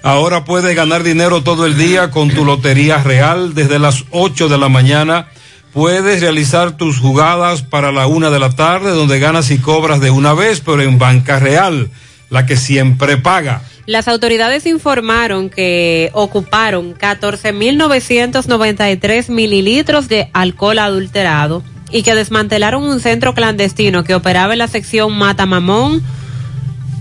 [0.03, 4.57] Ahora puedes ganar dinero todo el día con tu Lotería Real desde las 8 de
[4.57, 5.27] la mañana.
[5.73, 10.11] Puedes realizar tus jugadas para la una de la tarde, donde ganas y cobras de
[10.11, 11.91] una vez, pero en Banca Real,
[12.29, 13.63] la que siempre paga.
[13.85, 23.33] Las autoridades informaron que ocuparon 14.993 mililitros de alcohol adulterado y que desmantelaron un centro
[23.33, 26.03] clandestino que operaba en la sección Matamamón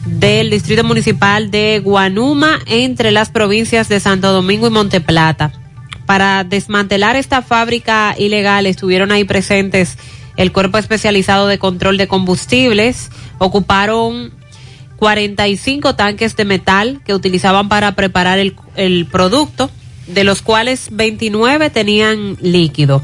[0.05, 5.51] del Distrito Municipal de Guanuma entre las provincias de Santo Domingo y Monteplata.
[6.07, 9.99] Para desmantelar esta fábrica ilegal estuvieron ahí presentes
[10.37, 14.36] el Cuerpo Especializado de Control de Combustibles, ocuparon
[14.97, 19.71] 45 tanques de metal que utilizaban para preparar el, producto,
[20.07, 23.03] de los cuales 29 tenían líquido.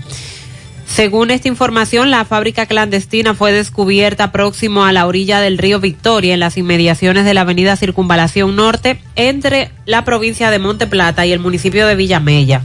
[0.87, 6.35] Según esta información, la fábrica clandestina fue descubierta próximo a la orilla del río Victoria,
[6.35, 11.33] en las inmediaciones de la avenida Circunvalación Norte, entre la provincia de Monte Plata y
[11.33, 12.63] el municipio de Villamella.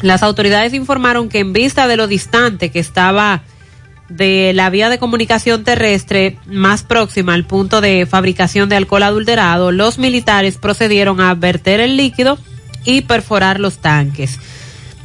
[0.00, 3.42] Las autoridades informaron que en vista de lo distante que estaba
[4.08, 9.72] de la vía de comunicación terrestre más próxima al punto de fabricación de alcohol adulterado,
[9.72, 12.38] los militares procedieron a verter el líquido
[12.84, 14.38] y perforar los tanques.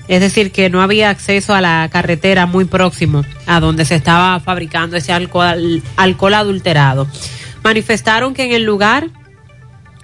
[0.08, 4.40] Es decir, que no había acceso a la carretera muy próximo a donde se estaba
[4.40, 7.08] fabricando ese alcohol, alcohol adulterado.
[7.64, 9.10] Manifestaron que en el lugar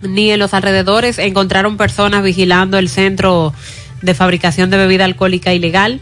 [0.02, 3.54] ni en los alrededores encontraron personas vigilando el centro
[4.02, 6.02] de fabricación de bebida alcohólica ilegal.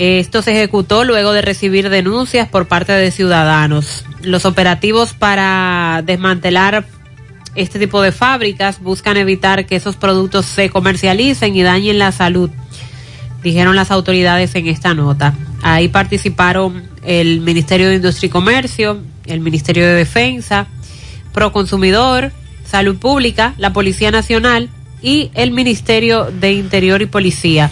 [0.00, 4.06] Esto se ejecutó luego de recibir denuncias por parte de ciudadanos.
[4.22, 6.86] Los operativos para desmantelar
[7.54, 12.48] este tipo de fábricas buscan evitar que esos productos se comercialicen y dañen la salud,
[13.42, 15.34] dijeron las autoridades en esta nota.
[15.60, 20.66] Ahí participaron el Ministerio de Industria y Comercio, el Ministerio de Defensa,
[21.34, 22.32] Proconsumidor,
[22.64, 24.70] Salud Pública, la Policía Nacional
[25.02, 27.70] y el Ministerio de Interior y Policía.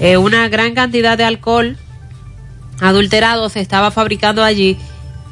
[0.00, 1.76] Eh, una gran cantidad de alcohol
[2.80, 4.76] adulterado se estaba fabricando allí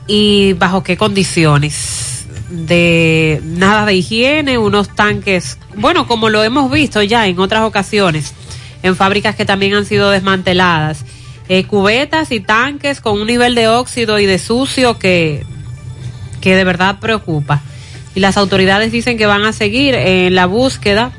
[0.06, 7.02] y bajo qué condiciones de nada de higiene, unos tanques, bueno, como lo hemos visto
[7.02, 8.34] ya en otras ocasiones,
[8.82, 11.04] en fábricas que también han sido desmanteladas,
[11.48, 15.44] eh, cubetas y tanques con un nivel de óxido y de sucio que,
[16.40, 17.62] que de verdad preocupa.
[18.14, 21.12] Y las autoridades dicen que van a seguir en la búsqueda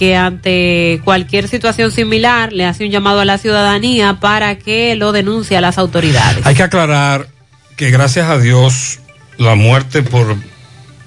[0.00, 5.12] que ante cualquier situación similar le hace un llamado a la ciudadanía para que lo
[5.12, 6.46] denuncie a las autoridades.
[6.46, 7.28] Hay que aclarar
[7.76, 9.00] que gracias a Dios
[9.36, 10.36] la muerte por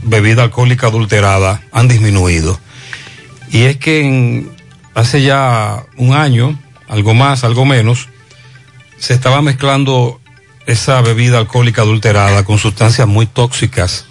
[0.03, 2.59] bebida alcohólica adulterada han disminuido.
[3.49, 4.51] Y es que en,
[4.93, 6.55] hace ya un año,
[6.87, 8.09] algo más, algo menos,
[8.99, 10.21] se estaba mezclando
[10.67, 14.05] esa bebida alcohólica adulterada con sustancias muy tóxicas.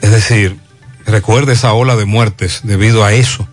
[0.00, 0.58] Es decir,
[1.06, 3.48] recuerde esa ola de muertes debido a eso.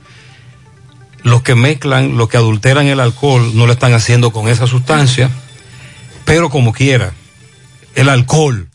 [1.23, 5.29] Los que mezclan, los que adulteran el alcohol, no lo están haciendo con esa sustancia,
[6.25, 7.13] pero como quiera,
[7.95, 8.69] el alcohol,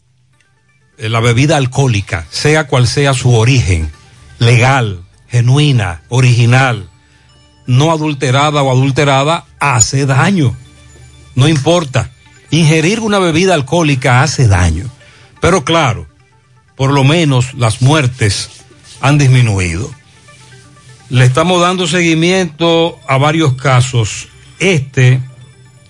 [0.98, 3.90] eh, la bebida alcohólica, sea cual sea su origen,
[4.39, 6.89] legal, genuina, original,
[7.66, 10.56] no adulterada o adulterada, hace daño.
[11.35, 12.10] No importa.
[12.51, 14.89] Ingerir una bebida alcohólica hace daño.
[15.40, 16.06] Pero claro,
[16.77, 18.51] por lo menos las muertes
[19.01, 19.90] han disminuido.
[21.08, 24.26] Le estamos dando seguimiento a varios casos.
[24.58, 25.20] Este,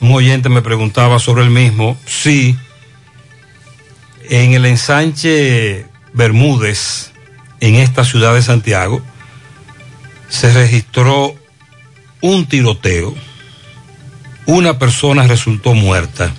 [0.00, 1.96] un oyente me preguntaba sobre el mismo.
[2.04, 2.54] Sí,
[4.28, 7.12] en el ensanche Bermúdez,
[7.60, 9.00] en esta ciudad de Santiago,
[10.28, 11.34] se registró
[12.20, 13.14] un tiroteo.
[14.44, 16.30] Una persona resultó muerta.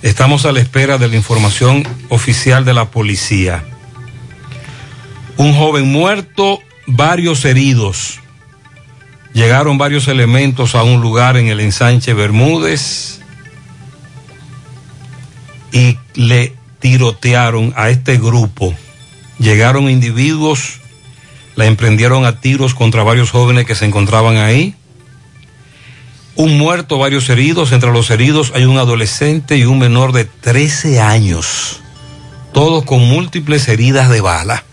[0.00, 3.64] Estamos a la espera de la información oficial de la policía.
[5.36, 8.20] Un joven muerto, varios heridos.
[9.34, 13.20] Llegaron varios elementos a un lugar en el ensanche Bermúdez
[15.70, 18.74] y le tirotearon a este grupo.
[19.38, 20.80] Llegaron individuos,
[21.54, 24.74] la emprendieron a tiros contra varios jóvenes que se encontraban ahí.
[26.36, 27.72] Un muerto, varios heridos.
[27.72, 31.80] Entre los heridos hay un adolescente y un menor de 13 años.
[32.54, 34.64] Todos con múltiples heridas de bala.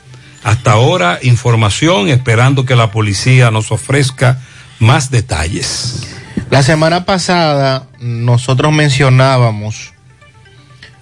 [0.45, 4.39] Hasta ahora, información, esperando que la policía nos ofrezca
[4.77, 6.07] más detalles.
[6.51, 9.93] La semana pasada nosotros mencionábamos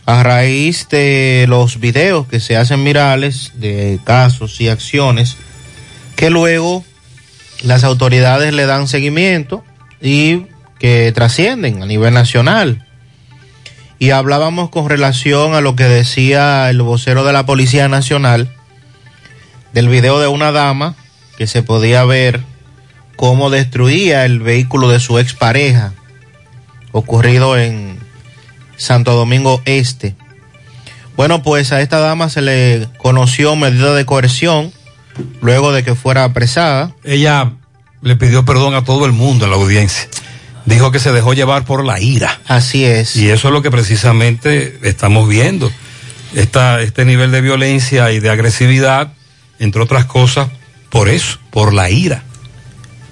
[0.06, 5.36] a raíz de los videos que se hacen virales de casos y acciones
[6.16, 6.86] que luego
[7.64, 9.62] las autoridades le dan seguimiento
[10.02, 10.48] y
[10.80, 12.88] que trascienden a nivel nacional.
[14.00, 18.50] Y hablábamos con relación a lo que decía el vocero de la Policía Nacional
[19.74, 20.96] del video de una dama
[21.38, 22.42] que se podía ver
[23.16, 25.94] cómo destruía el vehículo de su expareja
[26.92, 27.98] ocurrido en
[28.78, 30.16] Santo Domingo Este.
[31.16, 34.72] Bueno, pues a esta dama se le conoció medida de coerción
[35.42, 36.96] luego de que fuera apresada.
[37.04, 37.52] Ella
[38.02, 40.08] le pidió perdón a todo el mundo en la audiencia.
[40.66, 42.40] Dijo que se dejó llevar por la ira.
[42.48, 43.16] Así es.
[43.16, 45.72] Y eso es lo que precisamente estamos viendo.
[46.34, 49.14] Esta, este nivel de violencia y de agresividad,
[49.60, 50.50] entre otras cosas,
[50.90, 52.24] por eso, por la ira.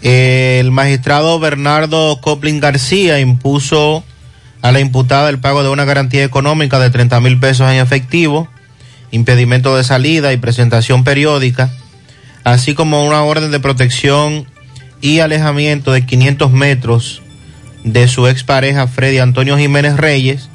[0.01, 4.03] El magistrado Bernardo Coplin García impuso
[4.61, 8.47] a la imputada el pago de una garantía económica de 30 mil pesos en efectivo,
[9.11, 11.71] impedimento de salida y presentación periódica,
[12.43, 14.47] así como una orden de protección
[15.01, 17.21] y alejamiento de 500 metros
[17.83, 20.49] de su expareja Freddy Antonio Jiménez Reyes,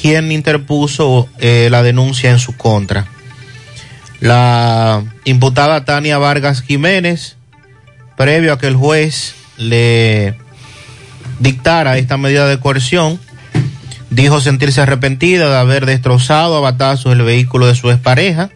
[0.00, 3.06] quien interpuso eh, la denuncia en su contra.
[4.20, 7.36] La imputada Tania Vargas Jiménez,
[8.16, 10.36] previo a que el juez le
[11.38, 13.20] dictara esta medida de coerción,
[14.10, 18.50] dijo sentirse arrepentida de haber destrozado a batazos el vehículo de su expareja.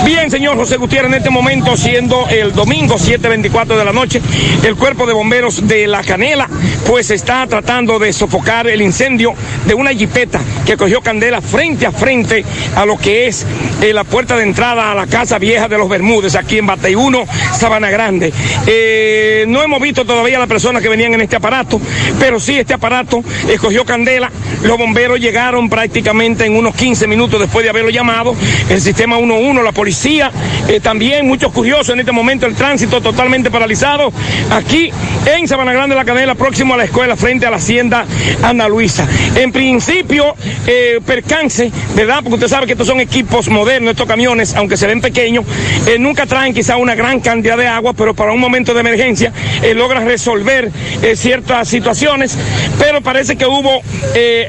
[0.06, 4.22] Bien, señor José Gutiérrez, en este momento, siendo el domingo 7.24 de la noche,
[4.64, 6.48] el cuerpo de bomberos de La Canela,
[6.86, 11.92] pues está tratando de sofocar el incendio de una jipeta que cogió candela frente a
[11.92, 12.46] frente
[12.76, 13.48] a lo que es
[13.82, 16.94] eh, la puerta de entrada a la casa vieja de los Bermúdez, aquí en Batey
[16.94, 17.26] 1,
[17.58, 18.32] Sabana Grande.
[18.68, 21.82] Eh, no hemos visto todavía las personas que venían en este aparato,
[22.20, 24.32] pero sí este aparato eh, cogió candela.
[24.62, 28.36] Los bomberos llegaron prácticamente en unos 15 minutos después de haberlo llamado.
[28.70, 30.32] El sistema 11, la policía,
[30.68, 34.12] eh, también muchos curiosos en este momento, el tránsito totalmente paralizado
[34.52, 34.92] aquí
[35.26, 38.06] en Sabana Grande, La Canela, próximo a la escuela, frente a la hacienda
[38.44, 39.07] Ana Luisa.
[39.36, 40.36] En principio,
[40.66, 42.20] eh, percance, ¿verdad?
[42.24, 45.46] Porque usted sabe que estos son equipos modernos, estos camiones, aunque se ven pequeños,
[45.88, 49.32] eh, nunca traen quizá una gran cantidad de agua, pero para un momento de emergencia
[49.62, 50.72] eh, logran resolver
[51.02, 52.38] eh, ciertas situaciones,
[52.80, 53.82] pero parece que hubo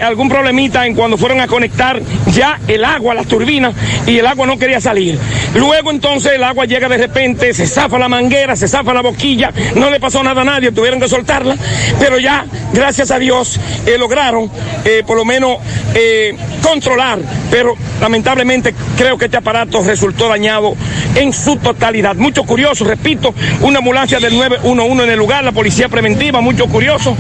[0.01, 2.01] algún problemita en cuando fueron a conectar
[2.32, 3.74] ya el agua a las turbinas
[4.06, 5.18] y el agua no quería salir.
[5.55, 9.52] Luego entonces el agua llega de repente, se zafa la manguera, se zafa la boquilla,
[9.74, 11.56] no le pasó nada a nadie, tuvieron que soltarla,
[11.98, 13.97] pero ya, gracias a Dios, eh,
[14.85, 15.59] eh, por lo menos
[15.94, 17.19] eh, controlar,
[17.51, 20.74] pero lamentablemente creo que este aparato resultó dañado
[21.15, 22.15] en su totalidad.
[22.16, 27.16] Mucho curioso, repito, una ambulancia del 911 en el lugar, la policía preventiva, mucho curioso,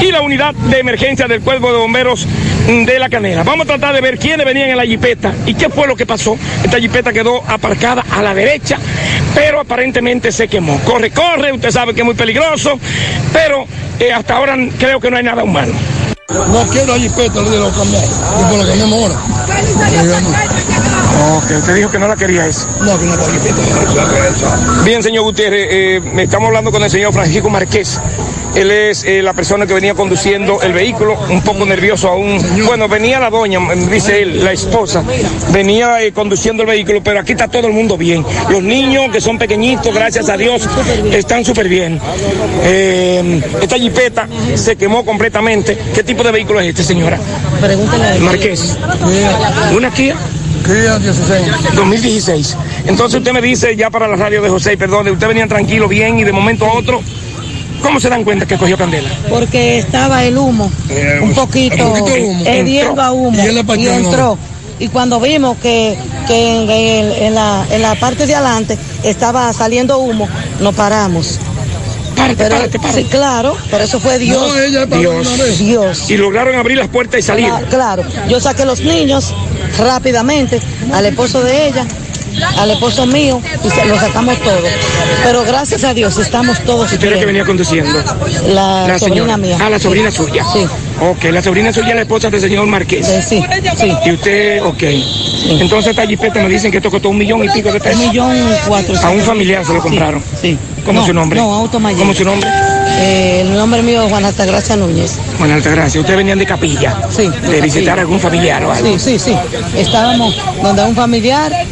[0.00, 2.26] y la unidad de emergencia del cuerpo de bomberos
[2.66, 3.42] de la canela.
[3.42, 6.06] Vamos a tratar de ver quiénes venían en la jipeta y qué fue lo que
[6.06, 6.36] pasó.
[6.62, 8.78] Esta jipeta quedó aparcada a la derecha,
[9.34, 10.78] pero aparentemente se quemó.
[10.84, 12.78] Corre, corre, usted sabe que es muy peligroso,
[13.32, 13.66] pero
[13.98, 15.72] eh, hasta ahora creo que no hay nada humano.
[16.30, 18.04] No quiero la jipeta, le digo cambiar.
[18.04, 19.16] Y por la cambiamos ahora.
[21.36, 22.66] Ok, usted dijo que no la quería eso.
[22.80, 24.82] No, que no la jipeta.
[24.84, 28.00] Bien, señor Gutiérrez, eh, estamos hablando con el señor Francisco Márquez.
[28.54, 32.38] Él es eh, la persona que venía conduciendo el vehículo, un poco nervioso aún.
[32.66, 33.60] Bueno, venía la doña,
[33.90, 35.04] dice él, la esposa,
[35.52, 38.24] venía eh, conduciendo el vehículo, pero aquí está todo el mundo bien.
[38.48, 40.68] Los niños que son pequeñitos, gracias a Dios,
[41.12, 42.00] están súper bien.
[42.64, 45.78] Eh, esta jipeta se quemó completamente.
[45.94, 47.18] ¿Qué tipo de vehículo es este, señora?
[47.60, 48.18] Pregúntale.
[48.18, 48.76] Marqués.
[49.76, 50.16] ¿Una Kia?
[50.64, 51.74] Kia 16.
[51.74, 52.56] 2016.
[52.86, 56.18] Entonces usted me dice ya para la radio de José, perdón, usted venía tranquilo, bien
[56.18, 57.00] y de momento a otro.
[57.82, 59.08] ¿Cómo se dan cuenta que cogió candela?
[59.30, 60.70] Porque estaba el humo,
[61.22, 62.44] un poquito, un poquito de humo.
[62.46, 64.38] hediendo a humo, Y entró.
[64.78, 65.96] Y cuando vimos que,
[66.26, 70.28] que en, en- en la, en la parte de adelante estaba saliendo humo,
[70.60, 71.38] nos paramos.
[72.20, 73.02] Párate, Pero- párate, párate.
[73.02, 74.52] Sí, claro, pero eso fue Dios.
[74.54, 75.26] No, ella paró Dios.
[75.26, 75.58] una vez.
[75.58, 76.10] Dios.
[76.10, 77.46] Y lograron abrir las puertas y salir.
[77.48, 79.32] Cla- Claro, yo saqué los niños
[79.78, 80.60] rápidamente
[80.92, 81.86] al esposo de ella,
[82.58, 84.60] al esposo mío y se- lo sacamos todos.
[85.24, 87.98] Pero gracias a Dios estamos todos ¿Usted era que venía conduciendo?
[88.48, 89.36] La, sobrina señora.
[89.36, 89.56] mía.
[89.60, 90.44] Ah, la sobrina suya.
[90.52, 90.66] Sí.
[91.00, 93.08] Ok, la sobrina suya es la esposa del señor Marqués.
[93.08, 93.42] Eh, Sí,
[93.78, 93.92] sí.
[94.06, 94.82] Y usted, ok.
[95.60, 98.00] Entonces esta jipeta me dicen que esto costó un millón y pico de pesos.
[98.00, 98.36] Un millón
[98.66, 99.04] cuatrocientos.
[99.04, 100.22] A un familiar se lo compraron.
[100.40, 100.56] Sí.
[100.84, 101.38] ¿Cómo No, su nombre?
[101.40, 102.00] No, Auto Mayor.
[102.00, 102.48] ¿Cómo su nombre?
[103.02, 105.16] Eh, el nombre mío es Juan Altagracia Núñez.
[105.38, 106.00] Juan Altagracia.
[106.00, 106.96] Ustedes venían de capilla.
[107.10, 107.28] Sí.
[107.28, 108.98] De visitar a algún familiar o algo.
[108.98, 109.36] Sí, sí, sí.
[109.76, 111.66] Estábamos donde un familiar, eh,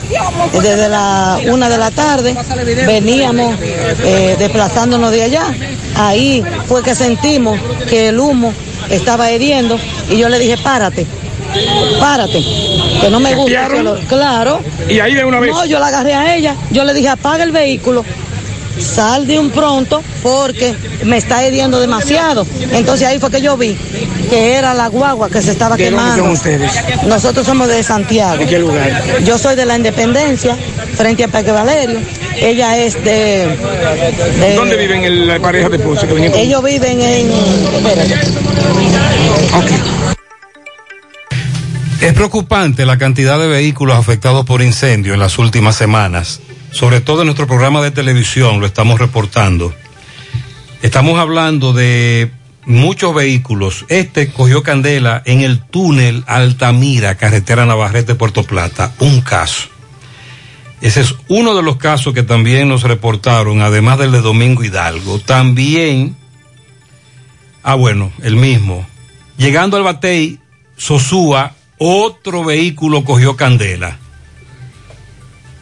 [0.62, 2.34] desde la una de la tarde,
[2.86, 3.54] veníamos
[4.04, 5.44] eh, desplazándonos de allá.
[5.96, 8.52] Ahí fue que sentimos que el humo
[8.88, 9.78] estaba hiriendo
[10.10, 11.06] y yo le dije, párate,
[12.00, 12.42] párate,
[13.00, 13.50] que no me gusta.
[13.64, 13.76] ¿Espiaron?
[13.78, 14.60] que lo- Claro.
[14.88, 15.50] Y ahí de una vez.
[15.50, 18.04] No, yo la agarré a ella, yo le dije, apaga el vehículo.
[18.80, 20.74] Sal de un pronto porque
[21.04, 22.46] me está hiriendo demasiado.
[22.72, 23.76] Entonces ahí fue que yo vi
[24.30, 26.22] que era la guagua que se estaba ¿De dónde quemando.
[26.24, 26.72] son ustedes?
[27.06, 28.38] Nosotros somos de Santiago.
[28.38, 29.02] ¿De qué lugar?
[29.24, 30.56] Yo soy de la Independencia,
[30.96, 31.98] frente a Parque Valerio.
[32.36, 33.48] Ella es de...
[34.40, 35.98] de- ¿Dónde viven el- la pareja de con-
[36.34, 37.30] Ellos viven en...
[37.32, 38.14] Espérate.
[42.00, 46.40] Es preocupante la cantidad de vehículos afectados por incendio en las últimas semanas.
[46.70, 49.74] Sobre todo en nuestro programa de televisión lo estamos reportando.
[50.82, 52.30] Estamos hablando de
[52.66, 53.84] muchos vehículos.
[53.88, 58.92] Este cogió candela en el túnel Altamira, carretera Navarrete, Puerto Plata.
[59.00, 59.68] Un caso.
[60.80, 65.18] Ese es uno de los casos que también nos reportaron, además del de Domingo Hidalgo.
[65.18, 66.14] También,
[67.64, 68.86] ah bueno, el mismo.
[69.36, 70.38] Llegando al Batey,
[70.76, 73.98] Sosúa, otro vehículo cogió candela.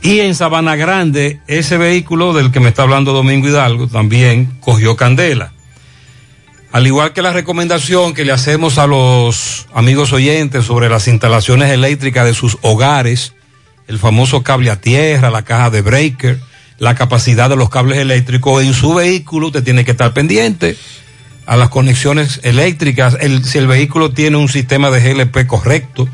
[0.02, 4.97] Y en Sabana Grande, ese vehículo del que me está hablando Domingo Hidalgo también cogió
[4.97, 5.52] candela.
[6.73, 11.70] Al igual que la recomendación que le hacemos a los amigos oyentes sobre las instalaciones
[11.70, 13.32] eléctricas de sus hogares,
[13.89, 16.39] el famoso cable a tierra, la caja de breaker,
[16.78, 20.77] la capacidad de los cables eléctricos en su vehículo, usted tiene que estar pendiente
[21.47, 26.06] a las conexiones eléctricas, el- si el vehículo tiene un sistema de GLP correcto,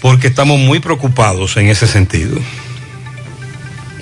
[0.00, 2.36] porque estamos muy preocupados en ese sentido.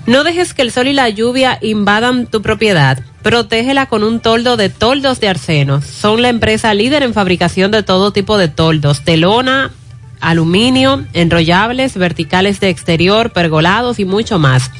[0.07, 2.99] No dejes que el sol y la lluvia invadan tu propiedad.
[3.22, 5.82] Protégela con un toldo de toldos de arseno.
[5.82, 9.72] Son la empresa líder en fabricación de todo tipo de toldos, de lona,
[10.19, 14.72] aluminio, enrollables, verticales de exterior, pergolados y mucho más.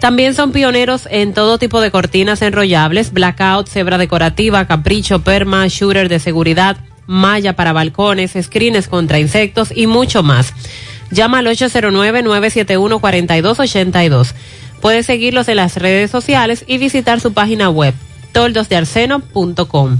[0.00, 6.08] También son pioneros en todo tipo de cortinas enrollables, blackout, cebra decorativa, capricho, perma, shooter
[6.08, 10.54] de seguridad, malla para balcones, screens contra insectos y mucho más.
[11.12, 14.34] Llama al 809-971-4282.
[14.82, 17.94] Puedes seguirlos en las redes sociales y visitar su página web,
[18.32, 19.98] toldosdearseno.com.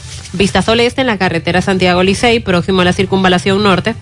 [0.33, 3.95] Vistasol Este en la carretera Santiago Licey, próximo a la circunvalación norte.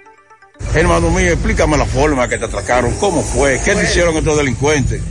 [0.75, 5.03] Hermano mío, explícame la forma que te atracaron, cómo fue, qué te hicieron estos delincuentes.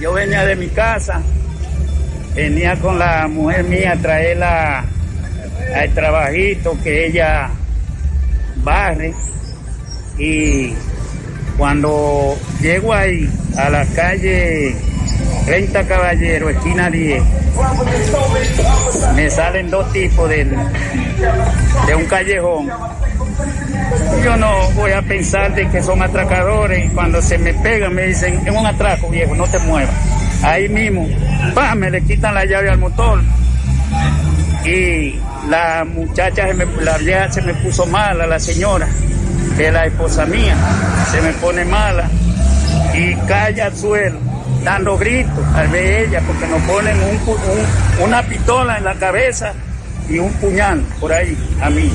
[0.00, 1.20] Yo venía de mi casa,
[2.34, 4.84] venía con la mujer mía a traerla
[5.74, 7.50] al trabajito que ella
[8.62, 9.14] barre
[10.18, 10.74] y
[11.56, 14.74] cuando llego ahí a la calle
[15.46, 17.22] 30 Caballero, esquina 10,
[19.14, 22.70] me salen dos tipos de, de un callejón.
[24.24, 28.06] Yo no voy a pensar de que son atracadores y cuando se me pegan me
[28.06, 29.94] dicen, es un atraco viejo, no te muevas.
[30.42, 31.08] Ahí mismo,
[31.76, 33.20] me le quitan la llave al motor
[34.64, 35.18] y
[35.48, 38.88] la muchacha, se me, la vieja se me puso mala, la señora,
[39.60, 40.56] que la esposa mía,
[41.10, 42.08] se me pone mala
[42.94, 44.18] y cae al suelo
[44.64, 49.52] dando gritos al ver ella porque nos ponen un, un, una pistola en la cabeza
[50.08, 51.92] y un puñal por ahí a mí.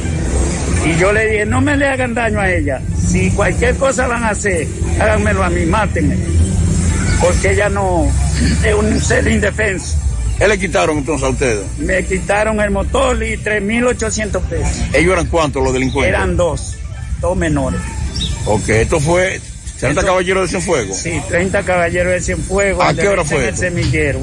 [0.86, 2.82] Y yo le dije, no me le hagan daño a ella.
[3.04, 4.68] Si cualquier cosa van a hacer,
[5.00, 6.18] háganmelo a mí, mátenme.
[7.20, 8.06] Porque ella no
[8.64, 9.98] es un ser indefenso.
[10.38, 11.66] ¿Qué le quitaron entonces a ustedes?
[11.80, 14.84] Me quitaron el motor y 3.800 pesos.
[14.94, 16.14] ¿Ellos eran cuántos los delincuentes?
[16.14, 16.78] Eran dos,
[17.26, 17.82] dos menores.
[18.46, 19.42] Ok, esto fue
[19.80, 20.98] 30 caballeros de Cienfuegos.
[20.98, 22.86] Sí, 30 caballeros de Cienfuegos.
[22.86, 23.44] ¿A qué hora fue?
[23.44, 24.20] En el semillero.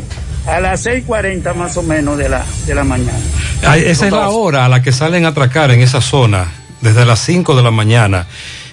[0.46, 3.18] A las 6.40 más o menos de la, de la mañana.
[3.64, 6.48] Ay, esa es la hora a la que salen a atracar en esa zona,
[6.80, 8.26] desde las 5 de la mañana.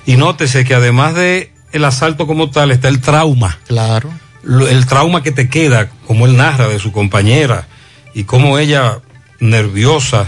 [0.06, 3.60] Y nótese que además de el asalto como tal, está el trauma.
[3.68, 4.10] Claro.
[4.44, 7.68] El trauma que te queda, como él narra de su compañera,
[8.16, 9.00] y cómo ella,
[9.40, 10.28] nerviosa,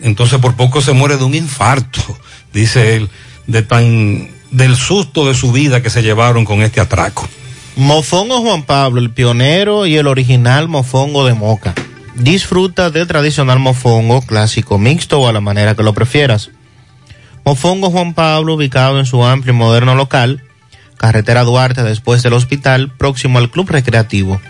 [0.00, 2.00] entonces por poco se muere de un infarto,
[2.54, 3.10] dice él,
[3.46, 7.28] de tan del susto de su vida que se llevaron con este atraco.
[7.76, 11.74] Mofongo Juan Pablo, el pionero y el original mofongo de Moca.
[12.14, 16.50] Disfruta del tradicional mofongo clásico mixto o a la manera que lo prefieras.
[17.44, 20.44] Mofongo Juan Pablo, ubicado en su amplio y moderno local,
[20.96, 24.40] carretera Duarte después del hospital, próximo al club recreativo.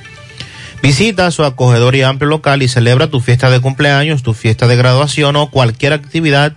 [0.82, 4.76] Visita su acogedor y amplio local y celebra tu fiesta de cumpleaños, tu fiesta de
[4.76, 6.56] graduación o cualquier actividad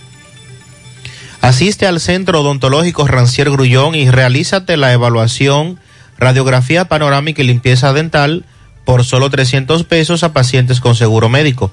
[1.41, 5.79] Asiste al Centro Odontológico Rancier Grullón y realízate la evaluación,
[6.19, 8.45] radiografía panorámica y limpieza dental
[8.85, 11.71] por solo 300 pesos a pacientes con seguro médico.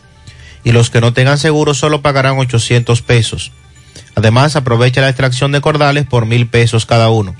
[0.64, 3.52] Y los que no tengan seguro solo pagarán 800 pesos.
[4.14, 7.36] Además, aprovecha la extracción de cordales por mil pesos cada uno.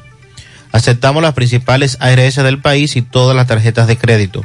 [0.71, 4.45] Aceptamos las principales ARS del país y todas las tarjetas de crédito.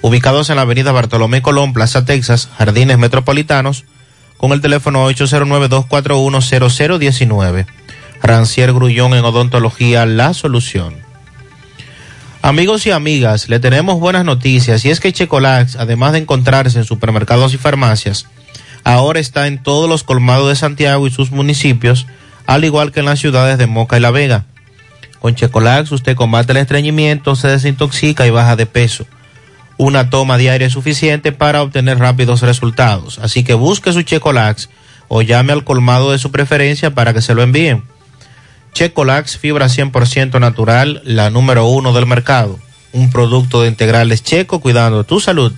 [0.00, 3.84] Ubicados en la avenida Bartolomé Colón, Plaza Texas, Jardines Metropolitanos,
[4.40, 7.66] con el teléfono 809-241-0019.
[8.22, 10.94] Rancier Grullón en Odontología, la solución.
[12.40, 16.86] Amigos y amigas, le tenemos buenas noticias y es que Checolax, además de encontrarse en
[16.86, 18.28] supermercados y farmacias,
[18.82, 22.06] ahora está en todos los colmados de Santiago y sus municipios,
[22.46, 24.46] al igual que en las ciudades de Moca y La Vega.
[25.18, 29.04] Con Checolax usted combate el estreñimiento, se desintoxica y baja de peso.
[29.82, 33.18] Una toma diaria es suficiente para obtener rápidos resultados.
[33.18, 34.68] Así que busque su Checolax
[35.08, 37.82] o llame al colmado de su preferencia para que se lo envíen.
[38.74, 42.58] Checolax, fibra 100% natural, la número uno del mercado.
[42.92, 45.50] un producto de integrales checo cuidando tu salud.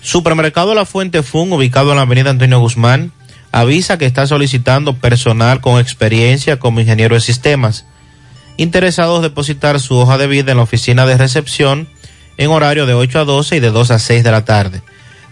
[0.00, 3.12] Supermercado La Fuente Fun, ubicado en la avenida Antonio Guzmán,
[3.52, 7.84] avisa que está solicitando personal con experiencia como ingeniero de sistemas,
[8.56, 11.88] interesados depositar su hoja de vida en la oficina de recepción
[12.36, 14.82] en horario de 8 a 12 y de 2 a 6 de la tarde.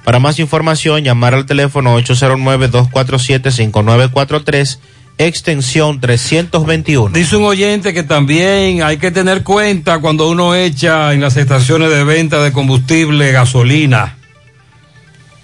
[0.05, 4.79] Para más información, llamar al teléfono 809-247-5943,
[5.17, 7.15] extensión 321.
[7.15, 11.89] Dice un oyente que también hay que tener cuenta cuando uno echa en las estaciones
[11.91, 14.19] de venta de combustible gasolina.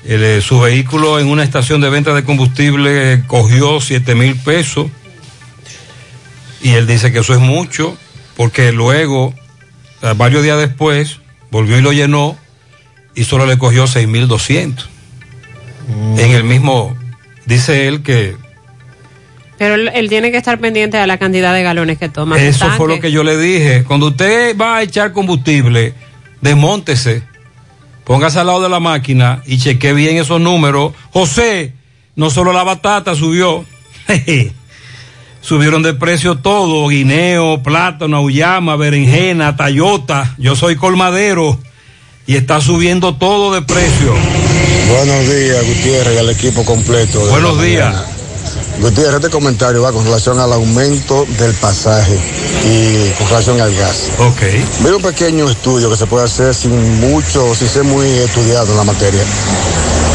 [0.04, 4.86] Eh, su vehículo en una estación de venta de combustible cogió 7 mil pesos
[6.62, 7.96] y él dice que eso es mucho
[8.36, 9.34] porque luego,
[10.02, 11.19] eh, varios días después,
[11.50, 12.36] volvió y lo llenó
[13.14, 14.86] y solo le cogió 6.200.
[15.88, 16.96] En el mismo,
[17.46, 18.36] dice él que
[19.58, 22.40] Pero él, él tiene que estar pendiente a la cantidad de galones que toma.
[22.40, 23.84] eso fue lo que yo le dije.
[23.84, 25.94] Cuando usted va a echar combustible,
[26.40, 27.22] desmóntese,
[28.04, 30.92] póngase al lado de la máquina y cheque bien esos números.
[31.12, 31.74] José,
[32.14, 33.64] no solo la batata subió,
[35.40, 40.34] subieron de precio todo, guineo, plátano, auyama, berenjena, tayota.
[40.38, 41.58] Yo soy colmadero
[42.26, 44.14] y está subiendo todo de precio.
[44.88, 47.24] Buenos días, Gutiérrez, y al equipo completo.
[47.24, 47.92] de Buenos días.
[47.94, 48.06] mañana.
[48.80, 52.18] Gutiérrez, este comentario va con relación al aumento del pasaje
[52.64, 54.10] y con relación al gas.
[54.18, 54.40] Ok.
[54.82, 58.76] Veo un pequeño estudio que se puede hacer sin mucho, sin ser muy estudiado en
[58.78, 59.20] la materia.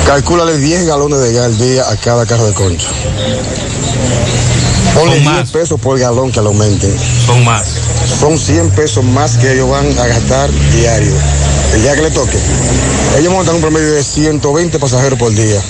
[0.07, 2.87] Calcúlale 10 galones de gas al día a cada carro de concho.
[4.95, 6.95] Ponle 10 pesos por galón que lo aumenten.
[7.25, 7.67] Son más.
[8.19, 11.13] Son 100 pesos más que ellos van a gastar diario.
[11.73, 12.37] El día que le toque.
[13.19, 15.61] Ellos montan un promedio de 120 pasajeros por día.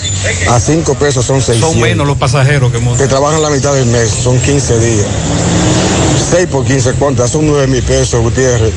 [0.50, 1.72] A 5 pesos son 600.
[1.72, 3.04] Son menos los pasajeros que montan.
[3.04, 5.08] Que trabajan la mitad del mes, son 15 días.
[6.32, 7.32] 6 por 15, ¿cuántas?
[7.32, 8.74] Son 9 mil pesos, Gutiérrez.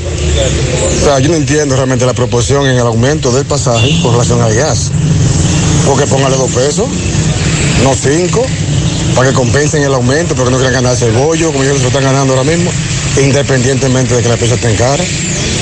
[1.00, 4.40] O sea, yo no entiendo realmente la proporción en el aumento del pasaje con relación
[4.40, 4.90] al gas.
[5.86, 6.86] Porque póngale 2 pesos,
[7.84, 8.42] no 5,
[9.18, 12.04] para que compensen el aumento, porque no quieran ganarse el bollo, como ellos lo están
[12.04, 12.70] ganando ahora mismo,
[13.20, 15.02] independientemente de que la peso esté cara.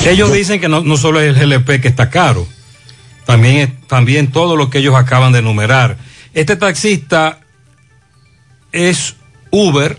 [0.05, 2.47] Ellos dicen que no, no solo es el GLP que está caro,
[3.25, 5.97] también, también todo lo que ellos acaban de enumerar.
[6.35, 7.39] Este taxista
[8.71, 9.15] es
[9.49, 9.97] Uber.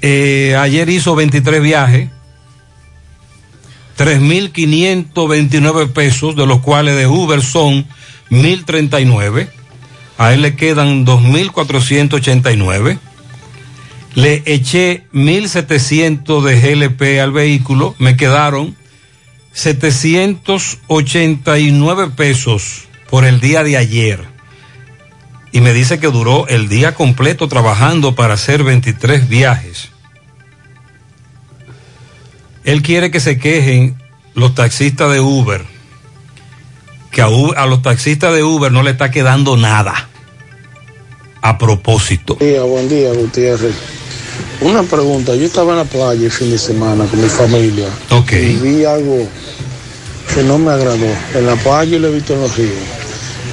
[0.00, 2.08] Eh, ayer hizo 23 viajes,
[3.98, 7.84] 3.529 pesos, de los cuales de Uber son
[8.30, 9.61] 1.039.
[10.18, 12.98] A él le quedan 2.489
[14.14, 18.76] le eché 1700 de GLP al vehículo, me quedaron
[19.52, 24.30] 789 pesos por el día de ayer.
[25.50, 29.88] Y me dice que duró el día completo trabajando para hacer 23 viajes.
[32.64, 33.96] Él quiere que se quejen
[34.34, 35.64] los taxistas de Uber,
[37.12, 40.08] que a, los taxistas de Uber no le está quedando nada.
[41.42, 42.36] A propósito.
[42.36, 43.74] Buen día, buen día, Gutiérrez.
[44.60, 48.32] Una pregunta, yo estaba en la playa el fin de semana con mi familia Ok.
[48.32, 49.26] y vi algo
[50.32, 51.06] que no me agradó.
[51.34, 52.72] En la playa y lo he visto en los ríos.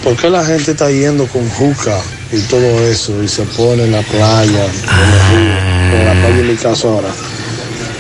[0.03, 1.99] ¿Por qué la gente está yendo con juca
[2.31, 6.51] y todo eso y se pone en la playa, en los ríos, en la playa
[6.53, 7.09] y caso ahora?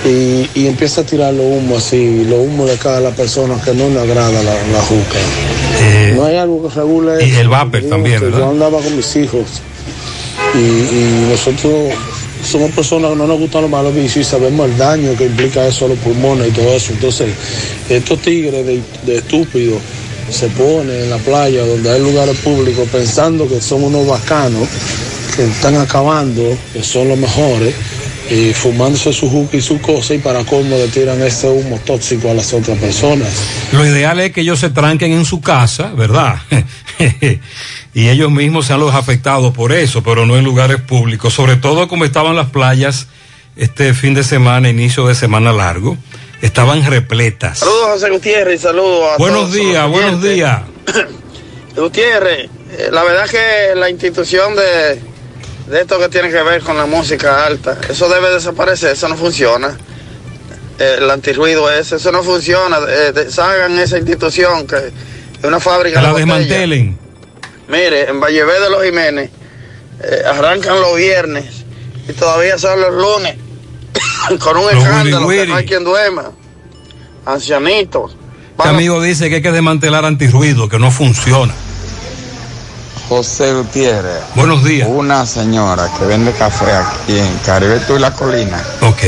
[0.05, 3.59] Y, y empieza a tirar los humos así, los humos le caen a la persona
[3.61, 5.19] que no le agrada la, la juca.
[6.15, 8.39] no hay algo que regule Eh, y el vapor también, ¿verdad?
[8.39, 9.61] Yo andaba con mis hijos
[10.55, 11.93] y, y nosotros
[12.49, 15.67] somos personas que no nos gustan los malos vicios y sabemos el daño que implica
[15.67, 16.93] eso a los pulmones y todo eso.
[16.93, 17.27] Entonces,
[17.89, 19.79] estos tigres de, de estúpidos
[20.31, 24.65] se ponen en la playa donde hay lugares públicos pensando que son unos bacanos
[25.35, 27.73] que están acabando, que son los mejores,
[28.29, 32.29] y fumándose su juca y su cosa y para colmo le tiran ese humo tóxico
[32.29, 33.29] a las otras personas.
[33.71, 36.35] Lo ideal es que ellos se tranquen en su casa, ¿verdad?
[37.93, 41.87] y ellos mismos sean los afectados por eso, pero no en lugares públicos, sobre todo
[41.87, 43.07] como estaban las playas
[43.55, 45.97] este fin de semana, inicio de semana largo,
[46.41, 47.59] estaban repletas.
[47.59, 50.61] Saludos José Gutiérrez y saludos a Buenos todos días, buenos días.
[51.75, 55.08] Gutiérrez, eh, la verdad que la institución de,
[55.69, 59.15] de esto que tiene que ver con la música alta, eso debe desaparecer, eso no
[59.15, 59.77] funciona.
[60.79, 62.79] El antirruido ese, eso no funciona.
[62.87, 66.97] Eh, deshagan esa institución que es una fábrica la desmantelen.
[67.67, 69.29] Mire, en Vallevé de los Jiménez
[70.01, 71.65] eh, arrancan los viernes
[72.07, 73.35] y todavía son los lunes
[74.39, 76.31] con un Los escándalo wiri que no hay quien duerma.
[77.25, 78.15] Ancianitos.
[78.57, 81.53] Este amigo dice que hay que desmantelar antirruido, que no funciona.
[83.09, 84.21] José Gutiérrez.
[84.35, 84.87] Buenos días.
[84.89, 88.61] Una señora que vende café aquí en Caribe Tú y la Colina.
[88.81, 89.01] Ok.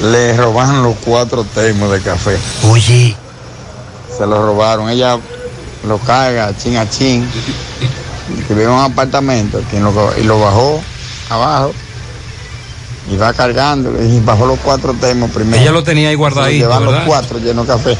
[0.00, 2.38] le robaron los cuatro termos de café.
[2.70, 3.16] Oye.
[4.16, 4.88] Se lo robaron.
[4.88, 5.18] Ella
[5.86, 7.28] lo carga chin a chin.
[8.46, 9.60] Que vive en un apartamento
[9.92, 10.80] lo- y lo bajó
[11.30, 11.72] abajo.
[13.10, 15.60] Y va cargando y bajó los cuatro termos primero.
[15.60, 17.96] Ella lo tenía ahí guardadito, Llevan los cuatro llenos de café.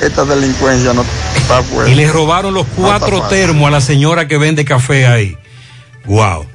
[0.00, 1.04] Esta delincuencia no
[1.36, 1.90] está fuera.
[1.90, 5.36] Y le robaron los cuatro No termos a la señora que vende café ahí.
[6.06, 6.46] Wow.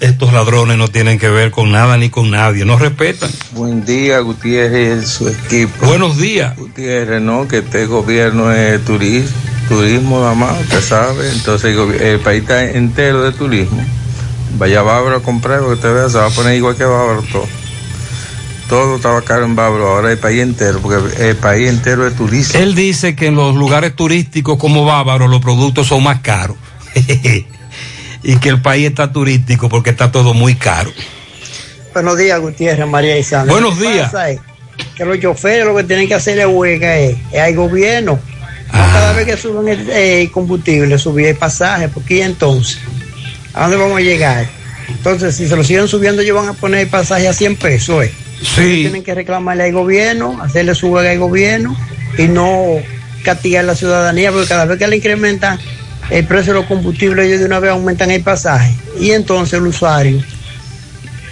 [0.00, 3.30] Estos ladrones no tienen que ver con nada ni con nadie, no respetan.
[3.52, 5.86] Buen día, Gutiérrez y su equipo.
[5.86, 6.56] Buenos días.
[6.56, 9.36] Gutiérrez, no, que este gobierno es turismo,
[9.68, 11.30] turismo nada más, usted sabe.
[11.30, 13.84] Entonces el país está entero de turismo.
[14.58, 17.22] Vaya a Bávaro a comprar, porque usted vea, se va a poner igual que Bávaro
[17.30, 17.46] todo.
[18.68, 22.58] Todo estaba caro en Bávaro, ahora el país entero, porque el país entero es turismo.
[22.60, 26.56] Él dice que en los lugares turísticos como Bávaro los productos son más caros.
[28.22, 30.90] y que el país está turístico porque está todo muy caro.
[31.92, 33.50] Buenos días, Gutiérrez, María Isabel.
[33.50, 34.06] Buenos Lo que días.
[34.12, 34.40] pasa es
[34.94, 38.12] que los choferes lo que tienen que hacer es huelga es, es al gobierno.
[38.12, 38.20] No
[38.72, 38.90] Ah.
[38.92, 42.78] cada vez que suben el, el combustible, subir el pasaje, porque ¿y entonces,
[43.54, 44.48] ¿a dónde vamos a llegar?
[44.88, 48.04] Entonces, si se lo siguen subiendo, ellos van a poner el pasaje a 100 pesos.
[48.04, 48.12] ¿eh?
[48.42, 48.82] Sí.
[48.82, 51.76] Tienen que reclamarle al gobierno, hacerle su huelga al gobierno
[52.18, 52.76] y no
[53.22, 55.58] castigar a la ciudadanía, porque cada vez que le incrementan
[56.10, 58.74] el precio de los combustibles, ellos de una vez aumentan el pasaje.
[58.98, 60.22] Y entonces el usuario,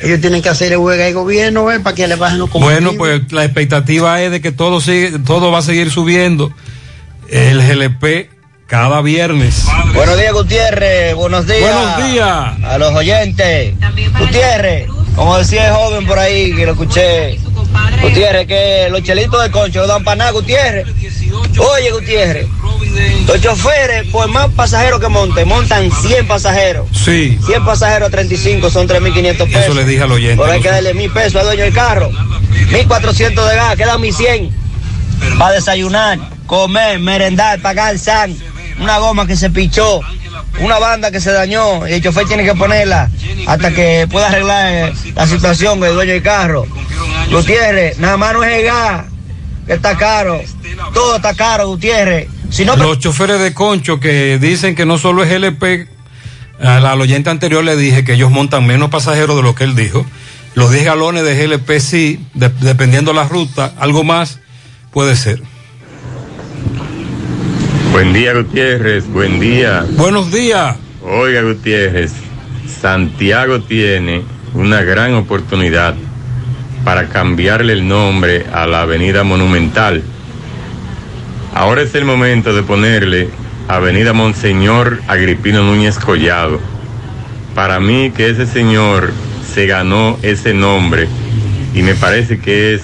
[0.02, 1.80] ellos tienen que hacerle huelga al gobierno ¿eh?
[1.80, 2.96] para que le bajen los combustibles.
[2.96, 6.52] Bueno, pues la expectativa es de que todo sigue, todo va a seguir subiendo.
[7.28, 8.37] El GLP
[8.68, 9.64] cada viernes.
[9.94, 11.14] Buenos días, Gutiérrez.
[11.14, 11.60] Buenos días.
[11.60, 12.28] Buenos días.
[12.64, 13.74] A los oyentes.
[14.18, 14.86] Gutiérrez,
[15.16, 17.40] como decía el joven por ahí que lo escuché.
[18.02, 20.86] Gutiérrez, que los chelitos de concho no dan para nada, Gutiérrez.
[20.86, 22.46] Oye, Gutiérrez,
[23.26, 26.88] los choferes, por más pasajeros que monten, montan 100 pasajeros.
[26.92, 27.38] Sí.
[27.46, 29.62] 100 pasajeros, 35, son 3.500 pesos.
[29.64, 30.36] Eso le dije al oyente.
[30.36, 32.10] Por ahí hay que darle mil pesos al dueño del carro.
[32.70, 34.50] 1.400 de gas, quedan 1.100.
[35.38, 38.36] Para desayunar, comer, merendar, pagar SAN,
[38.80, 40.00] una goma que se pichó,
[40.60, 43.10] una banda que se dañó y el chofer tiene que ponerla
[43.46, 46.66] hasta que pueda arreglar eh, la situación con el dueño del carro.
[47.30, 49.04] Gutiérrez, nada más no es el gas,
[49.66, 50.40] que está caro.
[50.94, 52.28] Todo está caro, Gutiérrez.
[52.76, 55.30] Los choferes de concho que dicen que no solo es
[56.60, 59.76] al, al oyente anterior le dije que ellos montan menos pasajeros de lo que él
[59.76, 60.06] dijo.
[60.54, 64.40] Los 10 galones de GLP sí, de- dependiendo la ruta, algo más
[64.92, 65.42] puede ser.
[67.92, 69.06] Buen día, Gutiérrez.
[69.08, 69.84] Buen día.
[69.96, 70.76] Buenos días.
[71.02, 72.12] Oiga, Gutiérrez,
[72.66, 74.22] Santiago tiene
[74.54, 75.94] una gran oportunidad
[76.84, 80.02] para cambiarle el nombre a la Avenida Monumental.
[81.54, 83.30] Ahora es el momento de ponerle
[83.68, 86.60] Avenida Monseñor Agripino Núñez Collado.
[87.54, 89.12] Para mí que ese señor
[89.52, 91.08] se ganó ese nombre
[91.74, 92.82] y me parece que es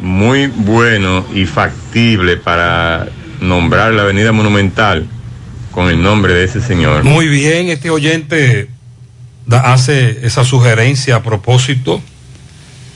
[0.00, 3.08] muy bueno y factible para
[3.42, 5.06] nombrar la Avenida Monumental
[5.70, 7.04] con el nombre de ese señor.
[7.04, 8.68] Muy bien, este oyente
[9.50, 12.00] hace esa sugerencia a propósito.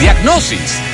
[0.00, 0.78] Diagnosis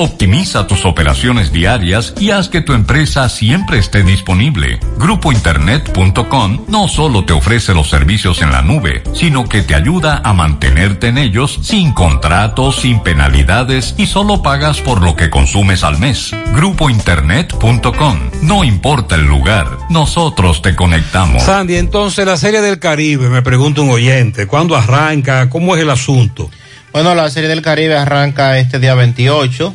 [0.00, 4.78] Optimiza tus operaciones diarias y haz que tu empresa siempre esté disponible.
[4.96, 10.32] Grupointernet.com no solo te ofrece los servicios en la nube, sino que te ayuda a
[10.34, 15.98] mantenerte en ellos sin contratos, sin penalidades y solo pagas por lo que consumes al
[15.98, 16.30] mes.
[16.54, 18.20] Grupointernet.com.
[18.42, 21.42] No importa el lugar, nosotros te conectamos.
[21.42, 25.50] Sandy, entonces la Serie del Caribe, me pregunta un oyente, ¿cuándo arranca?
[25.50, 26.48] ¿Cómo es el asunto?
[26.92, 29.74] Bueno, la Serie del Caribe arranca este día 28.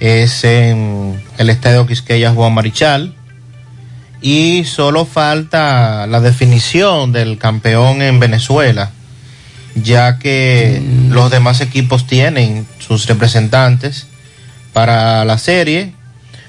[0.00, 3.14] Es en el Estadio Quisqueya Juan Marichal.
[4.22, 8.90] Y solo falta la definición del campeón en Venezuela,
[9.74, 14.06] ya que los demás equipos tienen sus representantes
[14.72, 15.94] para la serie.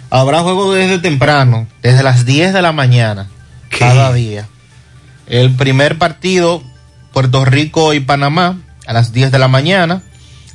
[0.10, 3.28] Habrá juego desde temprano, desde las 10 de la mañana,
[3.70, 4.48] cada día.
[5.28, 6.62] El primer partido,
[7.14, 10.02] Puerto Rico y Panamá, a las 10 de la mañana.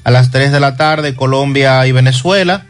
[0.05, 2.67] A las 3 de la tarde, Colombia y Venezuela.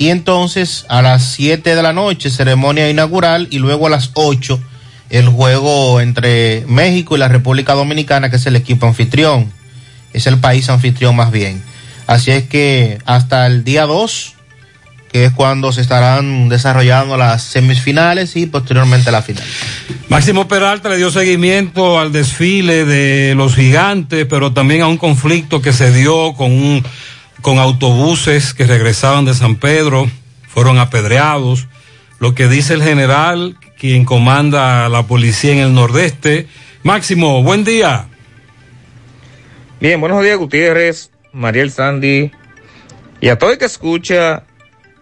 [0.00, 3.48] Y entonces a las 7 de la noche, ceremonia inaugural.
[3.50, 4.58] Y luego a las 8,
[5.10, 9.52] el juego entre México y la República Dominicana, que es el equipo anfitrión.
[10.14, 11.62] Es el país anfitrión más bien.
[12.06, 14.36] Así es que hasta el día 2
[15.12, 19.42] que es cuando se estarán desarrollando las semifinales y posteriormente la final.
[20.08, 25.60] Máximo Peralta le dio seguimiento al desfile de los gigantes, pero también a un conflicto
[25.60, 26.84] que se dio con, un,
[27.40, 30.08] con autobuses que regresaban de San Pedro,
[30.48, 31.68] fueron apedreados.
[32.18, 36.46] Lo que dice el general, quien comanda la policía en el nordeste.
[36.82, 38.08] Máximo, buen día.
[39.80, 42.30] Bien, buenos días Gutiérrez, Mariel Sandy
[43.20, 44.44] y a todo el que escucha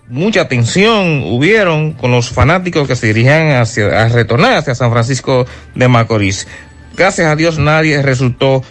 [0.09, 5.47] mucha tensión hubieron con los fanáticos que se dirigían hacia, a retornar hacia San Francisco
[5.75, 6.47] de Macorís.
[6.97, 8.63] Gracias a Dios nadie resultó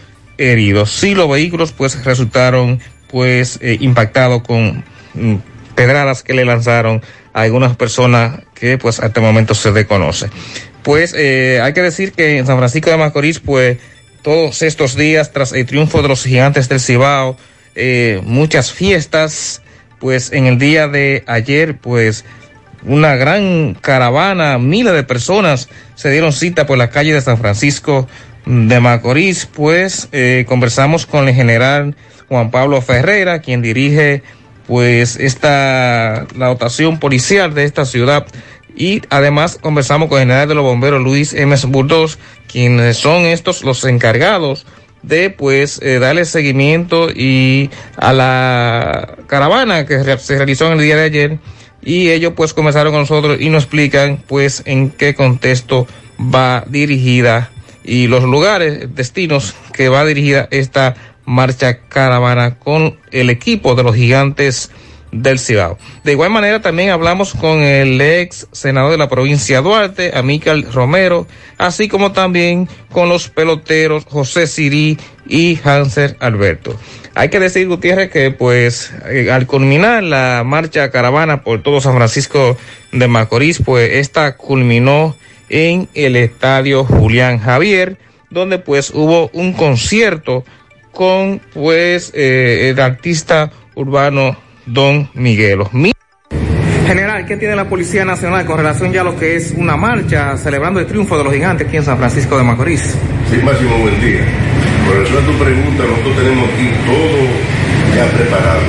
[0.50, 0.86] herido.
[0.86, 5.36] Sí los vehículos pues resultaron pues eh, impactados con mm,
[5.76, 7.02] pedradas que le lanzaron
[7.34, 10.30] a algunas personas que pues hasta el momento se desconoce.
[10.84, 13.78] Pues eh, hay que decir que en San Francisco de Macorís pues
[14.22, 17.38] todos estos días tras el triunfo de los gigantes del Cibao,
[17.76, 19.62] eh, muchas fiestas,
[20.00, 22.26] pues en el día de ayer pues
[22.84, 28.08] una gran caravana, miles de personas se dieron cita por la calle de San Francisco
[28.46, 31.96] de Macorís, pues eh, conversamos con el general
[32.28, 34.24] Juan Pablo Ferreira, quien dirige
[34.68, 38.26] pues esta la dotación policial de esta ciudad
[38.76, 41.56] y además conversamos con el general de los bomberos Luis M.
[41.68, 44.66] Burdos, quienes son estos los encargados
[45.04, 50.96] de pues eh, darle seguimiento y a la caravana que se realizó en el día
[50.96, 51.40] de ayer
[51.84, 55.88] y ellos pues comenzaron con nosotros y nos explican pues en qué contexto
[56.20, 57.50] va dirigida
[57.84, 60.96] y los lugares, destinos que va dirigida esta
[61.26, 64.72] marcha caravana con el equipo de los gigantes
[65.12, 65.78] del Cibao.
[66.04, 71.28] De igual manera también hablamos con el ex senador de la provincia Duarte, Amícal Romero,
[71.58, 74.98] así como también con los peloteros José Sirí
[75.28, 76.78] y Hanser Alberto.
[77.14, 81.96] Hay que decir, Gutiérrez, que pues eh, al culminar la marcha caravana por todo San
[81.96, 82.58] Francisco
[82.94, 85.16] de Macorís, pues esta culminó
[85.52, 87.98] en el estadio Julián Javier,
[88.30, 90.44] donde pues hubo un concierto
[90.92, 95.70] con pues eh, el artista urbano Don Miguelo.
[95.74, 95.92] Mi-
[96.88, 100.36] General, ¿qué tiene la Policía Nacional con relación ya a lo que es una marcha
[100.38, 102.82] celebrando el triunfo de los gigantes aquí en San Francisco de Macorís?
[103.30, 104.20] Sí, Máximo, buen día.
[104.86, 108.62] Con relación a tu pregunta, nosotros tenemos aquí todo ya preparado.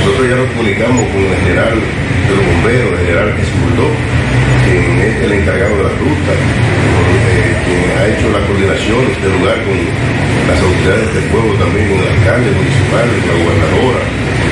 [0.00, 1.74] Nosotros ya nos comunicamos con el general
[2.28, 4.13] de los bomberos, el general Jesús Bulldog, quien es
[5.24, 9.76] el encargado de la ruta, eh, quien ha hecho la coordinación del lugar con
[10.48, 14.02] las autoridades del pueblo también, con el alcalde municipal, con la gobernadora,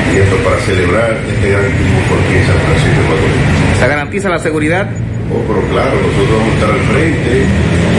[0.08, 3.80] y esto para celebrar este gran triunfo aquí en San Francisco de Macorís.
[3.80, 4.84] ¿Se garantiza la seguridad?
[5.28, 7.32] Oh, pero claro, nosotros vamos a estar al frente,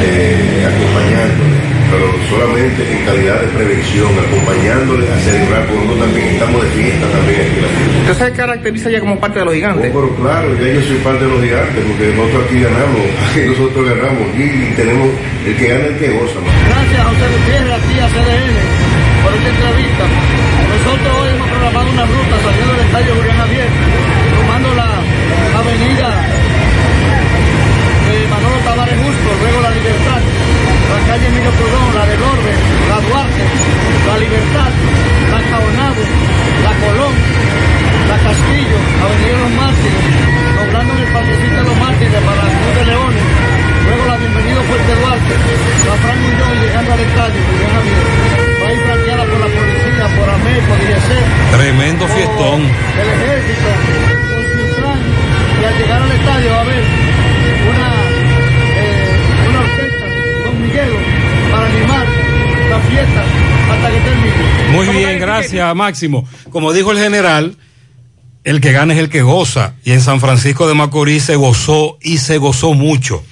[0.01, 1.52] eh, acompañándole,
[1.93, 7.05] pero solamente en calidad de prevención, acompañándole a celebrar, porque nosotros también estamos de fiesta
[7.05, 7.59] también aquí.
[8.01, 9.91] ¿Usted se caracteriza ya como parte de los gigantes?
[9.93, 13.41] Oh, pero claro, ya yo soy parte de los gigantes, porque nosotros aquí ganamos, aquí
[13.53, 15.07] nosotros ganamos, y tenemos
[15.45, 16.39] el que gana el que goza.
[16.41, 16.53] man.
[16.65, 18.57] Gracias a José Gutiérrez, aquí a CDN,
[19.21, 20.03] por esta entrevista.
[20.73, 23.69] Nosotros hoy hemos programado una ruta saliendo del estadio Julián Javier,
[24.33, 24.89] tomando la
[25.61, 26.09] avenida
[28.09, 30.21] de Manolo Tavares Justo, luego la Libertad,
[30.93, 32.53] la calle Emilio Prudón, la del Orbe,
[32.89, 33.43] la Duarte,
[34.05, 34.71] la Libertad,
[35.33, 36.03] la Caonabo,
[36.65, 37.15] la Colón,
[38.09, 40.05] la Castillo, Avenida Los Mártires,
[40.53, 43.25] doblando en el parquecito de los Mártires para la Cruz de Leones,
[43.89, 48.07] luego la Bienvenido Fuerte Duarte, la Fran Muñoz llegando al estadio, Julián Javier,
[48.61, 48.81] va a ir
[49.33, 51.09] por la policía, por AME, por IEC,
[51.57, 52.59] Tremendo fiestón.
[52.69, 53.69] del ejército,
[54.29, 54.99] con Ciutrán,
[55.57, 56.83] y al llegar al estadio va a haber
[57.73, 58.12] una,
[61.75, 62.07] animar
[62.69, 63.23] la fiesta
[63.71, 64.71] hasta que termine.
[64.71, 66.27] Muy bien, gracias Máximo.
[66.49, 67.57] Como dijo el general,
[68.43, 69.75] el que gana es el que goza.
[69.83, 73.23] Y en San Francisco de Macorís se gozó y se gozó mucho.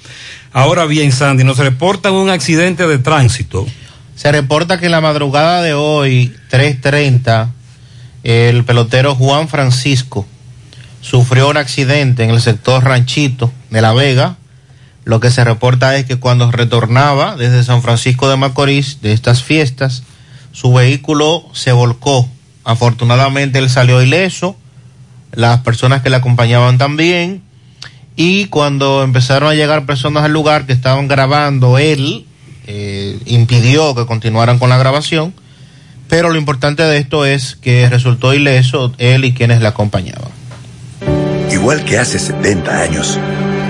[0.52, 3.66] Ahora bien, Sandy, nos reportan un accidente de tránsito.
[4.14, 7.48] Se reporta que en la madrugada de hoy, 3.30,
[8.22, 10.26] el pelotero Juan Francisco
[11.00, 14.36] sufrió un accidente en el sector Ranchito de La Vega.
[15.04, 19.42] Lo que se reporta es que cuando retornaba desde San Francisco de Macorís de estas
[19.42, 20.04] fiestas,
[20.52, 22.28] su vehículo se volcó.
[22.64, 24.56] Afortunadamente él salió ileso,
[25.32, 27.42] las personas que le acompañaban también,
[28.14, 32.26] y cuando empezaron a llegar personas al lugar que estaban grabando, él
[32.66, 35.34] eh, impidió que continuaran con la grabación,
[36.08, 40.30] pero lo importante de esto es que resultó ileso él y quienes le acompañaban.
[41.50, 43.18] Igual que hace 70 años,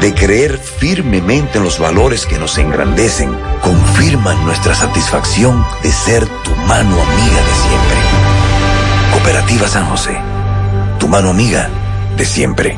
[0.00, 6.50] de creer firmemente en los valores que nos engrandecen, confirman nuestra satisfacción de ser tu
[6.66, 7.96] mano amiga de siempre.
[9.12, 10.16] Cooperativa San José,
[10.98, 11.70] tu mano amiga
[12.16, 12.70] de siempre.
[12.70, 12.76] De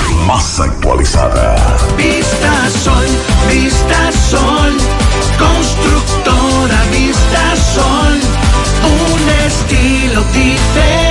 [0.25, 1.55] más actualizada.
[1.97, 3.05] Vista Sol,
[3.49, 4.77] Vista Sol,
[5.37, 8.19] constructora Vista Sol,
[8.83, 11.10] un estilo diferente,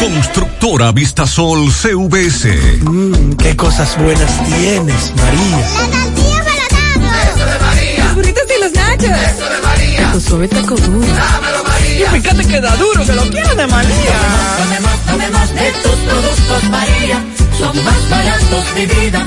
[0.00, 2.80] Constructora Vistasol CVS.
[2.82, 5.58] Mmm, qué cosas buenas tienes, María.
[5.58, 8.04] La tortilla para Eso de María.
[8.04, 9.04] Los burritos y los nachos.
[9.04, 10.12] Eso de María.
[10.12, 11.06] Tu suave taco duro.
[11.06, 12.06] Dámelo, María.
[12.06, 14.16] Y fíjate que da duro, que lo quiero de María.
[14.58, 17.24] Tomemos, tomemos de tus productos María,
[17.58, 19.26] son más baratos de vida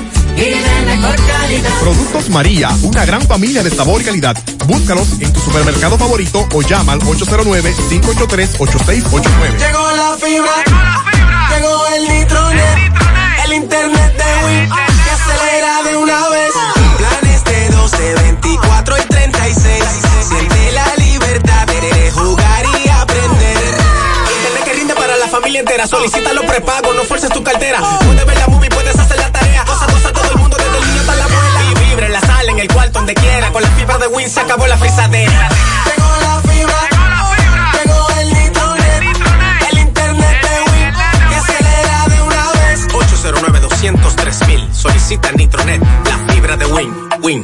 [1.87, 4.35] Productos María, una gran familia de sabor y calidad.
[4.65, 9.57] Búscalos en tu supermercado favorito o llama al 809-583-8689.
[9.57, 10.51] Llegó la fibra,
[11.49, 12.91] llegó el nitronet,
[13.45, 16.51] el internet de Win que acelera de una vez.
[16.97, 19.81] Planes de 12, 24 y 36.
[20.27, 23.77] Siente la libertad de jugar y aprender.
[24.35, 25.87] Internet que rinde para la familia entera.
[25.87, 27.79] Solicita los prepagos, no fuerces tu cartera.
[28.01, 28.56] Puedes ver la
[33.59, 35.49] la fibra de Win se acabó la frisadera.
[35.85, 36.75] Llegó la fibra.
[37.73, 39.03] Llegó el nitronet.
[39.71, 40.93] El internet de Win
[41.29, 42.87] que acelera de una vez.
[42.93, 44.73] 809 203 mil.
[44.73, 46.93] Solicita Nitronet, la fibra de Win.
[47.21, 47.43] Win,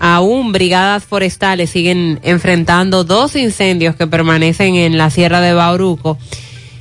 [0.00, 6.18] aún brigadas forestales siguen enfrentando dos incendios que permanecen en la sierra de Bauruco.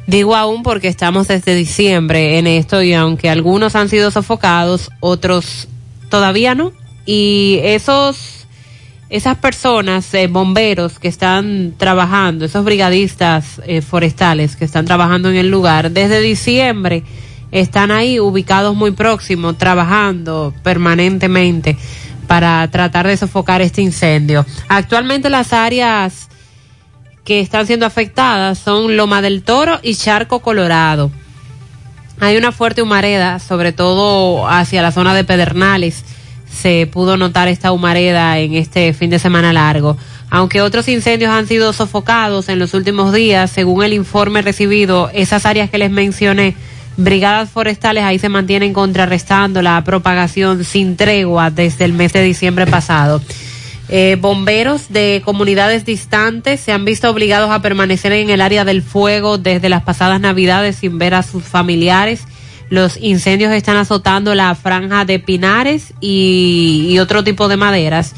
[0.08, 5.68] Digo aún porque estamos desde diciembre en esto y aunque algunos han sido sofocados, otros
[6.10, 6.74] todavía no.
[7.06, 8.48] Y esos,
[9.10, 15.38] esas personas, eh, bomberos que están trabajando, esos brigadistas eh, forestales que están trabajando en
[15.38, 17.04] el lugar, desde diciembre
[17.52, 21.78] están ahí ubicados muy próximos, trabajando permanentemente
[22.32, 24.46] para tratar de sofocar este incendio.
[24.70, 26.30] Actualmente las áreas
[27.26, 31.12] que están siendo afectadas son Loma del Toro y Charco Colorado.
[32.22, 36.06] Hay una fuerte humareda, sobre todo hacia la zona de Pedernales.
[36.50, 39.98] Se pudo notar esta humareda en este fin de semana largo.
[40.30, 45.46] Aunque otros incendios han sido sofocados en los últimos días, según el informe recibido, esas
[45.46, 46.56] áreas que les mencioné,
[46.98, 52.68] brigadas forestales ahí se mantienen contrarrestando la propagación sin tregua desde el mes de diciembre
[52.68, 53.22] pasado.
[53.94, 58.82] Eh, bomberos de comunidades distantes se han visto obligados a permanecer en el área del
[58.82, 62.24] fuego desde las pasadas navidades sin ver a sus familiares.
[62.70, 68.14] Los incendios están azotando la franja de pinares y, y otro tipo de maderas,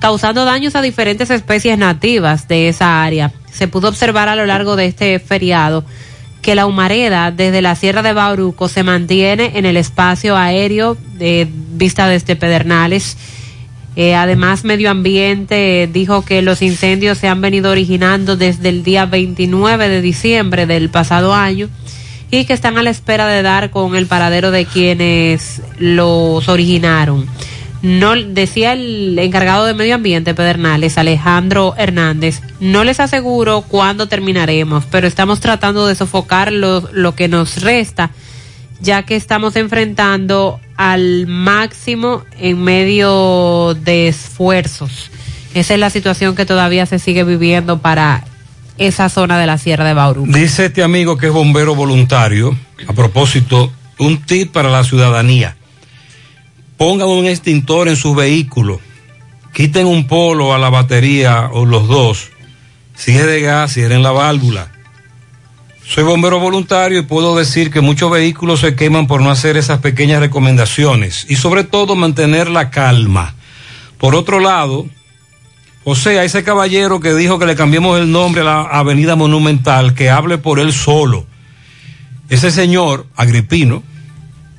[0.00, 3.30] causando daños a diferentes especies nativas de esa área.
[3.52, 5.84] Se pudo observar a lo largo de este feriado
[6.48, 11.46] que la humareda desde la Sierra de Bauruco se mantiene en el espacio aéreo de
[11.46, 13.18] vista desde Pedernales.
[13.96, 19.04] Eh, además, Medio Ambiente dijo que los incendios se han venido originando desde el día
[19.04, 21.68] 29 de diciembre del pasado año
[22.30, 27.26] y que están a la espera de dar con el paradero de quienes los originaron.
[27.82, 34.84] No, decía el encargado de Medio Ambiente, Pedernales, Alejandro Hernández, no les aseguro cuándo terminaremos,
[34.90, 38.10] pero estamos tratando de sofocar lo, lo que nos resta,
[38.80, 45.10] ya que estamos enfrentando al máximo en medio de esfuerzos.
[45.54, 48.24] Esa es la situación que todavía se sigue viviendo para
[48.78, 50.32] esa zona de la Sierra de Bauruco.
[50.32, 55.56] Dice este amigo que es bombero voluntario, a propósito, un tip para la ciudadanía.
[56.78, 58.80] Pongan un extintor en su vehículo,
[59.52, 62.30] quiten un polo a la batería o los dos,
[62.94, 64.70] si es de gas, si en la válvula.
[65.84, 69.80] Soy bombero voluntario y puedo decir que muchos vehículos se queman por no hacer esas
[69.80, 73.34] pequeñas recomendaciones y sobre todo mantener la calma.
[73.98, 74.86] Por otro lado,
[75.82, 79.94] o sea, ese caballero que dijo que le cambiemos el nombre a la Avenida Monumental,
[79.94, 81.26] que hable por él solo.
[82.28, 83.82] Ese señor, Agripino,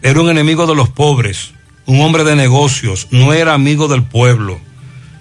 [0.01, 1.53] era un enemigo de los pobres,
[1.89, 4.59] un hombre de negocios, no era amigo del pueblo,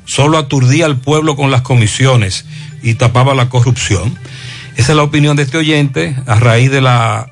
[0.05, 2.45] solo aturdía al pueblo con las comisiones
[2.83, 4.19] y tapaba la corrupción.
[4.77, 7.31] Esa es la opinión de este oyente a raíz de la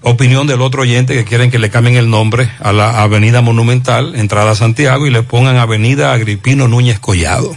[0.00, 4.16] opinión del otro oyente que quieren que le cambien el nombre a la Avenida Monumental,
[4.16, 7.54] entrada a Santiago, y le pongan Avenida Agripino Núñez Collado.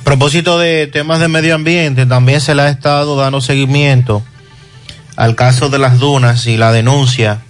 [0.00, 4.24] A propósito de temas de medio ambiente, también se le ha estado dando seguimiento
[5.14, 7.44] al caso de las dunas y la denuncia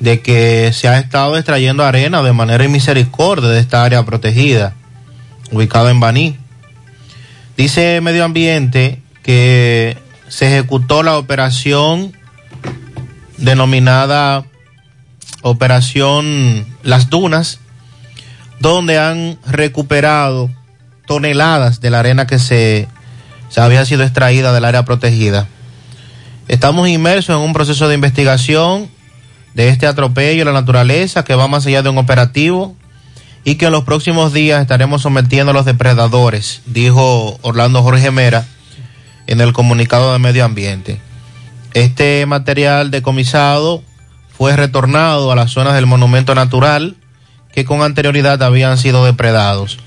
[0.00, 4.74] de que se ha estado extrayendo arena de manera misericordia de esta área protegida,
[5.50, 6.36] ubicada en Baní.
[7.56, 9.96] Dice Medio Ambiente que
[10.28, 12.12] se ejecutó la operación
[13.38, 14.44] denominada
[15.42, 17.60] Operación Las Dunas,
[18.60, 20.50] donde han recuperado
[21.06, 22.88] toneladas de la arena que se,
[23.50, 25.46] se había sido extraída del área protegida.
[26.48, 28.88] Estamos inmersos en un proceso de investigación
[29.54, 32.76] de este atropello a la naturaleza que va más allá de un operativo
[33.44, 38.46] y que en los próximos días estaremos sometiendo a los depredadores, dijo Orlando Jorge Mera
[39.26, 41.00] en el comunicado de medio ambiente.
[41.72, 43.82] Este material decomisado
[44.36, 46.96] fue retornado a las zonas del monumento natural
[47.52, 49.78] que con anterioridad habían sido depredados.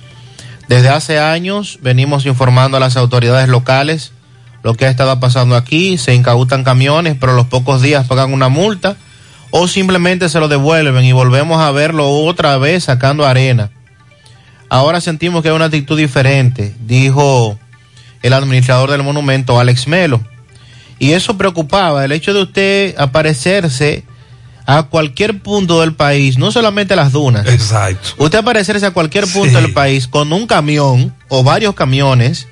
[0.69, 4.13] Desde hace años venimos informando a las autoridades locales
[4.63, 8.49] lo que ha estado pasando aquí, se incautan camiones, pero los pocos días pagan una
[8.49, 8.97] multa
[9.51, 13.69] o simplemente se lo devuelven y volvemos a verlo otra vez sacando arena.
[14.69, 17.57] Ahora sentimos que hay una actitud diferente, dijo
[18.21, 20.21] el administrador del monumento, Alex Melo.
[20.99, 24.03] Y eso preocupaba, el hecho de usted aparecerse
[24.65, 27.47] a cualquier punto del país, no solamente a las dunas.
[27.47, 28.09] Exacto.
[28.17, 29.63] Usted aparecerse a cualquier punto Sí.
[29.63, 32.47] del país con un camión o varios camiones,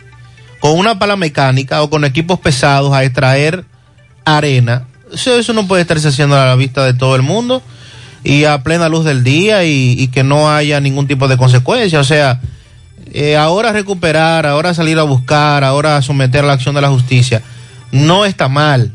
[0.61, 3.65] con una pala mecánica o con equipos pesados a extraer
[4.23, 4.87] arena.
[5.15, 7.63] Eso, no puede estarse haciendo a la vista de todo el mundo
[8.23, 11.99] y a plena luz del día y, y que no haya ningún tipo de consecuencia.
[11.99, 12.41] O sea,
[13.13, 17.41] eh, ahora recuperar, ahora salir a buscar, ahora someter a la acción de la justicia,
[17.93, 18.91] no está mal,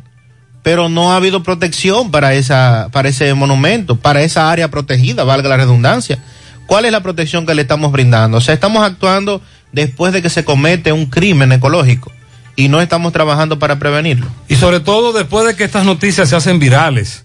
[0.62, 5.48] pero no ha habido protección para, esa, para ese monumento, para esa área protegida, valga
[5.48, 6.18] la redundancia.
[6.66, 8.36] ¿Cuál es la protección que le estamos brindando?
[8.36, 9.40] O sea, estamos actuando
[9.72, 12.12] después de que se comete un crimen ecológico
[12.60, 14.26] y no estamos trabajando para prevenirlo.
[14.46, 17.24] Y sobre todo después de que estas noticias se hacen virales.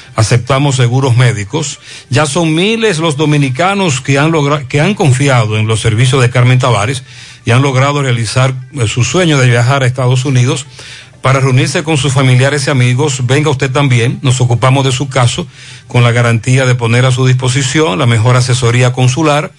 [0.15, 1.79] Aceptamos seguros médicos.
[2.09, 4.31] Ya son miles los dominicanos que han,
[4.67, 7.03] que han confiado en los servicios de Carmen Tavares
[7.45, 10.65] y han logrado realizar eh, su sueño de viajar a Estados Unidos
[11.21, 13.25] para reunirse con sus familiares y amigos.
[13.25, 15.47] Venga usted también, nos ocupamos de su caso
[15.87, 19.51] con la garantía de poner a su disposición la mejor asesoría consular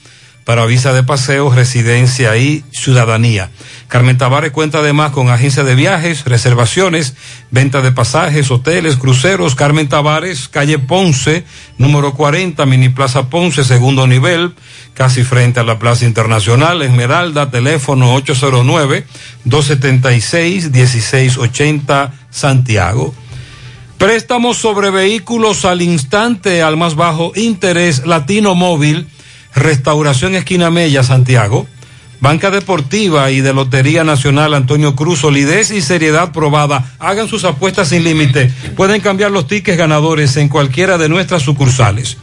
[0.44, 3.50] para visa de paseo, residencia y ciudadanía.
[3.88, 7.14] Carmen Tavares cuenta además con agencia de viajes, reservaciones,
[7.50, 9.54] venta de pasajes, hoteles, cruceros.
[9.54, 11.44] Carmen Tavares, calle Ponce,
[11.78, 14.54] número 40, Mini Plaza Ponce, segundo nivel,
[14.94, 16.82] casi frente a la Plaza Internacional.
[16.82, 18.16] Esmeralda, teléfono
[19.46, 23.14] 809-276-1680, Santiago.
[23.98, 29.06] Préstamos sobre vehículos al instante, al más bajo interés, Latino Móvil,
[29.55, 31.66] Restauración Esquina Mella, Santiago.
[32.20, 36.92] Banca Deportiva y de Lotería Nacional Antonio Cruz, solidez y seriedad probada.
[37.00, 38.48] Hagan sus apuestas sin límite.
[38.76, 42.18] Pueden cambiar los tickets ganadores en cualquiera de nuestras sucursales.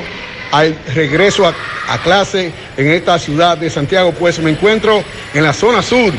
[0.53, 1.55] al regreso a,
[1.89, 5.03] a clase en esta ciudad de Santiago, pues me encuentro
[5.35, 6.13] en la zona sur,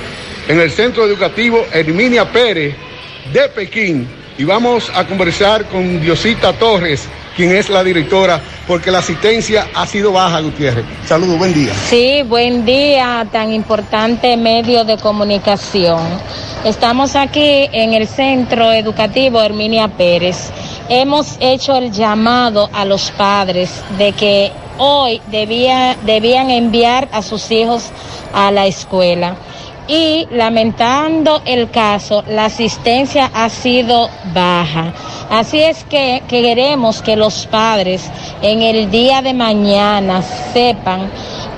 [0.47, 2.75] en el centro educativo Herminia Pérez
[3.31, 8.99] de Pekín, y vamos a conversar con Diosita Torres, quien es la directora, porque la
[8.99, 10.85] asistencia ha sido baja, Gutiérrez.
[11.05, 11.73] Saludos, buen día.
[11.89, 16.01] Sí, buen día, tan importante medio de comunicación.
[16.63, 20.51] Estamos aquí en el Centro Educativo Herminia Pérez.
[20.89, 27.51] Hemos hecho el llamado a los padres de que hoy debía, debían enviar a sus
[27.51, 27.91] hijos
[28.33, 29.35] a la escuela.
[29.87, 34.93] Y lamentando el caso, la asistencia ha sido baja.
[35.29, 38.09] Así es que queremos que los padres
[38.41, 40.21] en el día de mañana
[40.53, 41.11] sepan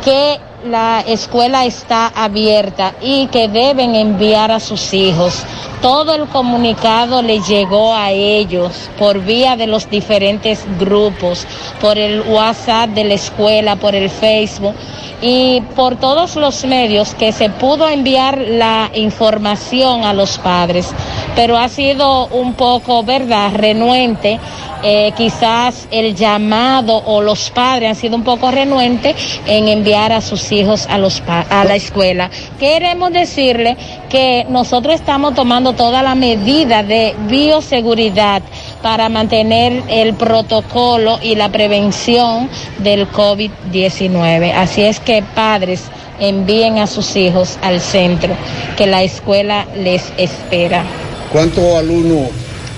[0.03, 5.43] que la escuela está abierta y que deben enviar a sus hijos.
[5.81, 11.45] Todo el comunicado le llegó a ellos por vía de los diferentes grupos,
[11.79, 14.73] por el WhatsApp de la escuela, por el Facebook
[15.21, 20.89] y por todos los medios que se pudo enviar la información a los padres.
[21.35, 24.39] Pero ha sido un poco, ¿verdad?, renuente
[24.87, 29.15] eh, quizás el llamado o los padres han sido un poco renuentes
[29.47, 32.29] en enviar a sus hijos a, los pa- a la escuela.
[32.59, 33.75] Queremos decirle
[34.09, 38.41] que nosotros estamos tomando toda la medida de bioseguridad
[38.81, 44.53] para mantener el protocolo y la prevención del COVID-19.
[44.55, 45.83] Así es que padres
[46.19, 48.33] envíen a sus hijos al centro,
[48.77, 50.83] que la escuela les espera.
[51.31, 52.29] ¿Cuántos alumnos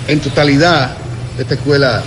[0.08, 0.90] en totalidad
[1.38, 2.02] de esta escuela?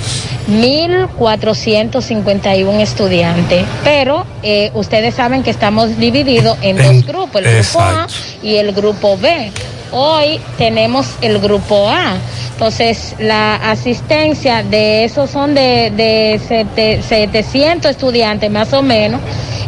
[0.50, 8.06] 1.451 estudiantes, pero eh, ustedes saben que estamos divididos en dos grupos, el grupo A
[8.44, 9.52] y el grupo B.
[9.94, 12.16] Hoy tenemos el grupo A,
[12.54, 19.20] entonces la asistencia de esos son de, de sete- 700 estudiantes más o menos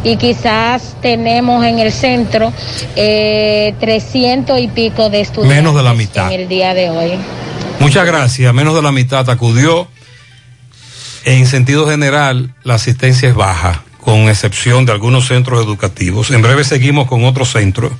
[0.04, 2.52] y quizás tenemos en el centro
[2.96, 6.32] eh, 300 y pico de estudiantes Menos de la mitad.
[6.32, 7.14] en el día de hoy.
[7.80, 8.54] Muchas gracias.
[8.54, 9.88] Menos de la mitad acudió.
[11.26, 16.32] En sentido general, la asistencia es baja, con excepción de algunos centros educativos.
[16.32, 17.92] En breve seguimos con otro centro.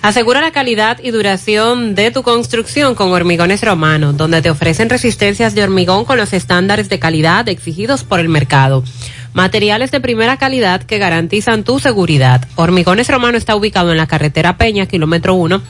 [0.00, 5.54] Asegura la calidad y duración de tu construcción con Hormigones Romano, donde te ofrecen resistencias
[5.54, 8.84] de hormigón con los estándares de calidad exigidos por el mercado.
[9.32, 12.46] Materiales de primera calidad que garantizan tu seguridad.
[12.54, 15.62] Hormigones Romano está ubicado en la carretera Peña, kilómetro 1,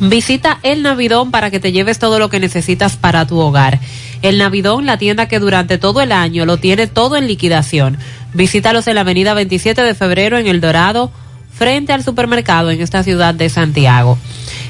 [0.00, 3.78] Visita El Navidón para que te lleves todo lo que necesitas para tu hogar.
[4.22, 7.98] El Navidón, la tienda que durante todo el año lo tiene todo en liquidación.
[8.34, 11.10] Visítalos en la avenida 27 de febrero en El Dorado,
[11.52, 14.18] frente al supermercado en esta ciudad de Santiago.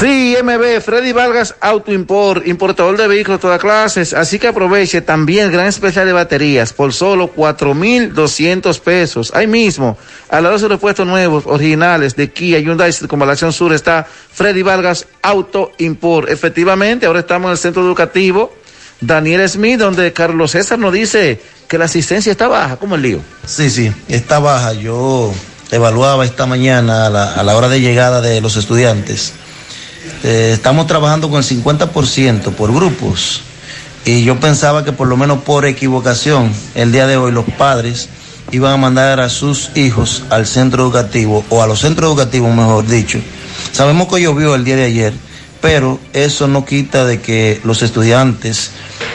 [0.00, 4.12] Sí, MB, Freddy Vargas Auto Import, importador de vehículos de todas clases.
[4.12, 9.32] Así que aproveche también gran especial de baterías por solo 4,200 pesos.
[9.34, 9.96] Ahí mismo,
[10.28, 15.70] al lado de repuestos nuevos, originales de Kia, Hyundai, Circunvalación Sur, está Freddy Vargas Auto
[15.78, 16.28] Import.
[16.28, 18.52] Efectivamente, ahora estamos en el centro educativo
[19.00, 22.76] Daniel Smith, donde Carlos César nos dice que la asistencia está baja.
[22.76, 23.20] ¿Cómo el lío?
[23.46, 24.72] Sí, sí, está baja.
[24.72, 25.32] Yo
[25.70, 29.34] evaluaba esta mañana a la, a la hora de llegada de los estudiantes.
[30.24, 33.42] Eh, estamos trabajando con el 50% por grupos
[34.04, 38.08] y yo pensaba que por lo menos por equivocación el día de hoy los padres
[38.52, 42.86] iban a mandar a sus hijos al centro educativo o a los centros educativos mejor
[42.86, 43.18] dicho.
[43.72, 45.12] Sabemos que llovió el día de ayer,
[45.60, 48.70] pero eso no quita de que los estudiantes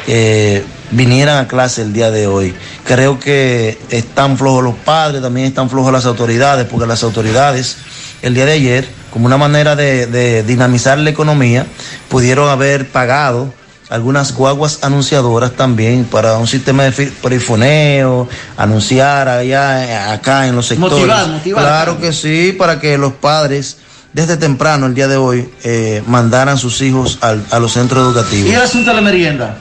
[0.07, 2.53] eh, vinieran a clase el día de hoy.
[2.85, 7.77] Creo que están flojos los padres, también están flojos las autoridades, porque las autoridades
[8.21, 11.65] el día de ayer, como una manera de, de dinamizar la economía,
[12.09, 13.53] pudieron haber pagado
[13.89, 18.27] algunas guaguas anunciadoras también para un sistema de perifoneo,
[18.57, 20.97] anunciar allá, acá en los sectores.
[20.97, 21.63] Motivar, motivar.
[21.63, 23.77] Claro que sí, para que los padres
[24.13, 28.49] desde temprano el día de hoy eh, mandaran sus hijos al- a los centros educativos.
[28.51, 29.57] ¿Y el asunto de la merienda?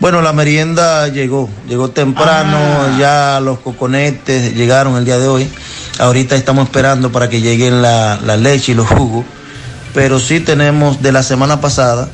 [0.00, 2.96] Bueno, la merienda llegó, llegó temprano, Ah.
[2.98, 5.50] ya los coconetes llegaron el día de hoy.
[5.98, 9.24] Ahorita estamos esperando para que lleguen la, la leche y los jugos.
[9.94, 12.08] Pero sí tenemos de la semana pasada,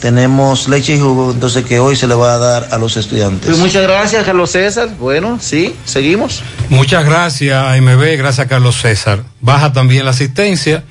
[0.00, 3.46] tenemos leche y jugo, entonces que hoy se le va a dar a los estudiantes.
[3.46, 4.88] Pues muchas gracias, Carlos César.
[4.98, 6.42] Bueno, sí, seguimos.
[6.68, 8.16] Muchas gracias, MB.
[8.18, 9.22] Gracias, Carlos César.
[9.40, 10.82] Baja también la asistencia.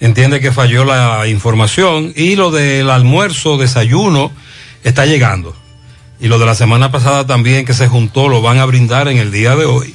[0.00, 2.12] Entiende que falló la información.
[2.14, 4.30] Y lo del almuerzo, desayuno,
[4.84, 5.56] está llegando.
[6.20, 9.18] Y lo de la semana pasada también que se juntó, lo van a brindar en
[9.18, 9.94] el día de hoy.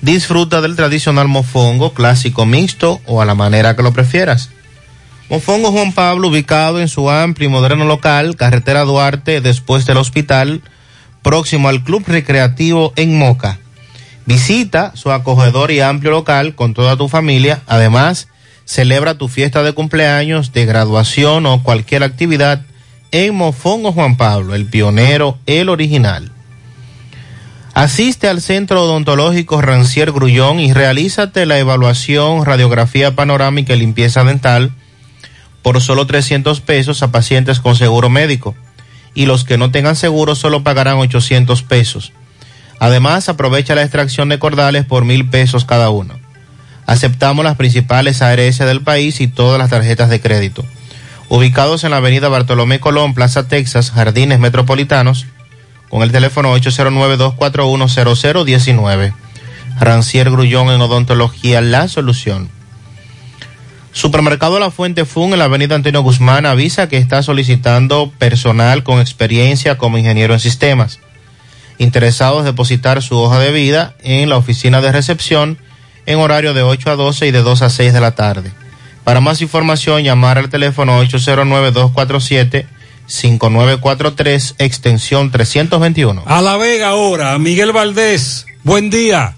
[0.00, 4.50] Disfruta del tradicional mofongo clásico mixto o a la manera que lo prefieras.
[5.28, 10.62] Mofongo Juan Pablo, ubicado en su amplio y moderno local, carretera Duarte, después del hospital,
[11.22, 13.58] próximo al Club Recreativo en Moca.
[14.24, 17.62] Visita su acogedor y amplio local con toda tu familia.
[17.66, 18.28] Además,
[18.64, 22.62] celebra tu fiesta de cumpleaños, de graduación o cualquier actividad
[23.10, 26.30] en Mofongo Juan Pablo, el pionero, el original.
[27.78, 34.72] Asiste al Centro Odontológico Rancier Grullón y realízate la evaluación, radiografía panorámica y limpieza dental
[35.62, 38.56] por solo 300 pesos a pacientes con seguro médico.
[39.14, 42.12] Y los que no tengan seguro solo pagarán 800 pesos.
[42.80, 46.18] Además, aprovecha la extracción de cordales por mil pesos cada uno.
[46.84, 50.64] Aceptamos las principales ARS del país y todas las tarjetas de crédito.
[51.28, 55.26] Ubicados en la avenida Bartolomé Colón, Plaza Texas, Jardines Metropolitanos,
[55.88, 59.14] con el teléfono 809-241-0019.
[59.80, 62.48] Rancier Grullón en Odontología, la solución.
[63.92, 69.00] Supermercado La Fuente Fun en la avenida Antonio Guzmán avisa que está solicitando personal con
[69.00, 71.00] experiencia como ingeniero en sistemas.
[71.78, 75.58] Interesados depositar su hoja de vida en la oficina de recepción
[76.06, 78.52] en horario de 8 a 12 y de 2 a 6 de la tarde.
[79.04, 81.02] Para más información, llamar al teléfono
[83.08, 86.22] 809-247-5943, extensión 321.
[86.26, 89.34] A La Vega ahora, Miguel Valdés, buen día.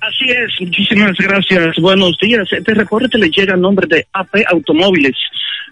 [0.00, 1.76] Así es, muchísimas gracias.
[1.76, 2.48] Buenos días.
[2.50, 5.16] Este reporte le llega a nombre de AP Automóviles.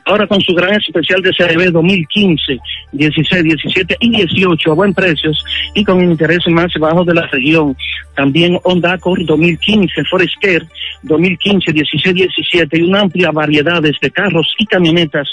[0.05, 2.59] Ahora con su gran especial de CRB 2015,
[2.93, 5.43] 16, 17 y 18 a buen precios
[5.75, 7.77] y con intereses más bajos de la región.
[8.15, 10.65] También Honda Accord 2015, Forester
[11.03, 15.29] 2015, 16, 17 y una amplia variedad de carros y camionetas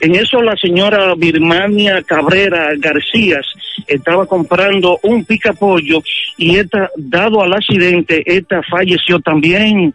[0.00, 3.40] En eso la señora Birmania Cabrera García
[3.86, 6.02] estaba comprando un picapollo
[6.38, 9.94] y esta, dado al accidente, esta falleció también.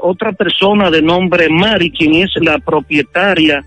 [0.00, 3.62] otra persona de nombre Mari, quien es la propietaria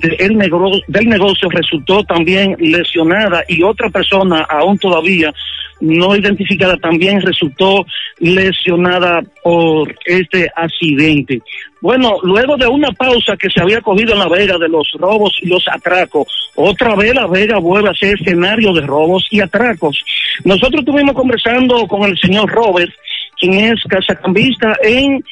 [0.00, 5.32] del, negocio, del negocio resultó también lesionada y otra persona aún todavía
[5.80, 7.84] no identificada también resultó
[8.18, 11.42] lesionada por este accidente.
[11.80, 15.32] Bueno, luego de una pausa que se había cogido en La Vega de los robos
[15.42, 20.02] y los atracos, otra vez La Vega vuelve a ser escenario de robos y atracos.
[20.44, 22.92] Nosotros estuvimos conversando con el señor Robert,
[23.38, 25.22] quien es casacambista en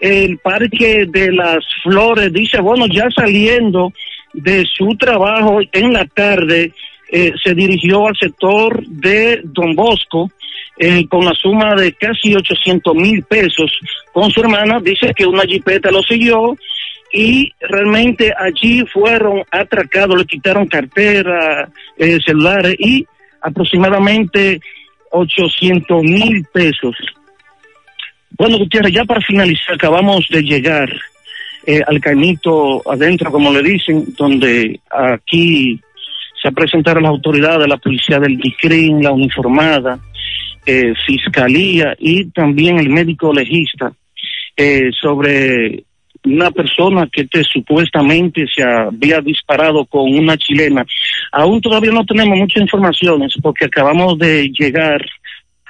[0.00, 2.32] el Parque de las Flores.
[2.32, 3.92] Dice, bueno, ya saliendo
[4.32, 6.72] de su trabajo en la tarde,
[7.10, 10.30] eh, se dirigió al sector de Don Bosco
[10.76, 13.72] eh, con la suma de casi 800 mil pesos
[14.12, 14.78] con su hermana.
[14.80, 16.56] Dice que una jipeta lo siguió
[17.12, 23.06] y realmente allí fueron atracados, le quitaron cartera, eh, celulares y
[23.40, 24.60] aproximadamente
[25.10, 26.94] 800 mil pesos.
[28.36, 30.92] Bueno, Gutiérrez, ya para finalizar, acabamos de llegar
[31.66, 35.80] eh, al caimito adentro, como le dicen, donde aquí
[36.42, 39.98] se presentaron las autoridades, la policía del DICRIN, la uniformada,
[40.64, 43.92] eh, fiscalía y también el médico legista
[44.56, 45.84] eh, sobre
[46.24, 50.84] una persona que te, supuestamente se había disparado con una chilena.
[51.32, 55.04] Aún todavía no tenemos muchas informaciones porque acabamos de llegar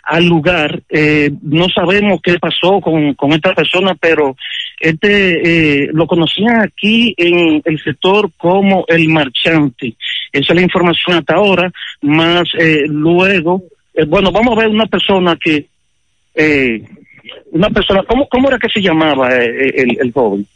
[0.08, 0.80] al lugar.
[0.88, 4.36] Eh, no sabemos qué pasó con, con esta persona, pero
[4.80, 9.94] este eh, lo conocían aquí en el sector como el marchante.
[10.32, 11.70] Esa es la información hasta ahora,
[12.00, 13.62] más eh, luego,
[13.94, 15.66] eh, bueno, vamos a ver una persona que,
[16.34, 16.82] eh,
[17.52, 20.46] una persona, ¿cómo, cómo era que se llamaba eh, el, el joven?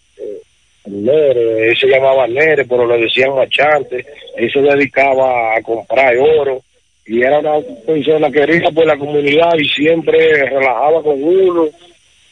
[0.86, 4.04] Nere, él se llamaba Nere, pero le decían marchante,
[4.36, 6.62] él se dedicaba a comprar oro
[7.06, 11.68] y era una persona querida por la comunidad y siempre relajaba con uno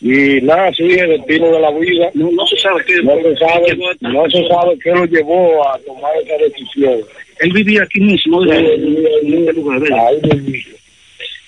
[0.03, 2.11] y nada, sí, el destino de la vida.
[2.15, 5.79] No, no se sabe qué no se sabe, no se sabe qué lo llevó a
[5.81, 7.01] tomar esa decisión.
[7.39, 9.83] Él vivía aquí mismo, en él vivía en este lugar.
[9.83, 10.77] Ahí mismo.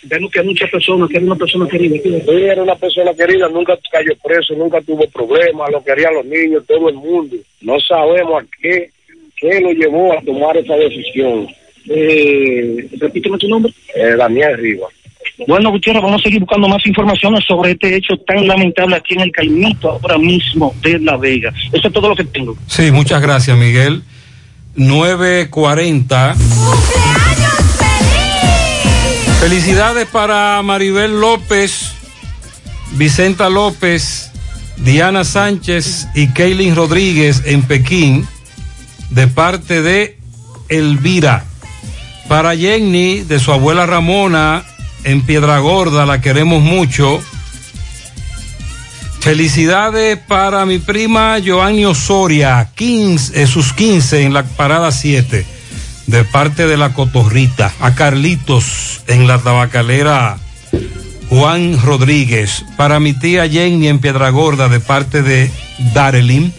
[0.05, 1.97] Vemos que hay muchas personas, que era una persona querida.
[2.03, 6.65] Sí, era una persona querida, nunca cayó preso, nunca tuvo problemas, lo querían los niños,
[6.67, 7.37] todo el mundo.
[7.63, 8.91] No sabemos a qué,
[9.37, 11.49] qué lo llevó a tomar esa decisión.
[11.89, 13.73] Eh, repíteme tu nombre.
[13.95, 14.93] Eh, Daniel Rivas.
[15.47, 19.21] Bueno, Gutiérrez, vamos a seguir buscando más informaciones sobre este hecho tan lamentable aquí en
[19.21, 21.53] el Caimito, ahora mismo de La Vega.
[21.73, 22.57] Eso es todo lo que tengo.
[22.67, 24.03] Sí, muchas gracias, Miguel.
[24.77, 26.35] 940.
[29.41, 31.93] Felicidades para Maribel López,
[32.93, 34.31] Vicenta López,
[34.77, 38.27] Diana Sánchez y Kaylin Rodríguez en Pekín,
[39.11, 40.19] de parte de
[40.69, 41.45] Elvira.
[42.29, 44.65] Para Jenny, de su abuela Ramona,
[45.05, 47.21] en Piedra Gorda, la queremos mucho.
[49.21, 55.47] Felicidades para mi prima Joanny Osoria, 15, eh, sus 15 en la parada 7,
[56.07, 57.73] de parte de la Cotorrita.
[57.81, 60.39] A Carlitos en la tabacalera
[61.29, 62.65] Juan Rodríguez.
[62.77, 65.51] Para mi tía Jenny en Piedragorda, de parte de
[65.95, 66.53] Darelin.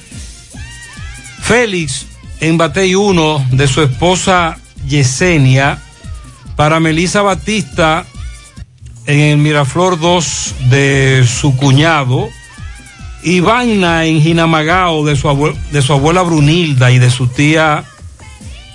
[1.41, 2.05] Félix
[2.39, 5.79] en Batey 1, de su esposa Yesenia.
[6.55, 8.05] Para Melisa Batista
[9.05, 12.29] en el Miraflor 2, de su cuñado.
[13.23, 17.85] Ivana en Jinamagao de su, de su abuela Brunilda y de su tía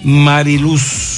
[0.03, 1.18] Mariluz.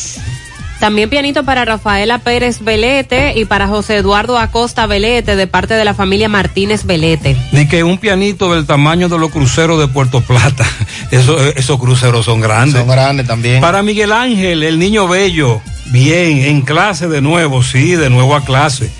[0.81, 5.84] También pianito para Rafaela Pérez Velete y para José Eduardo Acosta Velete de parte de
[5.84, 7.36] la familia Martínez Velete.
[7.52, 10.65] Ni que un pianito del tamaño de los cruceros de Puerto Plata.
[11.10, 12.76] Eso- esos cruceros son grandes.
[12.81, 13.60] Son grandes también.
[13.60, 15.60] Para Miguel Ángel, el niño bello,
[15.92, 18.91] bien, en clase de nuevo, sí, de nuevo a clase.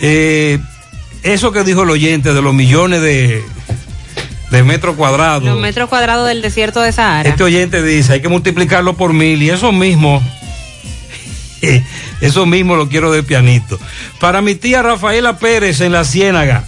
[0.00, 0.58] Eh,
[1.22, 3.40] eso que dijo el oyente de los millones de,
[4.50, 5.44] de metros cuadrados.
[5.44, 7.28] Los metros cuadrados del desierto de Sahara.
[7.28, 10.20] Este oyente dice, hay que multiplicarlo por mil y eso mismo,
[12.20, 13.78] eso mismo lo quiero de pianito.
[14.20, 16.64] Para mi tía Rafaela Pérez en la Ciénaga,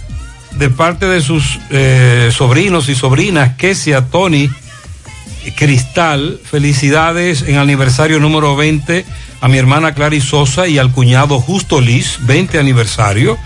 [0.51, 4.49] de parte de sus eh, sobrinos y sobrinas, Kesia, Tony,
[5.55, 9.05] Cristal, felicidades en aniversario número 20
[9.41, 13.37] a mi hermana Clary Sosa y al cuñado Justo Liz, 20 aniversario.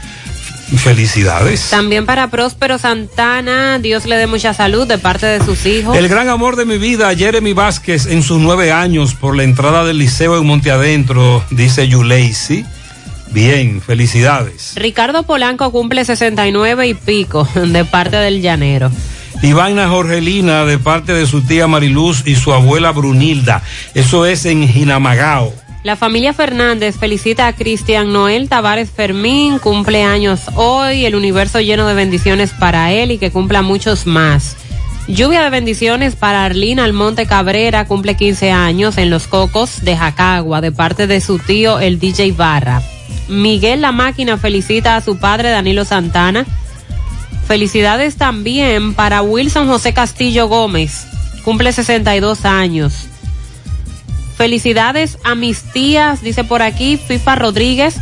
[0.77, 1.69] Felicidades.
[1.69, 5.97] También para Próspero Santana, Dios le dé mucha salud de parte de sus hijos.
[5.97, 9.83] El gran amor de mi vida, Jeremy Vázquez, en sus nueve años por la entrada
[9.83, 12.65] del liceo en Monte Adentro, dice Yuleisi.
[13.31, 14.73] Bien, felicidades.
[14.75, 18.91] Ricardo Polanco cumple 69 y pico de parte del llanero.
[19.41, 23.63] Ivana Jorgelina, de parte de su tía Mariluz y su abuela Brunilda.
[23.93, 25.53] Eso es en Jinamagao.
[25.81, 31.87] La familia Fernández felicita a Cristian Noel Tavares Fermín, cumple años hoy, el universo lleno
[31.87, 34.57] de bendiciones para él y que cumpla muchos más.
[35.07, 40.59] Lluvia de bendiciones para Arlina Almonte Cabrera, cumple 15 años en Los Cocos de Jacagua,
[40.59, 42.81] de parte de su tío el DJ Barra.
[43.29, 46.45] Miguel La Máquina felicita a su padre Danilo Santana.
[47.47, 51.07] Felicidades también para Wilson José Castillo Gómez,
[51.45, 53.07] cumple 62 años.
[54.39, 57.97] Felicidades a mis tías, dice por aquí Fifa Rodríguez,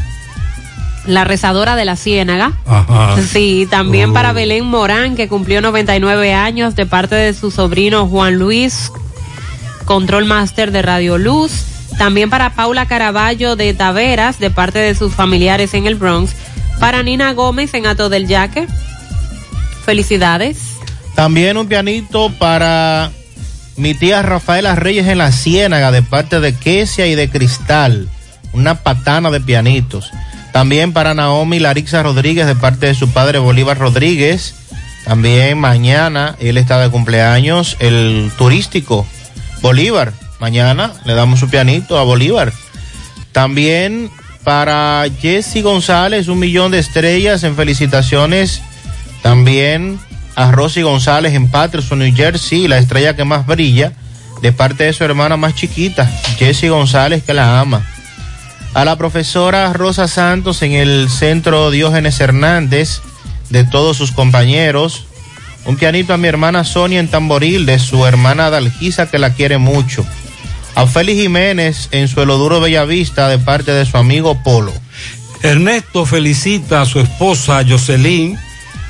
[1.07, 2.53] la rezadora de la Ciénaga.
[2.67, 3.19] Ajá.
[3.23, 8.35] Sí, también para Belén Morán, que cumplió 99 años, de parte de su sobrino Juan
[8.35, 8.91] Luis,
[9.85, 11.65] Control Master de Radio Luz.
[11.97, 16.33] También para Paula Caraballo de Taveras, de parte de sus familiares en el Bronx.
[16.79, 18.67] Para Nina Gómez en Ato del Yaque.
[19.83, 20.59] Felicidades.
[21.15, 23.09] También un pianito para
[23.77, 28.09] mi tía Rafaela Reyes en la Ciénaga de parte de Kesia y de Cristal.
[28.51, 30.11] Una patana de pianitos.
[30.51, 34.55] También para Naomi Larixa Rodríguez de parte de su padre Bolívar Rodríguez.
[35.05, 39.05] También mañana, él está de cumpleaños, el turístico
[39.61, 40.11] Bolívar.
[40.39, 42.51] Mañana le damos su pianito a Bolívar.
[43.31, 44.09] También
[44.43, 48.61] para Jesse González, un millón de estrellas en felicitaciones.
[49.21, 49.99] También
[50.37, 53.93] a Rosy González en Patterson, New Jersey, la estrella que más brilla,
[54.43, 56.05] de parte de su hermana más chiquita,
[56.37, 57.83] Jessie González, que la ama.
[58.75, 63.01] A la profesora Rosa Santos en el centro Diógenes Hernández,
[63.49, 65.07] de todos sus compañeros.
[65.65, 69.57] Un pianito a mi hermana Sonia en Tamboril, de su hermana Dalgisa, que la quiere
[69.57, 70.05] mucho.
[70.75, 74.73] A Félix Jiménez en Suelo Duro Bellavista, de parte de su amigo Polo.
[75.41, 78.37] Ernesto felicita a su esposa Jocelyn,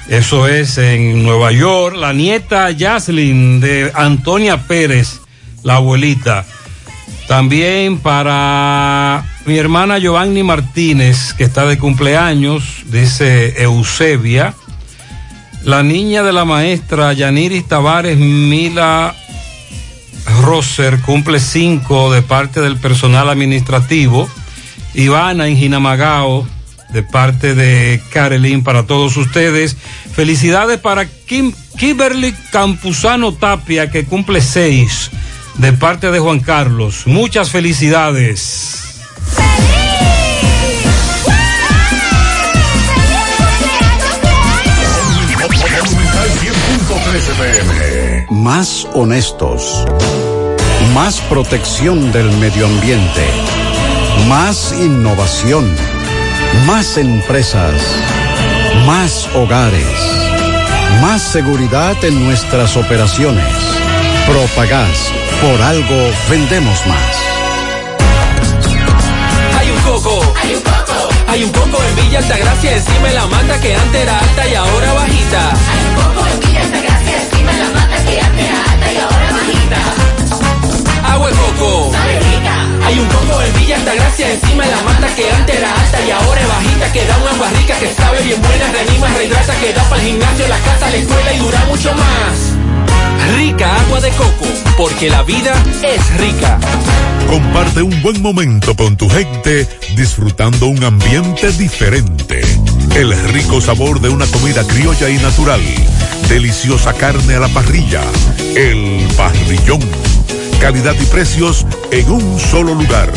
[0.09, 5.19] eso es en Nueva York, la nieta Yaslin de Antonia Pérez,
[5.63, 6.45] la abuelita.
[7.27, 14.53] También para mi hermana Giovanni Martínez, que está de cumpleaños, dice Eusebia.
[15.63, 19.13] La niña de la maestra Yaniris Tavares Mila
[20.41, 24.29] Roser cumple cinco de parte del personal administrativo.
[24.93, 26.47] Ivana en Jinamagao
[26.89, 29.75] de parte de Carolyn para todos ustedes.
[30.13, 35.11] Felicidades para Kim, Kimberly Campuzano Tapia que cumple seis
[35.55, 37.03] de parte de Juan Carlos.
[37.05, 38.83] Muchas felicidades.
[48.29, 49.85] Más honestos.
[50.93, 53.25] Más protección del medio ambiente.
[54.27, 55.96] Más innovación.
[56.65, 57.73] Más empresas.
[58.85, 59.85] Más hogares.
[61.01, 63.45] Más seguridad en nuestras operaciones.
[64.25, 65.11] Propagás.
[65.41, 67.15] Por algo vendemos más.
[69.59, 70.33] Hay un coco.
[70.41, 71.09] Hay un coco.
[71.27, 74.55] Hay un poco en Villa Altagracia encima de la mata que antes era alta y
[74.55, 75.49] ahora bajita.
[75.49, 78.97] Hay un poco en Villa Altagracia encima de la mata que antes era alta y
[78.97, 81.13] ahora bajita.
[81.13, 81.91] Agua de coco.
[82.87, 86.09] Hay un poco en Villa Altagracia encima de la mata que antes era alta y
[86.09, 86.93] ahora es bajita.
[86.93, 90.07] Que da una agua rica que sabe bien buena, reanima, rehidrata, que da para el
[90.07, 93.35] gimnasio, la casa, la escuela y dura mucho más.
[93.35, 94.45] Rica agua de coco,
[94.77, 96.59] porque la vida es rica.
[97.27, 99.67] Comparte un buen momento con tu gente
[99.97, 102.39] disfrutando un ambiente diferente.
[102.95, 105.61] El rico sabor de una comida criolla y natural.
[106.29, 108.01] Deliciosa carne a la parrilla.
[108.55, 109.81] El parrillón.
[110.59, 113.13] Calidad y precios en un solo lugar.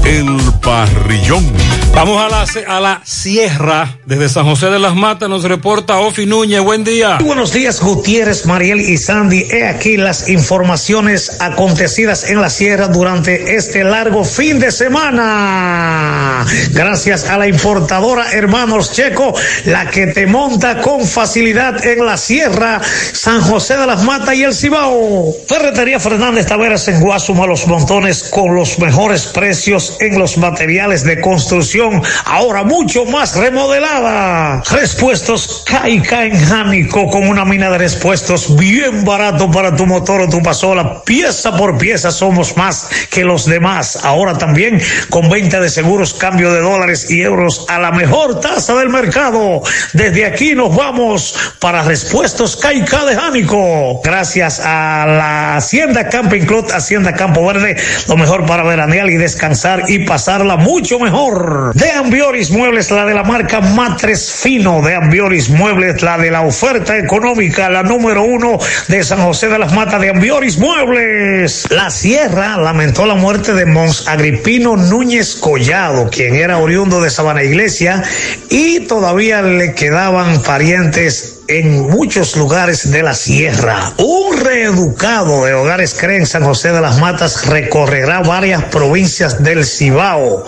[0.08, 1.45] El Parrillón.
[1.94, 3.98] Vamos a la, a la sierra.
[4.06, 6.61] Desde San José de las Matas nos reporta Ofi Núñez.
[6.61, 7.16] Buen día.
[7.16, 9.48] Muy buenos días, Gutiérrez, Mariel y Sandy.
[9.52, 16.45] He aquí las informaciones acontecidas en la sierra durante este largo fin de semana.
[16.72, 19.34] Gracias a la importadora Hermanos Checo,
[19.66, 22.80] la que te monta con facilidad en la sierra,
[23.11, 25.34] San José de las Matas y el Cibao.
[25.50, 31.22] Ferretería Fernández Taveras en Guasuma Los Montones con los mejores precios en los materiales de
[31.22, 34.64] construcción, ahora mucho más remodelada.
[34.72, 40.30] Respuestos Caica en Jánico con una mina de respuestos bien barato para tu motor o
[40.30, 41.03] tu pasola.
[41.03, 44.00] Pieza por pieza somos más que los demás.
[44.03, 48.76] Ahora también con venta de seguros, cambio de dólares y euros a la mejor tasa
[48.76, 49.61] del mercado.
[49.93, 54.01] Desde aquí nos vamos para Respuestos Caica de Jánico.
[54.03, 57.76] Gracias a la Hacienda Camping Club, Hacienda Campo Verde,
[58.08, 61.72] lo mejor para veranear y descansar y pasarla mucho mejor.
[61.73, 64.81] De Ambioris Muebles, la de la marca Matres Fino.
[64.81, 68.57] De Ambioris Muebles, la de la oferta económica, la número uno
[68.88, 71.67] de San José de las Matas de Ambioris Muebles.
[71.69, 77.43] La Sierra lamentó la muerte de Mons Agripino Núñez Collado, quien era oriundo de Sabana
[77.43, 78.03] Iglesia
[78.49, 83.93] y todavía le quedaban parientes en muchos lugares de la sierra.
[83.98, 90.45] Un reeducado de Hogares Creen San José de las Matas recorrerá varias provincias del Cibao,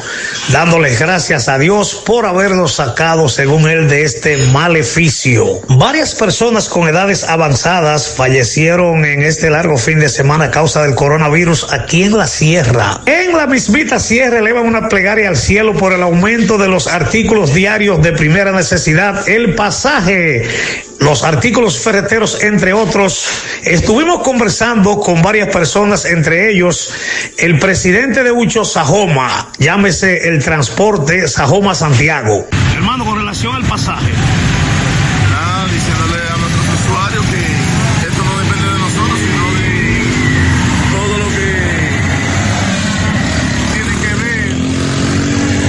[0.51, 5.61] dándoles gracias a Dios por habernos sacado, según él, de este maleficio.
[5.69, 10.95] Varias personas con edades avanzadas fallecieron en este largo fin de semana a causa del
[10.95, 13.01] coronavirus aquí en la sierra.
[13.05, 17.53] En la mismita sierra elevan una plegaria al cielo por el aumento de los artículos
[17.53, 23.27] diarios de primera necesidad, el pasaje los artículos ferreteros, entre otros.
[23.63, 26.93] Estuvimos conversando con varias personas, entre ellos
[27.37, 32.47] el presidente de Ucho Sajoma, llámese el transporte Sajoma Santiago.
[32.73, 34.11] Hermano, con relación al pasaje.
[35.31, 39.69] Nada, diciéndole a nuestros usuarios que esto no depende de nosotros, sino de
[40.91, 41.47] todo lo que
[43.73, 44.49] tiene que ver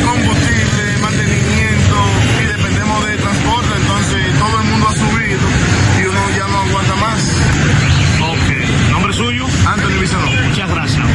[0.05, 1.97] combustible, mantenimiento
[2.43, 5.47] y dependemos de transporte, entonces todo el mundo ha subido
[6.01, 7.21] y uno ya no aguanta más.
[8.23, 9.47] Ok, ¿nombre suyo?
[9.67, 10.27] Anthony Viceno.
[10.49, 11.07] Muchas gracias.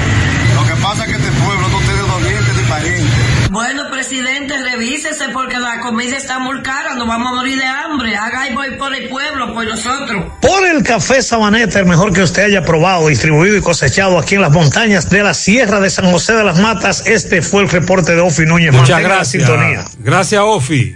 [0.56, 3.50] Lo que pasa es que este pueblo no tiene dolientes ni parientes.
[3.50, 8.16] Bueno, presidente, revísese porque la comida está muy cara, nos vamos a morir de hambre.
[8.16, 9.10] Haga y voy por el
[9.66, 10.26] nosotros.
[10.42, 14.42] Por el café Sabaneta, el mejor que usted haya probado, distribuido y cosechado aquí en
[14.42, 18.14] las montañas de la Sierra de San José de las Matas, este fue el reporte
[18.16, 18.72] de Ofi Núñez.
[18.72, 19.44] Muchas Mantenga la gracias.
[19.48, 19.86] sintonía.
[20.00, 20.96] Gracias, Ofi.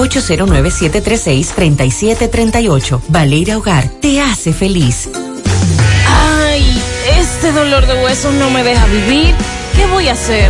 [0.01, 3.01] 809-736-3738.
[3.07, 5.09] Valeira Hogar, te hace feliz.
[6.07, 6.63] Ay,
[7.19, 9.35] este dolor de huesos no me deja vivir.
[9.75, 10.49] ¿Qué voy a hacer?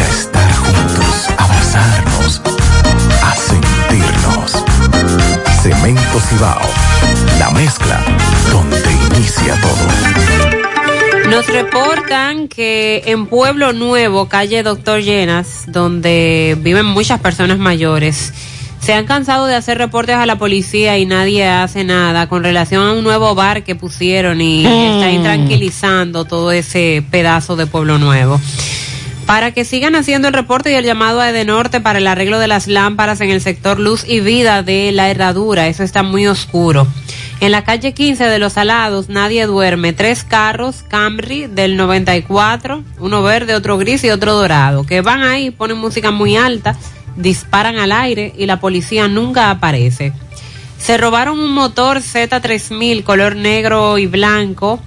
[0.00, 2.42] a estar juntos, abrazarnos,
[3.22, 4.64] a sentirnos.
[5.62, 6.60] Cemento Cibao,
[7.38, 8.04] la mezcla
[8.50, 11.30] donde inicia todo.
[11.30, 18.32] Nos reportan que en Pueblo Nuevo, calle Doctor Llenas, donde viven muchas personas mayores,
[18.80, 22.84] se han cansado de hacer reportes a la policía y nadie hace nada con relación
[22.84, 28.40] a un nuevo bar que pusieron y está intranquilizando todo ese pedazo de Pueblo Nuevo.
[29.26, 32.46] Para que sigan haciendo el reporte y el llamado a Edenorte para el arreglo de
[32.46, 36.86] las lámparas en el sector luz y vida de la herradura, eso está muy oscuro.
[37.40, 39.94] En la calle 15 de Los Alados nadie duerme.
[39.94, 45.50] Tres carros Camry del 94, uno verde, otro gris y otro dorado, que van ahí,
[45.50, 46.76] ponen música muy alta,
[47.16, 50.12] disparan al aire y la policía nunca aparece.
[50.78, 54.80] Se robaron un motor Z3000 color negro y blanco,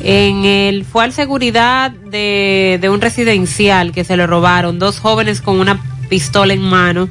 [0.02, 5.40] En el fue al seguridad de, de un residencial que se le robaron dos jóvenes
[5.40, 7.08] con una pistola en mano.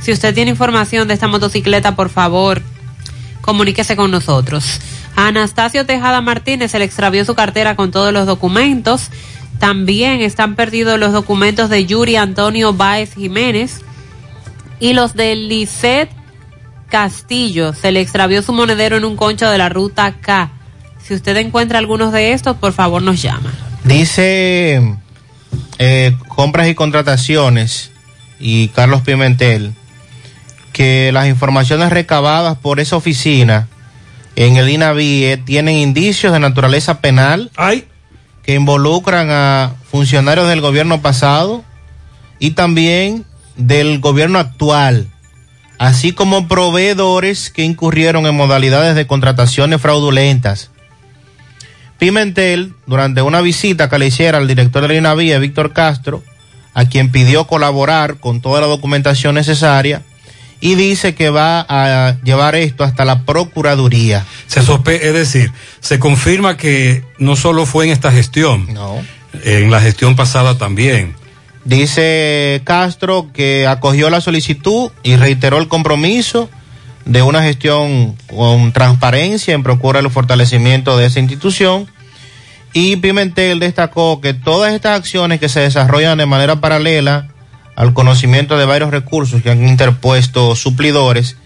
[0.00, 2.60] Si usted tiene información de esta motocicleta, por favor,
[3.40, 4.80] comuníquese con nosotros.
[5.16, 9.08] Anastasio Tejada Martínez se le extravió su cartera con todos los documentos.
[9.58, 13.80] También están perdidos los documentos de Yuri Antonio Báez Jiménez
[14.80, 16.10] y los de Lisette
[16.88, 17.72] Castillo.
[17.72, 20.50] Se le extravió su monedero en un concho de la ruta K.
[21.02, 23.52] Si usted encuentra algunos de estos, por favor nos llama.
[23.84, 24.96] Dice
[25.78, 27.90] eh, compras y contrataciones
[28.38, 29.74] y Carlos Pimentel
[30.72, 33.68] que las informaciones recabadas por esa oficina
[34.36, 37.50] en el INAVIE tienen indicios de naturaleza penal
[38.42, 41.64] que involucran a funcionarios del gobierno pasado
[42.38, 43.24] y también
[43.56, 45.08] del gobierno actual,
[45.78, 50.70] así como proveedores que incurrieron en modalidades de contrataciones fraudulentas.
[51.98, 56.22] Pimentel, durante una visita que le hiciera al director del INAVIE, Víctor Castro,
[56.74, 60.02] a quien pidió colaborar con toda la documentación necesaria,
[60.60, 64.24] y dice que va a llevar esto hasta la Procuraduría.
[64.46, 68.66] Se sospe es decir, se confirma que no solo fue en esta gestión,
[69.44, 71.14] en la gestión pasada también.
[71.64, 76.50] Dice Castro que acogió la solicitud y reiteró el compromiso
[77.06, 81.86] de una gestión con transparencia en procura del fortalecimiento de esa institución.
[82.74, 87.28] Y Pimentel destacó que todas estas acciones que se desarrollan de manera paralela
[87.76, 91.36] al conocimiento de varios recursos que han interpuesto suplidores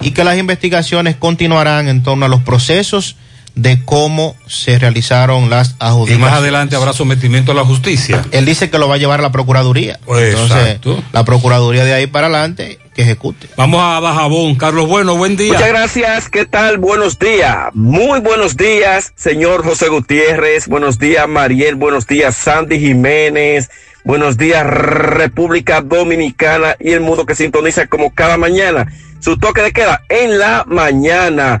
[0.00, 3.16] y que las investigaciones continuarán en torno a los procesos
[3.54, 6.18] de cómo se realizaron las Y adjudicaciones.
[6.30, 8.24] más adelante habrá sometimiento a la justicia.
[8.30, 9.98] Él dice que lo va a llevar a la Procuraduría.
[10.06, 11.02] Entonces, Exacto.
[11.12, 13.48] la Procuraduría de ahí para adelante que ejecute.
[13.56, 14.54] Vamos a Bajabón.
[14.54, 15.52] Carlos Bueno, buen día.
[15.54, 16.78] Muchas gracias, ¿qué tal?
[16.78, 23.70] Buenos días, muy buenos días, señor José Gutiérrez, buenos días, Mariel, buenos días, Sandy Jiménez,
[24.04, 28.92] buenos días, República Dominicana y el mundo que sintoniza como cada mañana.
[29.20, 31.60] Su toque de queda en la mañana.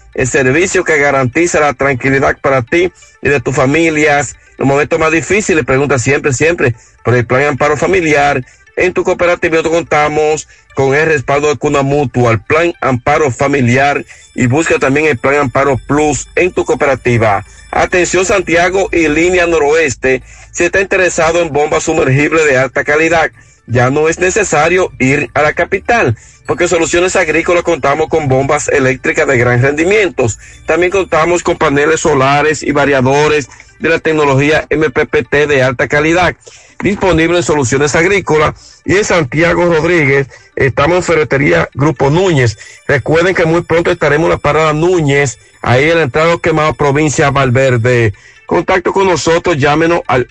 [0.13, 2.91] el servicio que garantiza la tranquilidad para ti
[3.21, 4.35] y de tus familias.
[4.57, 8.43] Los momentos más difíciles, pregunta siempre, siempre, por el Plan Amparo Familiar,
[8.77, 14.05] En tu cooperativa nosotros contamos con el respaldo de Cuna Mutua, el Plan Amparo Familiar
[14.33, 17.45] y busca también el Plan Amparo Plus en tu cooperativa.
[17.71, 23.31] Atención Santiago y línea noroeste, si está interesado en bombas sumergibles de alta calidad,
[23.67, 29.27] ya no es necesario ir a la capital, porque Soluciones Agrícolas contamos con bombas eléctricas
[29.27, 30.25] de gran rendimiento.
[30.65, 33.49] También contamos con paneles solares y variadores
[33.79, 36.35] de la tecnología MPPT de alta calidad,
[36.81, 40.27] disponible en Soluciones Agrícolas y en Santiago Rodríguez.
[40.55, 42.57] Estamos en Ferretería Grupo Núñez.
[42.87, 47.31] Recuerden que muy pronto estaremos en la parada Núñez, ahí en la entrada quemado provincia
[47.31, 48.13] Valverde.
[48.45, 50.27] Contacto con nosotros, llámenos al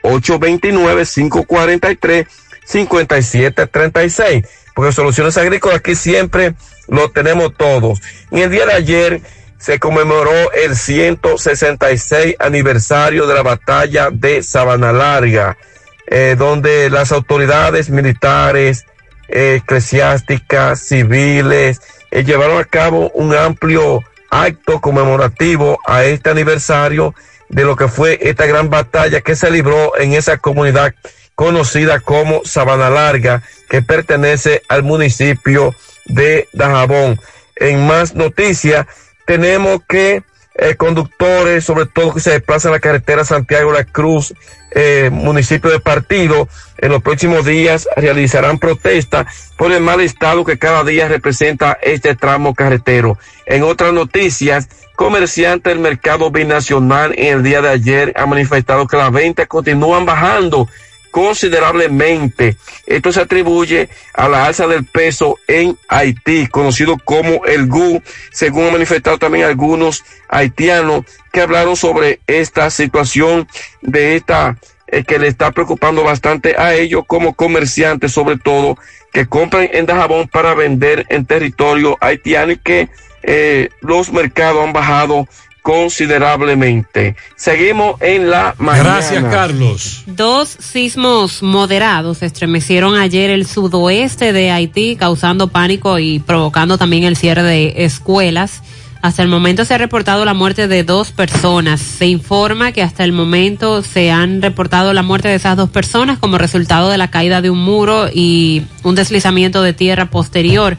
[2.70, 4.46] 829-543-5736.
[4.74, 6.54] Porque Soluciones Agrícolas aquí siempre
[6.88, 8.00] lo tenemos todos.
[8.30, 9.20] En el día de ayer
[9.58, 15.58] se conmemoró el 166 aniversario de la batalla de Sabana Larga,
[16.06, 18.86] eh, donde las autoridades militares,
[19.28, 27.14] eh, eclesiásticas, civiles, eh, llevaron a cabo un amplio acto conmemorativo a este aniversario
[27.48, 30.94] de lo que fue esta gran batalla que se libró en esa comunidad
[31.40, 37.18] conocida como Sabana Larga, que pertenece al municipio de Dajabón.
[37.56, 38.86] En más noticias,
[39.24, 40.22] tenemos que
[40.54, 44.34] eh, conductores, sobre todo que se desplazan a la carretera Santiago La Cruz,
[44.72, 46.46] eh, municipio de Partido,
[46.76, 52.14] en los próximos días realizarán protesta por el mal estado que cada día representa este
[52.16, 53.16] tramo carretero.
[53.46, 58.98] En otras noticias, comerciantes del mercado binacional en el día de ayer han manifestado que
[58.98, 60.68] las ventas continúan bajando
[61.10, 62.56] considerablemente.
[62.86, 68.66] Esto se atribuye a la alza del peso en Haití, conocido como el GU, según
[68.66, 73.48] han manifestado también algunos haitianos que hablaron sobre esta situación
[73.82, 78.76] de esta eh, que le está preocupando bastante a ellos como comerciantes, sobre todo
[79.12, 82.88] que compran en Dajabón para vender en territorio haitiano y que
[83.22, 85.28] eh, los mercados han bajado
[85.62, 87.16] considerablemente.
[87.36, 88.84] Seguimos en la mañana.
[88.84, 90.02] Gracias, Carlos.
[90.06, 97.16] Dos sismos moderados estremecieron ayer el sudoeste de Haití, causando pánico y provocando también el
[97.16, 98.62] cierre de escuelas.
[99.02, 101.80] Hasta el momento se ha reportado la muerte de dos personas.
[101.80, 106.18] Se informa que hasta el momento se han reportado la muerte de esas dos personas
[106.18, 110.76] como resultado de la caída de un muro y un deslizamiento de tierra posterior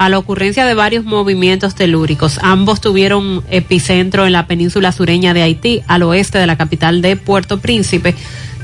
[0.00, 2.40] a la ocurrencia de varios movimientos telúricos.
[2.42, 7.16] Ambos tuvieron epicentro en la península sureña de Haití, al oeste de la capital de
[7.16, 8.14] Puerto Príncipe,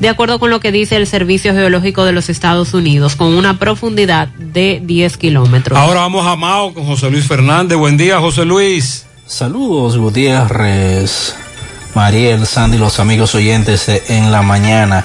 [0.00, 3.58] de acuerdo con lo que dice el Servicio Geológico de los Estados Unidos, con una
[3.58, 5.78] profundidad de 10 kilómetros.
[5.78, 7.76] Ahora vamos a Mao con José Luis Fernández.
[7.76, 9.05] Buen día, José Luis.
[9.26, 11.36] Saludos, Gutiérrez,
[11.94, 15.05] Mariel, Sandy, los amigos oyentes de en la mañana.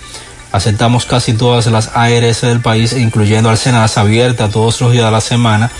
[0.51, 5.21] Aceptamos casi todas las ARS del país, incluyendo Alcenas, abierta todos los días de la
[5.21, 5.71] semana,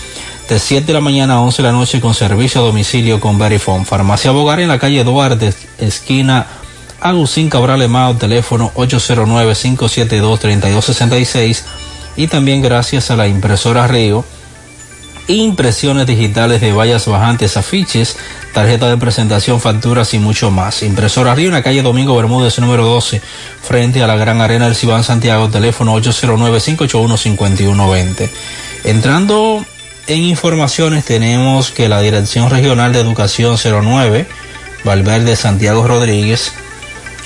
[0.48, 3.38] de 7 de la mañana a 11 de la noche con servicio a domicilio con
[3.38, 3.84] Verifone.
[3.84, 6.46] Farmacia Bogar en la calle Duarte, esquina
[7.02, 11.62] Agustín Cabral Emao, teléfono 809-572-3266.
[12.16, 14.24] Y también gracias a la impresora Río,
[15.26, 18.16] impresiones digitales de vallas bajantes, afiches,
[18.52, 20.82] tarjeta de presentación, facturas y mucho más.
[20.82, 23.20] Impresora Río en la calle Domingo Bermúdez, número 12,
[23.62, 28.30] frente a la Gran Arena del Cibán Santiago, teléfono 809-581-5120.
[28.84, 29.64] Entrando
[30.06, 34.26] en informaciones, tenemos que la Dirección Regional de Educación 09,
[34.84, 36.52] Valverde Santiago Rodríguez,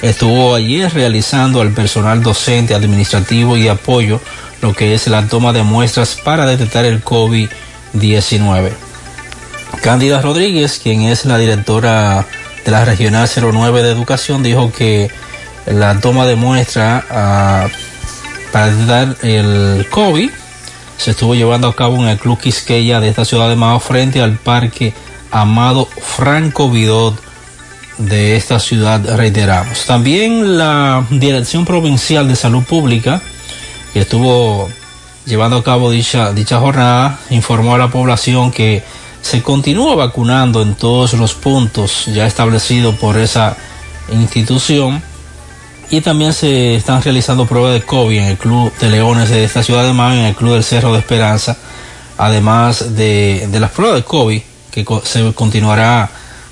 [0.03, 4.21] estuvo ayer realizando al personal docente, administrativo y apoyo
[4.63, 8.86] lo que es la toma de muestras para detectar el COVID-19.
[9.87, 12.27] Cándida Rodríguez, quien es la directora
[12.65, 15.09] de la Regional 09 de Educación, dijo que
[15.65, 17.69] la toma de muestra ah,
[18.51, 20.29] para detectar el COVID
[20.97, 24.21] se estuvo llevando a cabo en el Club Quisqueya de esta ciudad de Mao frente
[24.21, 24.93] al Parque
[25.31, 27.15] Amado Franco Vidot
[27.99, 29.87] de esta ciudad, reiteramos.
[29.87, 33.23] También la Dirección Provincial de Salud Pública,
[33.93, 34.69] que estuvo
[35.27, 38.83] llevando a cabo dicha, dicha jornada, informó a la población que
[39.27, 43.57] se continúa vacunando en todos los puntos ya establecidos por esa
[44.13, 45.03] institución
[45.91, 49.65] Y también se están realizando pruebas de COVID en el Club de Leones de esta
[49.65, 51.57] ciudad de Mao y en el Club del Cerro de Esperanza,
[52.17, 56.09] además de, de las pruebas de COVID que se continuará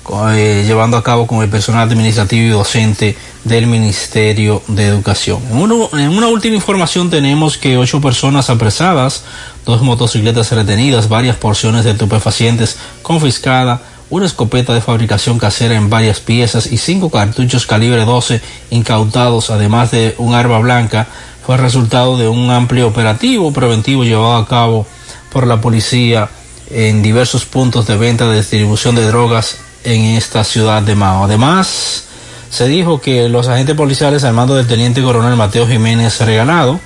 [0.07, 5.41] eh, llevando a cabo con el personal administrativo y docente del Ministerio de Educación.
[5.51, 9.23] En, una última información tenemos que ocho personas apresadas,
[9.65, 16.19] dos motocicletas retenidas, varias porciones de estupefacientes confiscadas, una escopeta de fabricación casera en varias
[16.19, 21.07] piezas y cinco cartuchos calibre 12 incautados, además de un arma blanca,
[21.43, 24.85] fue resultado de un amplio operativo preventivo llevado a cabo
[25.31, 26.29] por la policía
[26.69, 31.23] en diversos puntos de venta de distribución de drogas en esta ciudad de Mao.
[31.23, 32.03] Además,
[32.49, 36.79] se dijo que los agentes policiales al mando del teniente coronel Mateo Jiménez Regalado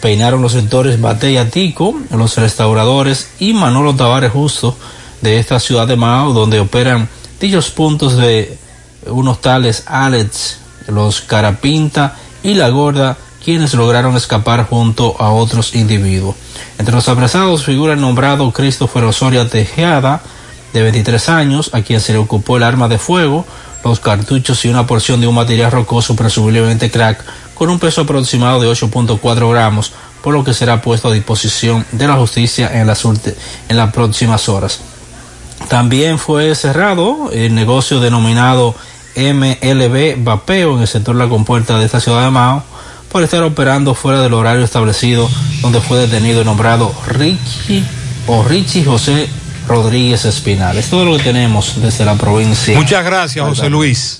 [0.00, 4.76] peinaron los sectores Bate y Atico, los restauradores y Manolo Tavares Justo
[5.20, 8.58] de esta ciudad de Mao, donde operan dichos puntos de
[9.06, 16.36] unos tales Alex, los Carapinta y La Gorda, quienes lograron escapar junto a otros individuos.
[16.78, 20.22] Entre los apresados figura el nombrado Christopher Osoria Tejada,
[20.72, 23.46] de 23 años, a quien se le ocupó el arma de fuego,
[23.84, 27.24] los cartuchos y una porción de un material rocoso, presumiblemente crack,
[27.54, 29.92] con un peso aproximado de 8.4 gramos,
[30.22, 34.80] por lo que será puesto a disposición de la justicia en las, próximas horas.
[35.68, 38.74] También fue cerrado el negocio denominado
[39.16, 42.62] MLB Vapeo en el sector La Compuerta de esta ciudad de Mao
[43.10, 45.28] por estar operando fuera del horario establecido
[45.62, 47.84] donde fue detenido y nombrado Ricky
[48.26, 49.28] o Richie José
[49.70, 50.76] Rodríguez Espinal.
[50.78, 52.76] Es todo lo que tenemos desde la provincia.
[52.76, 54.19] Muchas gracias, José Luis.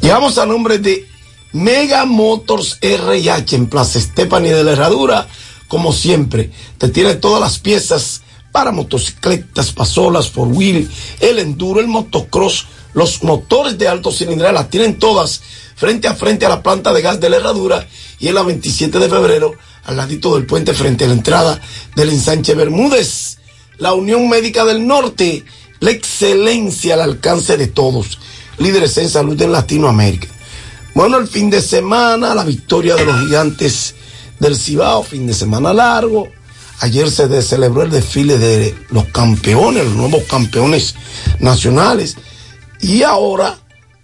[0.00, 1.08] Llegamos a nombre de
[1.52, 5.26] Mega Motors RH en Plaza Estefani de la Herradura.
[5.66, 11.86] Como siempre, te tiene todas las piezas para motocicletas, pasolas, por wheel, el enduro, el
[11.86, 15.42] motocross, los motores de alto cilindrada, las tienen todas
[15.76, 17.86] frente a frente a la planta de gas de la Herradura
[18.18, 19.54] y en la 27 de febrero,
[19.90, 21.60] al ladito del puente frente a la entrada
[21.96, 23.38] del ensanche Bermúdez.
[23.78, 25.44] La Unión Médica del Norte,
[25.80, 28.18] la excelencia al alcance de todos,
[28.58, 30.28] líderes en salud en Latinoamérica.
[30.94, 33.94] Bueno, el fin de semana, la victoria de los gigantes
[34.38, 36.28] del Cibao, fin de semana largo.
[36.80, 40.94] Ayer se celebró el desfile de los campeones, los nuevos campeones
[41.40, 42.16] nacionales.
[42.80, 43.58] Y ahora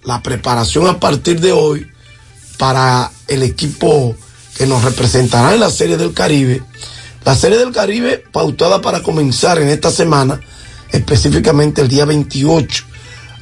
[0.05, 1.87] la preparación a partir de hoy
[2.59, 4.17] para el equipo
[4.57, 6.63] que nos representará en la Serie del Caribe.
[7.25, 10.41] La Serie del Caribe pautada para comenzar en esta semana,
[10.91, 12.85] específicamente el día 28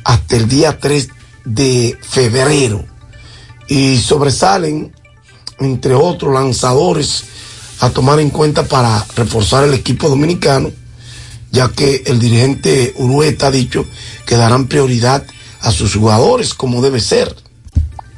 [0.05, 1.09] hasta el día 3
[1.44, 2.84] de febrero.
[3.67, 4.93] y sobresalen,
[5.59, 7.25] entre otros, lanzadores
[7.81, 10.70] a tomar en cuenta para reforzar el equipo dominicano,
[11.51, 13.86] ya que el dirigente Urueta ha dicho
[14.26, 15.25] que darán prioridad
[15.60, 17.34] a sus jugadores como debe ser.